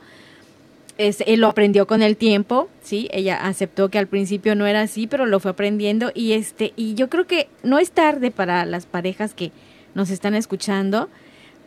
él 0.98 1.40
lo 1.40 1.48
aprendió 1.48 1.86
con 1.86 2.02
el 2.02 2.16
tiempo, 2.16 2.68
sí, 2.82 3.08
ella 3.12 3.46
aceptó 3.46 3.88
que 3.88 3.98
al 3.98 4.06
principio 4.06 4.54
no 4.54 4.66
era 4.66 4.82
así, 4.82 5.06
pero 5.06 5.26
lo 5.26 5.40
fue 5.40 5.52
aprendiendo 5.52 6.12
y 6.14 6.32
este 6.32 6.72
y 6.76 6.94
yo 6.94 7.08
creo 7.08 7.26
que 7.26 7.48
no 7.62 7.78
es 7.78 7.90
tarde 7.90 8.30
para 8.30 8.64
las 8.66 8.86
parejas 8.86 9.34
que 9.34 9.52
nos 9.94 10.10
están 10.10 10.34
escuchando, 10.34 11.08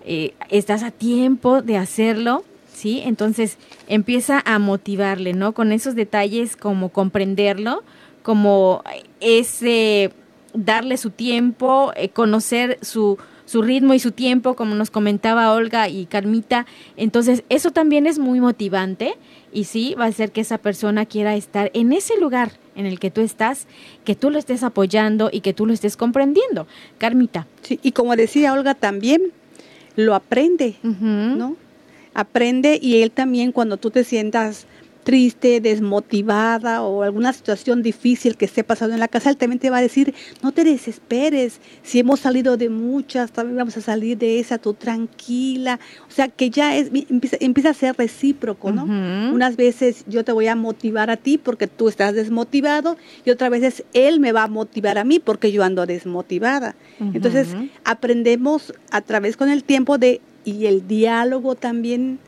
eh, 0.05 0.33
estás 0.49 0.83
a 0.83 0.91
tiempo 0.91 1.61
de 1.61 1.77
hacerlo, 1.77 2.43
sí, 2.75 3.01
entonces 3.05 3.57
empieza 3.87 4.41
a 4.45 4.59
motivarle, 4.59 5.33
¿no? 5.33 5.53
Con 5.53 5.71
esos 5.71 5.95
detalles 5.95 6.55
como 6.55 6.89
comprenderlo, 6.89 7.83
como 8.23 8.83
ese 9.19 10.11
darle 10.53 10.97
su 10.97 11.09
tiempo, 11.09 11.91
eh, 11.95 12.09
conocer 12.09 12.77
su 12.81 13.17
su 13.45 13.61
ritmo 13.61 13.93
y 13.93 13.99
su 13.99 14.11
tiempo, 14.11 14.55
como 14.55 14.75
nos 14.75 14.89
comentaba 14.89 15.53
Olga 15.53 15.87
y 15.87 16.05
Carmita. 16.07 16.65
Entonces, 16.97 17.43
eso 17.49 17.71
también 17.71 18.07
es 18.07 18.19
muy 18.19 18.39
motivante 18.39 19.15
y 19.53 19.65
sí, 19.65 19.95
va 19.99 20.05
a 20.05 20.09
hacer 20.09 20.31
que 20.31 20.41
esa 20.41 20.57
persona 20.57 21.05
quiera 21.05 21.35
estar 21.35 21.71
en 21.73 21.93
ese 21.93 22.19
lugar 22.19 22.53
en 22.75 22.85
el 22.85 22.99
que 22.99 23.11
tú 23.11 23.21
estás, 23.21 23.67
que 24.03 24.15
tú 24.15 24.29
lo 24.29 24.37
estés 24.37 24.63
apoyando 24.63 25.29
y 25.31 25.41
que 25.41 25.53
tú 25.53 25.65
lo 25.65 25.73
estés 25.73 25.95
comprendiendo. 25.95 26.67
Carmita. 26.97 27.47
Sí, 27.61 27.79
y 27.81 27.91
como 27.91 28.15
decía 28.15 28.53
Olga 28.53 28.73
también, 28.73 29.21
lo 29.95 30.13
aprende, 30.13 30.75
¿no? 30.83 31.55
Aprende 32.15 32.79
y 32.81 33.03
él 33.03 33.11
también 33.11 33.51
cuando 33.51 33.77
tú 33.77 33.91
te 33.91 34.03
sientas 34.03 34.65
triste, 35.05 35.61
desmotivada 35.61 36.81
o 36.81 37.03
alguna 37.03 37.31
situación 37.31 37.83
difícil 37.83 38.35
que 38.35 38.45
esté 38.45 38.63
pasando 38.63 38.95
en 38.95 38.99
la 38.99 39.07
casa, 39.07 39.29
Él 39.29 39.37
también 39.37 39.59
te 39.59 39.69
va 39.69 39.77
a 39.77 39.81
decir, 39.81 40.15
no 40.41 40.51
te 40.51 40.63
desesperes, 40.63 41.61
si 41.83 41.99
hemos 41.99 42.21
salido 42.21 42.57
de 42.57 42.69
muchas, 42.69 43.31
también 43.31 43.55
vamos 43.55 43.77
a 43.77 43.81
salir 43.81 44.17
de 44.17 44.39
esa, 44.39 44.57
tú 44.57 44.73
tranquila. 44.73 45.79
O 46.09 46.11
sea, 46.11 46.27
que 46.27 46.49
ya 46.49 46.75
es, 46.75 46.89
empieza, 47.39 47.69
a 47.69 47.73
ser 47.75 47.95
recíproco, 47.95 48.71
¿no? 48.71 48.83
Unas 48.83 49.55
veces 49.55 50.03
yo 50.07 50.25
te 50.25 50.31
voy 50.31 50.47
a 50.47 50.55
motivar 50.55 51.11
a 51.11 51.17
ti 51.17 51.37
porque 51.37 51.67
tú 51.67 51.87
estás 51.87 52.15
desmotivado 52.15 52.97
y 53.23 53.29
otras 53.29 53.51
veces 53.51 53.83
Él 53.93 54.19
me 54.19 54.31
va 54.31 54.43
a 54.43 54.47
motivar 54.47 54.97
a 54.97 55.03
mí 55.03 55.19
porque 55.19 55.51
yo 55.51 55.63
ando 55.63 55.85
desmotivada. 55.85 56.75
Entonces, 56.99 57.49
aprendemos 57.83 58.73
a 58.89 59.01
través 59.01 59.37
con 59.37 59.51
el 59.51 59.63
tiempo 59.63 59.99
de, 59.99 60.19
y 60.45 60.67
el 60.67 60.87
diálogo 60.87 61.55
también, 61.55 62.19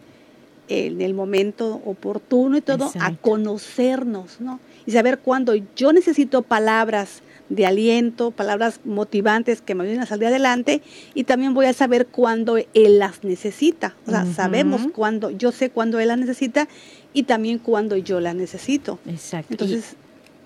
en 0.68 1.02
el 1.02 1.14
momento 1.14 1.82
oportuno 1.86 2.58
y 2.58 2.62
todo, 2.62 2.92
a 3.00 3.16
conocernos, 3.16 4.42
¿no? 4.42 4.60
Y 4.86 4.92
saber 4.92 5.20
cuándo 5.20 5.54
yo 5.76 5.94
necesito 5.94 6.42
palabras 6.42 7.22
de 7.50 7.66
aliento, 7.66 8.32
palabras 8.32 8.82
motivantes 8.84 9.62
que 9.62 9.76
me 9.76 9.84
ayuden 9.84 10.02
a 10.02 10.06
salir 10.06 10.28
adelante 10.28 10.82
y 11.14 11.24
también 11.24 11.54
voy 11.54 11.68
a 11.68 11.74
saber 11.74 12.08
cuándo 12.08 12.58
él 12.58 13.00
las 13.00 13.24
necesita. 13.24 13.96
O 14.06 14.12
sea, 14.12 14.26
sabemos 14.26 14.82
cuándo, 14.94 15.30
yo 15.30 15.52
sé 15.52 15.70
cuándo 15.70 16.00
él 16.00 16.10
las 16.10 16.18
necesita 16.18 16.68
y 17.14 17.24
también 17.24 17.60
cuándo 17.60 17.96
yo 17.96 18.20
las 18.20 18.36
necesito. 18.36 19.00
Exacto. 19.08 19.54
Entonces, 19.54 19.96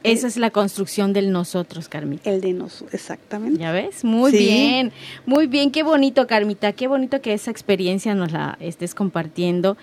esa 0.03 0.27
es 0.27 0.37
la 0.37 0.49
construcción 0.49 1.13
del 1.13 1.31
nosotros, 1.31 1.87
Carmita. 1.87 2.29
El 2.29 2.41
de 2.41 2.53
nosotros, 2.53 2.93
exactamente. 2.93 3.59
¿Ya 3.59 3.71
ves? 3.71 4.03
Muy 4.03 4.31
bien, 4.31 4.91
muy 5.25 5.47
bien, 5.47 5.71
qué 5.71 5.83
bonito, 5.83 6.27
Carmita, 6.27 6.73
qué 6.73 6.87
bonito 6.87 7.21
que 7.21 7.33
esa 7.33 7.51
experiencia 7.51 8.15
nos 8.15 8.31
la 8.31 8.57
estés 8.59 8.95
compartiendo 8.95 9.77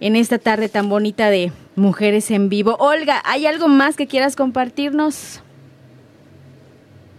en 0.00 0.16
esta 0.16 0.38
tarde 0.38 0.68
tan 0.68 0.88
bonita 0.88 1.30
de 1.30 1.52
Mujeres 1.76 2.30
en 2.30 2.48
Vivo. 2.48 2.76
Olga, 2.78 3.20
¿hay 3.24 3.46
algo 3.46 3.68
más 3.68 3.96
que 3.96 4.06
quieras 4.06 4.36
compartirnos? 4.36 5.42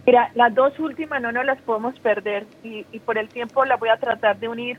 Mira, 0.06 0.32
las 0.34 0.52
dos 0.54 0.78
últimas 0.80 1.22
no 1.22 1.30
nos 1.30 1.44
las 1.44 1.60
podemos 1.60 1.98
perder 2.00 2.46
y, 2.64 2.84
y 2.92 2.98
por 2.98 3.18
el 3.18 3.28
tiempo 3.28 3.64
las 3.64 3.78
voy 3.78 3.88
a 3.88 3.96
tratar 3.98 4.38
de 4.38 4.48
unir. 4.48 4.78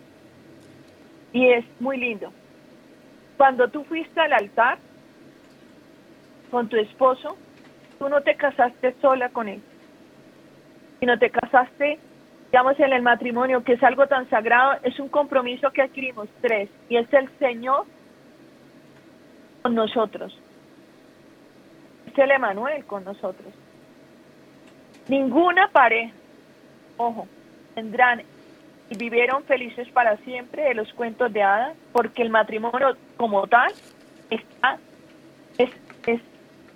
Y 1.32 1.48
es 1.48 1.66
muy 1.80 1.98
lindo. 1.98 2.32
Cuando 3.38 3.70
tú 3.70 3.84
fuiste 3.86 4.20
al 4.20 4.34
altar 4.34 4.78
con 6.52 6.68
tu 6.68 6.76
esposo, 6.78 7.38
tú 8.04 8.10
no 8.10 8.20
te 8.20 8.36
casaste 8.36 8.94
sola 9.02 9.30
con 9.30 9.48
él, 9.48 9.62
sino 11.00 11.18
te 11.18 11.30
casaste, 11.30 12.00
digamos, 12.52 12.78
en 12.78 12.92
el 12.92 13.02
matrimonio, 13.02 13.64
que 13.64 13.74
es 13.74 13.84
algo 13.84 14.08
tan 14.08 14.30
sagrado, 14.30 14.74
es 14.84 15.00
un 15.00 15.08
compromiso 15.08 15.72
que 15.72 15.84
adquirimos 15.84 16.28
tres, 16.42 16.70
y 16.90 16.98
es 16.98 17.08
el 17.14 17.30
Señor 17.40 17.86
con 19.62 19.74
nosotros. 19.74 20.38
Es 22.08 22.18
el 22.18 22.32
Emanuel 22.32 22.84
con 22.84 23.06
nosotros. 23.06 23.54
Ninguna 25.08 25.70
pareja, 25.70 26.14
ojo, 26.98 27.26
tendrán 27.76 28.22
y 28.90 28.98
vivieron 28.98 29.46
felices 29.46 29.88
para 29.94 30.18
siempre 30.18 30.64
de 30.64 30.74
los 30.74 30.92
cuentos 30.92 31.32
de 31.32 31.42
hadas, 31.42 31.78
porque 31.94 32.22
el 32.22 32.32
matrimonio 32.32 32.98
como 33.16 33.48
tal 33.48 33.72
está 34.30 34.74
es, 34.74 34.80
es 34.82 34.93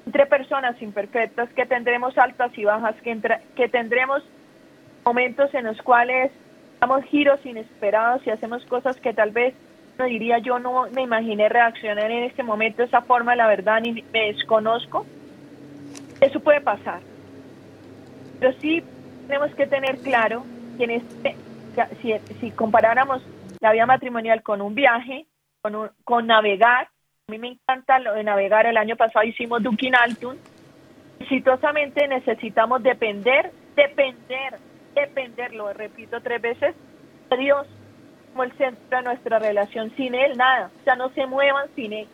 entre 0.07 0.25
personas 0.25 0.81
imperfectas, 0.81 1.49
que 1.49 1.65
tendremos 1.65 2.17
altas 2.17 2.57
y 2.57 2.63
bajas, 2.63 2.95
que, 3.03 3.19
que 3.57 3.67
tendremos 3.67 4.23
momentos 5.03 5.53
en 5.53 5.65
los 5.65 5.81
cuales 5.81 6.31
damos 6.79 7.03
giros 7.03 7.45
inesperados 7.45 8.25
y 8.25 8.29
hacemos 8.29 8.63
cosas 8.67 8.95
que 9.01 9.13
tal 9.13 9.31
vez 9.31 9.53
no 9.99 10.05
diría 10.05 10.37
yo 10.37 10.59
no 10.59 10.87
me 10.91 11.01
imaginé 11.01 11.49
reaccionar 11.49 12.09
en 12.09 12.23
este 12.23 12.41
momento 12.41 12.77
de 12.77 12.85
esa 12.85 13.01
forma, 13.01 13.35
la 13.35 13.47
verdad, 13.47 13.81
ni 13.81 14.01
me 14.13 14.31
desconozco. 14.31 15.05
Eso 16.21 16.39
puede 16.39 16.61
pasar. 16.61 17.01
Pero 18.39 18.53
sí 18.61 18.81
tenemos 19.27 19.53
que 19.55 19.67
tener 19.67 19.97
claro 19.97 20.45
que 20.77 20.85
en 20.85 20.91
este, 20.91 21.35
si, 22.39 22.51
comparáramos 22.51 23.21
la 23.59 23.73
vida 23.73 23.85
matrimonial 23.85 24.41
con 24.41 24.61
un 24.61 24.73
viaje, 24.73 25.27
con, 25.61 25.91
con 26.05 26.27
navegar, 26.27 26.87
a 27.29 27.33
mí 27.33 27.39
me 27.39 27.49
encanta 27.49 27.99
lo 27.99 28.13
de 28.13 28.23
navegar. 28.23 28.65
El 28.67 28.77
año 28.77 28.95
pasado 28.95 29.25
hicimos 29.25 29.61
Dukin 29.61 29.93
Altun. 29.95 30.39
Exitosamente 31.19 32.07
necesitamos 32.07 32.81
depender, 32.81 33.51
depender, 33.75 34.57
depender, 34.95 35.53
lo 35.53 35.73
repito 35.73 36.21
tres 36.21 36.41
veces, 36.41 36.73
de 37.29 37.35
Dios 37.35 37.67
como 38.31 38.43
el 38.43 38.53
centro 38.53 38.97
de 38.99 39.03
nuestra 39.03 39.39
relación. 39.39 39.91
Sin 39.97 40.15
Él, 40.15 40.37
nada. 40.37 40.71
O 40.79 40.83
sea, 40.85 40.95
no 40.95 41.09
se 41.09 41.25
muevan 41.25 41.67
sin 41.75 41.91
Él. 41.91 42.07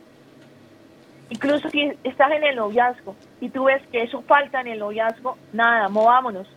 Incluso 1.30 1.70
si 1.70 1.92
estás 2.04 2.32
en 2.32 2.44
el 2.46 2.56
noviazgo 2.56 3.16
y 3.40 3.50
tú 3.50 3.66
ves 3.66 3.84
que 3.92 4.02
eso 4.02 4.24
falta 4.24 4.62
en 4.62 4.68
el 4.68 4.80
noviazgo, 4.80 5.38
nada, 5.52 5.90
movámonos, 5.90 6.48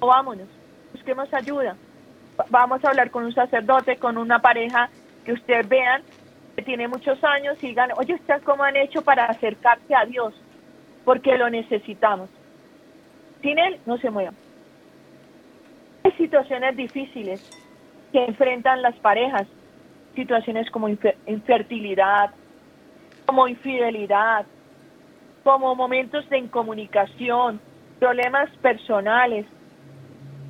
movámonos, 0.00 0.48
busquemos 0.92 1.32
ayuda. 1.32 1.76
Vamos 2.50 2.84
a 2.84 2.88
hablar 2.88 3.12
con 3.12 3.22
un 3.24 3.32
sacerdote, 3.32 3.98
con 3.98 4.18
una 4.18 4.40
pareja 4.40 4.90
que 5.24 5.32
ustedes 5.32 5.68
vean 5.68 6.02
tiene 6.62 6.88
muchos 6.88 7.22
años 7.22 7.56
y 7.62 7.68
digan, 7.68 7.90
oye, 7.96 8.14
¿ustedes 8.14 8.42
cómo 8.42 8.62
han 8.64 8.76
hecho 8.76 9.02
para 9.02 9.26
acercarse 9.26 9.94
a 9.94 10.04
Dios? 10.04 10.34
Porque 11.04 11.36
lo 11.36 11.48
necesitamos. 11.50 12.28
Sin 13.42 13.58
Él 13.58 13.78
no 13.86 13.98
se 13.98 14.10
muevan. 14.10 14.34
Hay 16.04 16.12
situaciones 16.12 16.76
difíciles 16.76 17.40
que 18.12 18.24
enfrentan 18.24 18.82
las 18.82 18.96
parejas, 18.96 19.46
situaciones 20.14 20.70
como 20.70 20.88
infertilidad, 20.88 22.30
como 23.26 23.46
infidelidad, 23.46 24.46
como 25.44 25.74
momentos 25.74 26.28
de 26.30 26.38
incomunicación, 26.38 27.60
problemas 27.98 28.50
personales. 28.58 29.46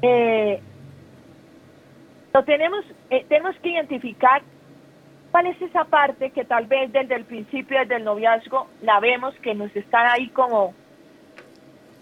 Eh, 0.03 0.61
lo 2.33 2.45
tenemos, 2.45 2.85
eh, 3.11 3.25
tenemos 3.29 3.57
que 3.57 3.71
identificar 3.71 4.43
¿Cuál 5.31 5.47
es 5.47 5.61
esa 5.61 5.85
parte 5.85 6.31
que 6.31 6.45
tal 6.45 6.67
vez 6.67 6.91
desde 6.93 7.15
el 7.15 7.25
principio, 7.25 7.79
desde 7.79 7.97
el 7.97 8.05
noviazgo, 8.05 8.69
la 8.83 8.99
vemos 9.01 9.35
que 9.37 9.55
nos 9.55 9.75
está 9.77 10.13
ahí 10.13 10.29
como 10.29 10.75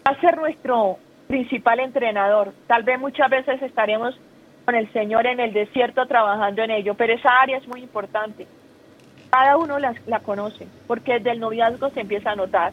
va 0.07 0.13
a 0.13 0.21
ser 0.21 0.37
nuestro 0.37 0.99
principal 1.27 1.81
entrenador? 1.81 2.53
Tal 2.67 2.85
vez 2.85 3.01
muchas 3.01 3.29
veces 3.29 3.61
estaremos 3.63 4.19
con 4.65 4.75
el 4.75 4.93
Señor 4.93 5.27
en 5.27 5.41
el 5.41 5.53
desierto 5.53 6.07
trabajando 6.07 6.63
en 6.63 6.71
ello, 6.71 6.95
pero 6.95 7.15
esa 7.15 7.41
área 7.41 7.59
es 7.59 7.67
muy 7.67 7.81
importante. 7.81 8.47
Cada 9.31 9.57
uno 9.57 9.79
la, 9.79 9.95
la 10.07 10.21
conoce, 10.21 10.67
porque 10.87 11.15
desde 11.15 11.33
el 11.33 11.41
noviazgo 11.41 11.91
se 11.91 12.01
empieza 12.01 12.31
a 12.31 12.37
notar. 12.37 12.73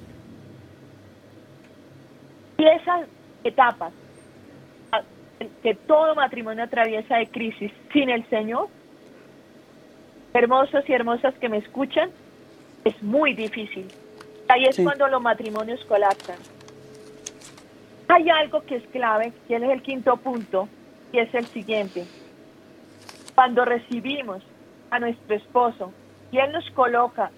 Y 2.58 2.66
esas 2.66 3.08
etapas 3.44 3.92
que 5.62 5.76
todo 5.76 6.16
matrimonio 6.16 6.64
atraviesa 6.64 7.18
de 7.18 7.28
crisis 7.28 7.72
sin 7.92 8.10
el 8.10 8.28
Señor, 8.30 8.68
hermosos 10.34 10.88
y 10.88 10.94
hermosas 10.94 11.34
que 11.36 11.50
me 11.50 11.58
escuchan, 11.58 12.10
es 12.84 13.02
muy 13.02 13.34
difícil. 13.34 13.88
Ahí 14.48 14.66
es 14.66 14.80
cuando 14.80 15.08
los 15.08 15.22
matrimonios 15.22 15.84
colapsan. 15.86 16.38
Hay 18.08 18.30
algo 18.30 18.62
que 18.62 18.76
es 18.76 18.84
clave, 18.88 19.32
que 19.48 19.56
es 19.56 19.64
el 19.64 19.82
quinto 19.82 20.18
punto, 20.18 20.68
y 21.12 21.20
es 21.20 21.34
el 21.34 21.46
siguiente. 21.46 22.06
Cuando 23.36 23.64
recibimos 23.64 24.44
a 24.92 25.00
nuestro 25.00 25.36
esposo 25.36 25.94
y 26.32 26.40
él 26.40 26.52
nos 26.52 26.70
coloca 26.72 27.32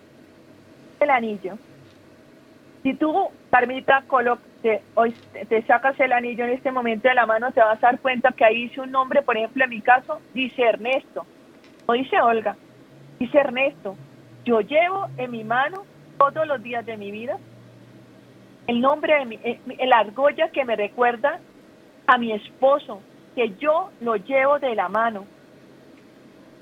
el 1.00 1.10
anillo, 1.10 1.58
si 2.82 2.94
tú, 2.94 3.30
Carmita, 3.50 4.04
te, 4.62 4.82
hoy 4.96 5.14
te 5.50 5.62
sacas 5.64 6.00
el 6.00 6.12
anillo 6.12 6.46
en 6.46 6.52
este 6.52 6.72
momento 6.72 7.08
de 7.08 7.16
la 7.16 7.26
mano, 7.26 7.52
te 7.52 7.60
vas 7.60 7.84
a 7.84 7.88
dar 7.88 8.00
cuenta 8.00 8.32
que 8.32 8.46
ahí 8.46 8.68
dice 8.68 8.82
un 8.82 8.92
nombre, 8.92 9.22
por 9.22 9.38
ejemplo, 9.38 9.64
en 9.64 9.70
mi 9.70 9.82
caso, 9.82 10.20
dice 10.34 10.62
Ernesto, 10.62 11.26
o 11.86 11.94
dice 11.94 12.20
Olga. 12.22 12.56
Dice 13.20 13.38
Ernesto, 13.38 13.96
yo 14.44 14.62
llevo 14.62 15.08
en 15.18 15.32
mi 15.32 15.44
mano 15.44 15.84
todos 16.18 16.48
los 16.48 16.62
días 16.62 16.86
de 16.86 16.98
mi 16.98 17.12
vida 17.12 17.38
el 18.68 18.82
nombre 18.82 19.16
de 19.20 19.26
mi, 19.26 19.40
eh, 19.44 19.60
la 19.86 20.00
argolla 20.00 20.50
que 20.50 20.66
me 20.66 20.76
recuerda 20.76 21.40
a 22.08 22.18
mi 22.18 22.32
esposo, 22.32 23.02
que 23.36 23.56
yo 23.58 23.92
lo 24.02 24.16
llevo 24.16 24.60
de 24.60 24.76
la 24.76 24.90
mano. 24.90 25.26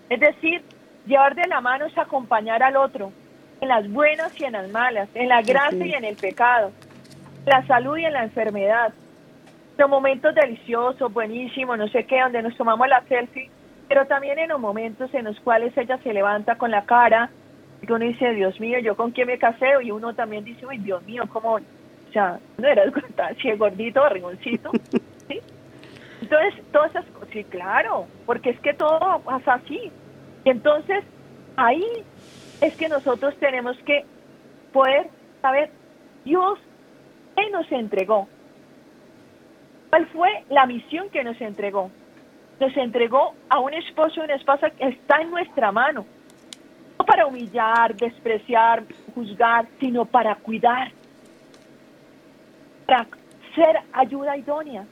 Es 0.10 0.20
decir, 0.20 0.62
llevar 1.06 1.36
de 1.36 1.48
la 1.48 1.62
mano 1.62 1.86
es 1.86 1.98
acompañar 1.98 2.62
al 2.62 2.76
otro 2.76 3.12
en 3.62 3.70
las 3.70 3.90
buenas 3.90 4.38
y 4.40 4.44
en 4.44 4.54
las 4.54 4.70
malas, 4.70 5.08
en 5.14 5.30
la 5.30 5.42
gracia 5.42 5.86
y 5.86 5.94
en 5.94 6.04
el 6.04 6.16
pecado, 6.18 6.72
en 7.46 7.50
la 7.50 7.66
salud 7.68 7.98
y 7.98 8.06
en 8.06 8.14
la 8.14 8.24
enfermedad. 8.24 8.94
Los 9.78 9.90
momentos 9.90 10.36
deliciosos, 10.36 11.12
buenísimos, 11.12 11.78
no 11.78 11.88
sé 11.88 12.06
qué, 12.06 12.20
donde 12.20 12.44
nos 12.44 12.56
tomamos 12.58 12.88
la 12.88 13.02
selfie 13.08 13.50
pero 13.88 14.06
también 14.08 14.40
en 14.40 14.50
los 14.50 14.60
momentos 14.60 15.14
en 15.14 15.26
los 15.26 15.40
cuales 15.42 15.78
ella 15.78 15.98
se 16.04 16.14
levanta 16.14 16.56
con 16.56 16.72
la 16.72 16.86
cara 16.86 17.30
y 17.82 17.92
uno 17.92 18.06
dice, 18.06 18.34
Dios 18.34 18.60
mío, 18.60 18.80
¿yo 18.80 18.96
con 18.96 19.12
quién 19.12 19.28
me 19.28 19.38
casé? 19.38 19.68
Y 19.84 19.92
uno 19.92 20.14
también 20.14 20.46
dice, 20.46 20.66
uy, 20.66 20.78
Dios 20.78 21.04
mío, 21.04 21.24
¿cómo? 21.32 21.56
O 21.56 22.12
sea, 22.14 22.40
no 22.58 22.68
eras 22.68 22.94
así 23.18 23.52
gordito, 23.52 24.02
barrigoncito. 24.02 24.72
¿sí? 25.28 25.42
Entonces, 26.22 26.64
todas 26.72 26.92
esas 26.92 27.06
cosas, 27.08 27.30
sí, 27.34 27.44
claro, 27.44 28.08
porque 28.26 28.52
es 28.52 28.60
que 28.62 28.74
todo 28.74 29.20
pasa 29.26 29.56
así. 29.56 29.92
Y 30.46 30.50
entonces, 30.50 31.04
ahí 31.58 31.86
es 32.62 32.76
que 32.78 32.88
nosotros 32.88 33.36
tenemos 33.38 33.78
que 33.80 34.06
poder 34.72 35.10
saber 35.42 35.70
Dios 36.24 36.60
qué 37.36 37.50
nos 37.50 37.70
entregó. 37.72 38.30
¿Cuál 39.90 40.08
fue 40.08 40.30
la 40.50 40.66
misión 40.66 41.10
que 41.10 41.24
nos 41.24 41.40
entregó? 41.42 41.92
Nos 42.60 42.76
entregó 42.78 43.34
a 43.50 43.60
un 43.60 43.74
esposo 43.74 44.22
y 44.22 44.24
una 44.24 44.36
esposa 44.36 44.70
que 44.70 44.88
está 44.88 45.22
en 45.22 45.32
nuestra 45.32 45.72
mano. 45.72 46.06
No 46.98 47.06
para 47.06 47.26
humillar, 47.26 47.96
despreciar, 47.96 48.84
juzgar, 49.14 49.68
sino 49.80 50.06
para 50.06 50.36
cuidar. 50.36 50.92
Para 52.86 53.08
ser 53.56 53.80
ayuda 53.92 54.38
idónea. 54.38 54.86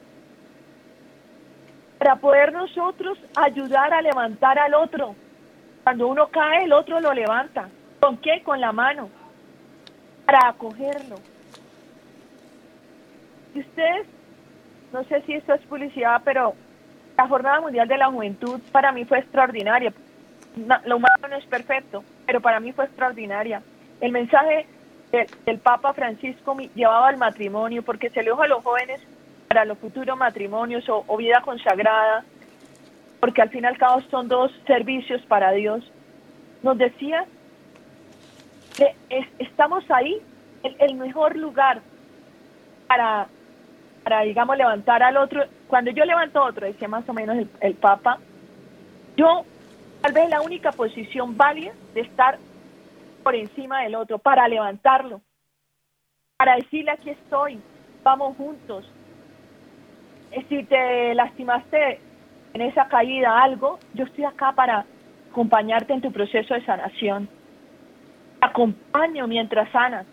Para 1.98 2.16
poder 2.16 2.52
nosotros 2.52 3.18
ayudar 3.36 3.94
a 3.94 4.02
levantar 4.02 4.58
al 4.58 4.74
otro. 4.74 5.14
Cuando 5.84 6.08
uno 6.08 6.28
cae, 6.28 6.64
el 6.64 6.72
otro 6.72 7.00
lo 7.00 7.12
levanta. 7.12 7.68
¿Con 8.00 8.16
qué? 8.18 8.42
Con 8.42 8.60
la 8.60 8.72
mano. 8.72 9.08
Para 10.26 10.48
acogerlo. 10.48 11.16
Y 13.54 13.60
ustedes, 13.60 14.06
no 14.92 15.04
sé 15.04 15.22
si 15.22 15.34
esto 15.34 15.54
es 15.54 15.60
publicidad, 15.62 16.22
pero 16.24 16.54
la 17.16 17.28
Jornada 17.28 17.60
Mundial 17.60 17.88
de 17.88 17.98
la 17.98 18.10
Juventud 18.10 18.60
para 18.70 18.92
mí 18.92 19.04
fue 19.04 19.18
extraordinaria. 19.18 19.92
lo 20.84 20.96
humano 20.96 21.28
no 21.28 21.36
es 21.36 21.46
perfecto, 21.46 22.04
pero 22.26 22.40
para 22.40 22.60
mí 22.60 22.72
fue 22.72 22.84
extraordinaria. 22.84 23.62
El 24.00 24.12
mensaje 24.12 24.66
del, 25.12 25.58
Papa 25.58 25.92
Francisco 25.92 26.56
llevaba 26.74 27.08
al 27.08 27.18
matrimonio, 27.18 27.82
porque 27.82 28.10
se 28.10 28.22
le 28.22 28.30
dijo 28.30 28.42
a 28.42 28.48
los 28.48 28.64
jóvenes 28.64 29.00
para 29.48 29.64
los 29.64 29.78
futuros 29.78 30.16
matrimonios 30.16 30.84
o, 30.88 31.16
vida 31.16 31.42
consagrada, 31.42 32.24
porque 33.20 33.42
al 33.42 33.50
fin 33.50 33.64
y 33.64 33.66
al 33.66 33.78
cabo 33.78 34.00
son 34.10 34.28
dos 34.28 34.50
servicios 34.66 35.20
para 35.22 35.52
Dios. 35.52 35.90
Nos 36.62 36.78
decía 36.78 37.26
que 38.76 38.94
estamos 39.38 39.84
ahí, 39.90 40.20
el 40.62 40.94
mejor 40.94 41.36
lugar 41.36 41.82
para 42.86 43.28
para, 44.02 44.22
digamos, 44.22 44.56
levantar 44.56 45.02
al 45.02 45.16
otro. 45.16 45.44
Cuando 45.68 45.90
yo 45.90 46.04
levanto 46.04 46.42
otro, 46.42 46.66
decía 46.66 46.88
más 46.88 47.08
o 47.08 47.12
menos 47.12 47.36
el, 47.60 47.74
Papa, 47.74 48.18
yo 49.16 49.44
tal 50.00 50.12
vez 50.12 50.28
la 50.28 50.40
única 50.40 50.72
posición 50.72 51.36
válida 51.36 51.72
de 51.94 52.00
estar 52.00 52.38
por 53.22 53.34
encima 53.34 53.82
del 53.82 53.94
otro, 53.94 54.18
para 54.18 54.48
levantarlo, 54.48 55.20
para 56.36 56.56
decirle 56.56 56.90
aquí 56.90 57.10
estoy, 57.10 57.60
vamos 58.02 58.36
juntos. 58.36 58.90
Si 60.48 60.64
te 60.64 61.14
lastimaste 61.14 62.00
en 62.54 62.60
esa 62.62 62.88
caída 62.88 63.42
algo, 63.42 63.78
yo 63.94 64.04
estoy 64.04 64.24
acá 64.24 64.52
para 64.52 64.84
acompañarte 65.30 65.92
en 65.92 66.00
tu 66.00 66.10
proceso 66.10 66.54
de 66.54 66.64
sanación. 66.64 67.28
Acompaño 68.40 69.28
mientras 69.28 69.70
sanas. 69.70 70.06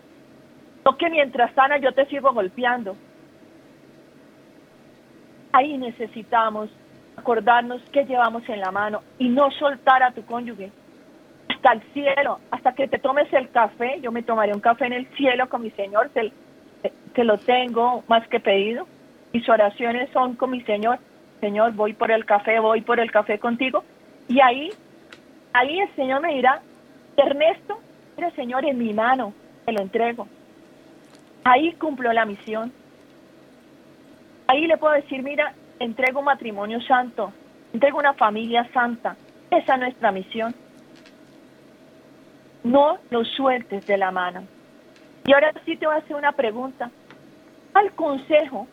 No 0.84 0.96
que 0.96 1.10
mientras 1.10 1.52
sanas 1.54 1.80
yo 1.82 1.92
te 1.92 2.06
sigo 2.06 2.32
golpeando. 2.32 2.96
Ahí 5.52 5.76
necesitamos 5.76 6.70
acordarnos 7.16 7.82
que 7.92 8.04
llevamos 8.04 8.48
en 8.48 8.60
la 8.60 8.70
mano 8.70 9.02
y 9.18 9.28
no 9.28 9.50
soltar 9.52 10.02
a 10.02 10.12
tu 10.12 10.24
cónyuge 10.24 10.70
hasta 11.48 11.72
el 11.74 11.82
cielo, 11.92 12.40
hasta 12.50 12.72
que 12.72 12.88
te 12.88 12.98
tomes 12.98 13.30
el 13.32 13.50
café. 13.50 14.00
Yo 14.00 14.12
me 14.12 14.22
tomaré 14.22 14.54
un 14.54 14.60
café 14.60 14.86
en 14.86 14.94
el 14.94 15.06
cielo 15.16 15.48
con 15.48 15.62
mi 15.62 15.70
Señor, 15.72 16.10
que, 16.10 17.24
lo 17.24 17.36
tengo 17.36 18.02
más 18.08 18.26
que 18.28 18.40
pedido. 18.40 18.86
Mis 19.32 19.46
oraciones 19.48 20.08
son 20.12 20.36
con 20.36 20.50
mi 20.50 20.62
Señor. 20.62 20.98
Señor, 21.40 21.72
voy 21.72 21.92
por 21.92 22.10
el 22.10 22.24
café, 22.24 22.58
voy 22.60 22.80
por 22.80 22.98
el 22.98 23.10
café 23.10 23.38
contigo. 23.38 23.84
Y 24.28 24.40
ahí, 24.40 24.70
ahí 25.52 25.80
el 25.80 25.94
Señor 25.96 26.22
me 26.22 26.34
dirá, 26.34 26.62
Ernesto, 27.16 27.78
eres 28.16 28.32
Señor 28.34 28.64
en 28.64 28.78
mi 28.78 28.94
mano, 28.94 29.34
te 29.66 29.72
lo 29.72 29.80
entrego. 29.82 30.26
Ahí 31.44 31.72
cumplo 31.74 32.12
la 32.12 32.24
misión. 32.24 32.72
Ahí 34.50 34.66
le 34.66 34.76
puedo 34.78 34.94
decir, 34.94 35.22
mira, 35.22 35.54
entrego 35.78 36.18
un 36.18 36.24
matrimonio 36.24 36.80
santo, 36.80 37.32
entrego 37.72 38.00
una 38.00 38.14
familia 38.14 38.68
santa. 38.72 39.16
Esa 39.48 39.74
es 39.74 39.80
nuestra 39.80 40.10
misión. 40.10 40.52
No 42.64 42.98
lo 43.10 43.24
sueltes 43.24 43.86
de 43.86 43.96
la 43.96 44.10
mano. 44.10 44.42
Y 45.24 45.32
ahora 45.32 45.52
sí 45.64 45.76
te 45.76 45.86
voy 45.86 45.94
a 45.94 45.98
hacer 45.98 46.16
una 46.16 46.32
pregunta. 46.32 46.90
¿Cuál 47.70 47.92
consejo 47.92 48.66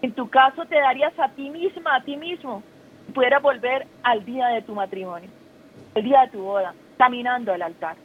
en 0.00 0.12
tu 0.12 0.30
caso 0.30 0.64
te 0.64 0.76
darías 0.76 1.12
a 1.18 1.28
ti 1.28 1.50
misma, 1.50 1.96
a 1.96 2.02
ti 2.02 2.16
mismo, 2.16 2.62
si 3.04 3.12
pudieras 3.12 3.42
volver 3.42 3.86
al 4.02 4.24
día 4.24 4.46
de 4.46 4.62
tu 4.62 4.74
matrimonio, 4.74 5.28
el 5.94 6.04
día 6.04 6.22
de 6.22 6.28
tu 6.28 6.40
boda, 6.40 6.72
caminando 6.96 7.52
al 7.52 7.60
altar? 7.60 7.96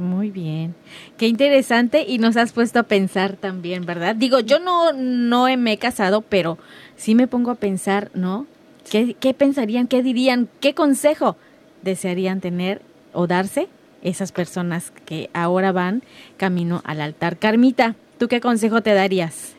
Muy 0.00 0.30
bien. 0.30 0.74
Qué 1.18 1.28
interesante 1.28 2.06
y 2.08 2.16
nos 2.16 2.38
has 2.38 2.52
puesto 2.52 2.78
a 2.78 2.84
pensar 2.84 3.36
también, 3.36 3.84
¿verdad? 3.84 4.16
Digo, 4.16 4.40
yo 4.40 4.58
no, 4.58 4.94
no 4.94 5.44
me 5.58 5.74
he 5.74 5.76
casado, 5.76 6.22
pero 6.22 6.56
sí 6.96 7.14
me 7.14 7.26
pongo 7.26 7.50
a 7.50 7.56
pensar, 7.56 8.10
¿no? 8.14 8.46
¿Qué, 8.90 9.12
¿Qué 9.20 9.34
pensarían, 9.34 9.88
qué 9.88 10.02
dirían, 10.02 10.48
qué 10.60 10.72
consejo 10.74 11.36
desearían 11.82 12.40
tener 12.40 12.80
o 13.12 13.26
darse 13.26 13.68
esas 14.02 14.32
personas 14.32 14.90
que 15.04 15.28
ahora 15.34 15.70
van 15.70 16.02
camino 16.38 16.80
al 16.86 17.02
altar? 17.02 17.36
Carmita, 17.36 17.94
¿tú 18.16 18.26
qué 18.26 18.40
consejo 18.40 18.80
te 18.80 18.94
darías? 18.94 19.54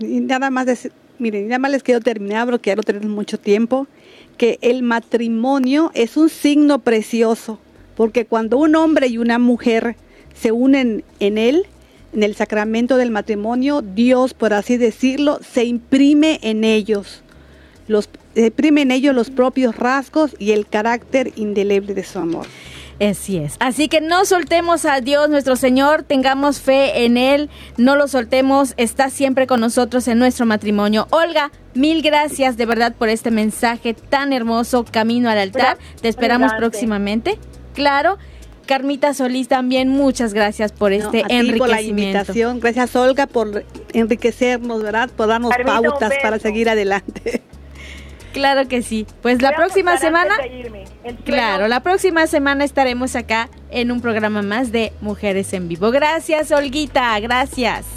nada 0.00 0.50
más, 0.50 0.66
de, 0.66 0.90
miren, 1.20 1.46
nada 1.46 1.60
más 1.60 1.70
les 1.70 1.84
quiero 1.84 2.00
terminar 2.00 2.48
porque 2.48 2.70
ya 2.70 2.76
lo 2.76 2.82
tenemos 2.82 3.08
mucho 3.08 3.38
tiempo, 3.38 3.86
que 4.36 4.58
el 4.62 4.82
matrimonio 4.82 5.92
es 5.94 6.16
un 6.16 6.28
signo 6.28 6.80
precioso 6.80 7.60
porque 7.96 8.26
cuando 8.26 8.58
un 8.58 8.76
hombre 8.76 9.08
y 9.08 9.18
una 9.18 9.38
mujer 9.38 9.96
se 10.34 10.52
unen 10.52 11.02
en 11.18 11.38
él, 11.38 11.66
en 12.12 12.22
el 12.22 12.34
sacramento 12.36 12.96
del 12.96 13.10
matrimonio, 13.10 13.82
Dios, 13.82 14.34
por 14.34 14.54
así 14.54 14.76
decirlo, 14.76 15.40
se 15.42 15.64
imprime 15.64 16.38
en 16.42 16.64
ellos. 16.64 17.22
Los, 17.88 18.08
se 18.34 18.46
imprime 18.46 18.82
en 18.82 18.90
ellos 18.90 19.14
los 19.14 19.30
propios 19.30 19.76
rasgos 19.76 20.34
y 20.38 20.52
el 20.52 20.66
carácter 20.66 21.32
indeleble 21.36 21.94
de 21.94 22.04
su 22.04 22.18
amor. 22.18 22.46
Así 23.00 23.36
es. 23.36 23.56
Así 23.60 23.88
que 23.88 24.00
no 24.00 24.24
soltemos 24.24 24.86
a 24.86 25.00
Dios 25.00 25.28
nuestro 25.28 25.56
Señor, 25.56 26.02
tengamos 26.02 26.60
fe 26.60 27.04
en 27.04 27.18
Él, 27.18 27.50
no 27.76 27.94
lo 27.94 28.08
soltemos, 28.08 28.72
está 28.78 29.10
siempre 29.10 29.46
con 29.46 29.60
nosotros 29.60 30.08
en 30.08 30.18
nuestro 30.18 30.46
matrimonio. 30.46 31.06
Olga, 31.10 31.50
mil 31.74 32.00
gracias 32.00 32.56
de 32.56 32.64
verdad 32.64 32.94
por 32.94 33.10
este 33.10 33.30
mensaje 33.30 33.92
tan 33.92 34.32
hermoso, 34.32 34.86
Camino 34.90 35.28
al 35.28 35.38
altar. 35.38 35.76
Te 36.00 36.08
esperamos 36.08 36.52
próximamente 36.54 37.38
claro. 37.76 38.18
Carmita 38.66 39.14
Solís 39.14 39.46
también 39.46 39.88
muchas 39.88 40.34
gracias 40.34 40.72
por 40.72 40.92
este 40.92 41.20
enriquecimiento. 41.28 41.58
por 41.58 41.68
la 41.68 41.82
invitación, 41.82 42.58
gracias 42.58 42.96
Olga 42.96 43.28
por 43.28 43.64
enriquecernos, 43.92 44.82
¿verdad? 44.82 45.08
Por 45.16 45.28
darnos 45.28 45.54
pautas 45.64 46.12
para 46.20 46.40
seguir 46.40 46.68
adelante. 46.68 47.42
Claro 48.32 48.68
que 48.68 48.82
sí. 48.82 49.06
Pues 49.22 49.40
la 49.40 49.56
próxima 49.56 49.96
semana 49.96 50.34
Claro, 51.24 51.68
la 51.68 51.80
próxima 51.80 52.26
semana 52.26 52.64
estaremos 52.64 53.16
acá 53.16 53.48
en 53.70 53.90
un 53.90 54.02
programa 54.02 54.42
más 54.42 54.72
de 54.72 54.92
Mujeres 55.00 55.54
en 55.54 55.68
Vivo. 55.68 55.90
Gracias, 55.90 56.50
Olguita, 56.50 57.18
gracias. 57.20 57.95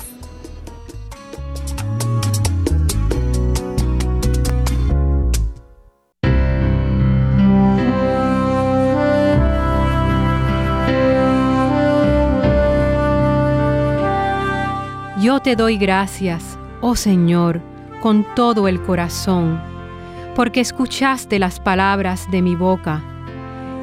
Te 15.44 15.56
doy 15.56 15.78
gracias, 15.78 16.60
oh 16.82 16.98
Señor, 16.98 17.62
con 18.02 18.26
todo 18.36 18.68
el 18.68 18.82
corazón, 18.82 19.60
porque 20.36 20.60
escuchaste 20.60 21.40
las 21.40 21.62
palabras 21.62 22.30
de 22.30 22.42
mi 22.42 22.56
boca. 22.56 23.02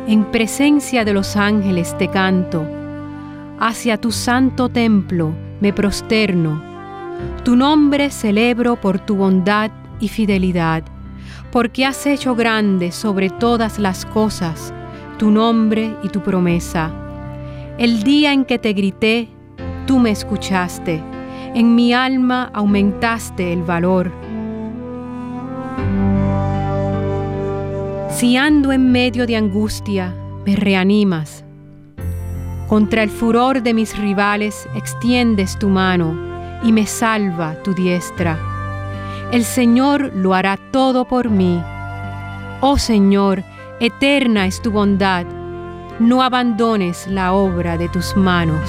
En 0.07 0.27
presencia 0.27 1.05
de 1.05 1.15
los 1.15 1.35
ángeles 1.35 1.97
te 1.97 2.09
canto, 2.09 2.67
hacia 3.59 3.99
tu 3.99 4.13
santo 4.13 4.69
templo 4.69 5.33
me 5.61 5.73
prosterno. 5.73 6.63
Tu 7.43 7.57
nombre 7.57 8.11
celebro 8.11 8.79
por 8.79 8.99
tu 8.99 9.17
bondad 9.17 9.71
y 9.99 10.09
fidelidad, 10.09 10.85
porque 11.51 11.87
has 11.87 12.07
hecho 12.07 12.35
grande 12.35 12.93
sobre 12.93 13.31
todas 13.31 13.79
las 13.79 14.05
cosas 14.05 14.75
tu 15.19 15.31
nombre 15.31 15.97
y 16.03 16.11
tu 16.11 16.21
promesa. 16.23 16.93
El 17.79 18.03
día 18.03 18.35
en 18.35 18.45
que 18.45 18.59
te 18.59 18.75
grité, 18.75 19.31
tú 19.87 19.99
me 19.99 20.11
escuchaste 20.11 21.16
en 21.57 21.75
mi 21.75 21.95
alma 21.95 22.51
aumentaste 22.53 23.51
el 23.51 23.63
valor. 23.63 24.13
Si 28.11 28.37
ando 28.37 28.73
en 28.73 28.93
medio 28.93 29.27
de 29.27 29.37
angustia, 29.37 30.15
me 30.45 30.55
reanimas. 30.55 31.47
Contra 32.69 33.03
el 33.03 33.09
furor 33.09 33.63
de 33.63 33.73
mis 33.73 33.97
rivales 33.97 34.69
extiendes 34.75 35.59
tu 35.59 35.71
mano 35.71 36.15
y 36.63 36.73
me 36.73 36.87
salva 36.87 37.55
tu 37.63 37.73
diestra. 37.73 38.39
El 39.33 39.43
Señor 39.43 40.13
lo 40.15 40.35
hará 40.35 40.59
todo 40.73 41.09
por 41.09 41.31
mí. 41.31 41.63
Oh 42.61 42.77
Señor, 42.77 43.43
eterna 43.81 44.45
es 44.47 44.61
tu 44.61 44.71
bondad. 44.71 45.25
no 45.99 46.23
abandones 46.23 47.07
la 47.07 47.33
obra 47.33 47.79
de 47.79 47.89
tus 47.89 48.15
manos. 48.15 48.69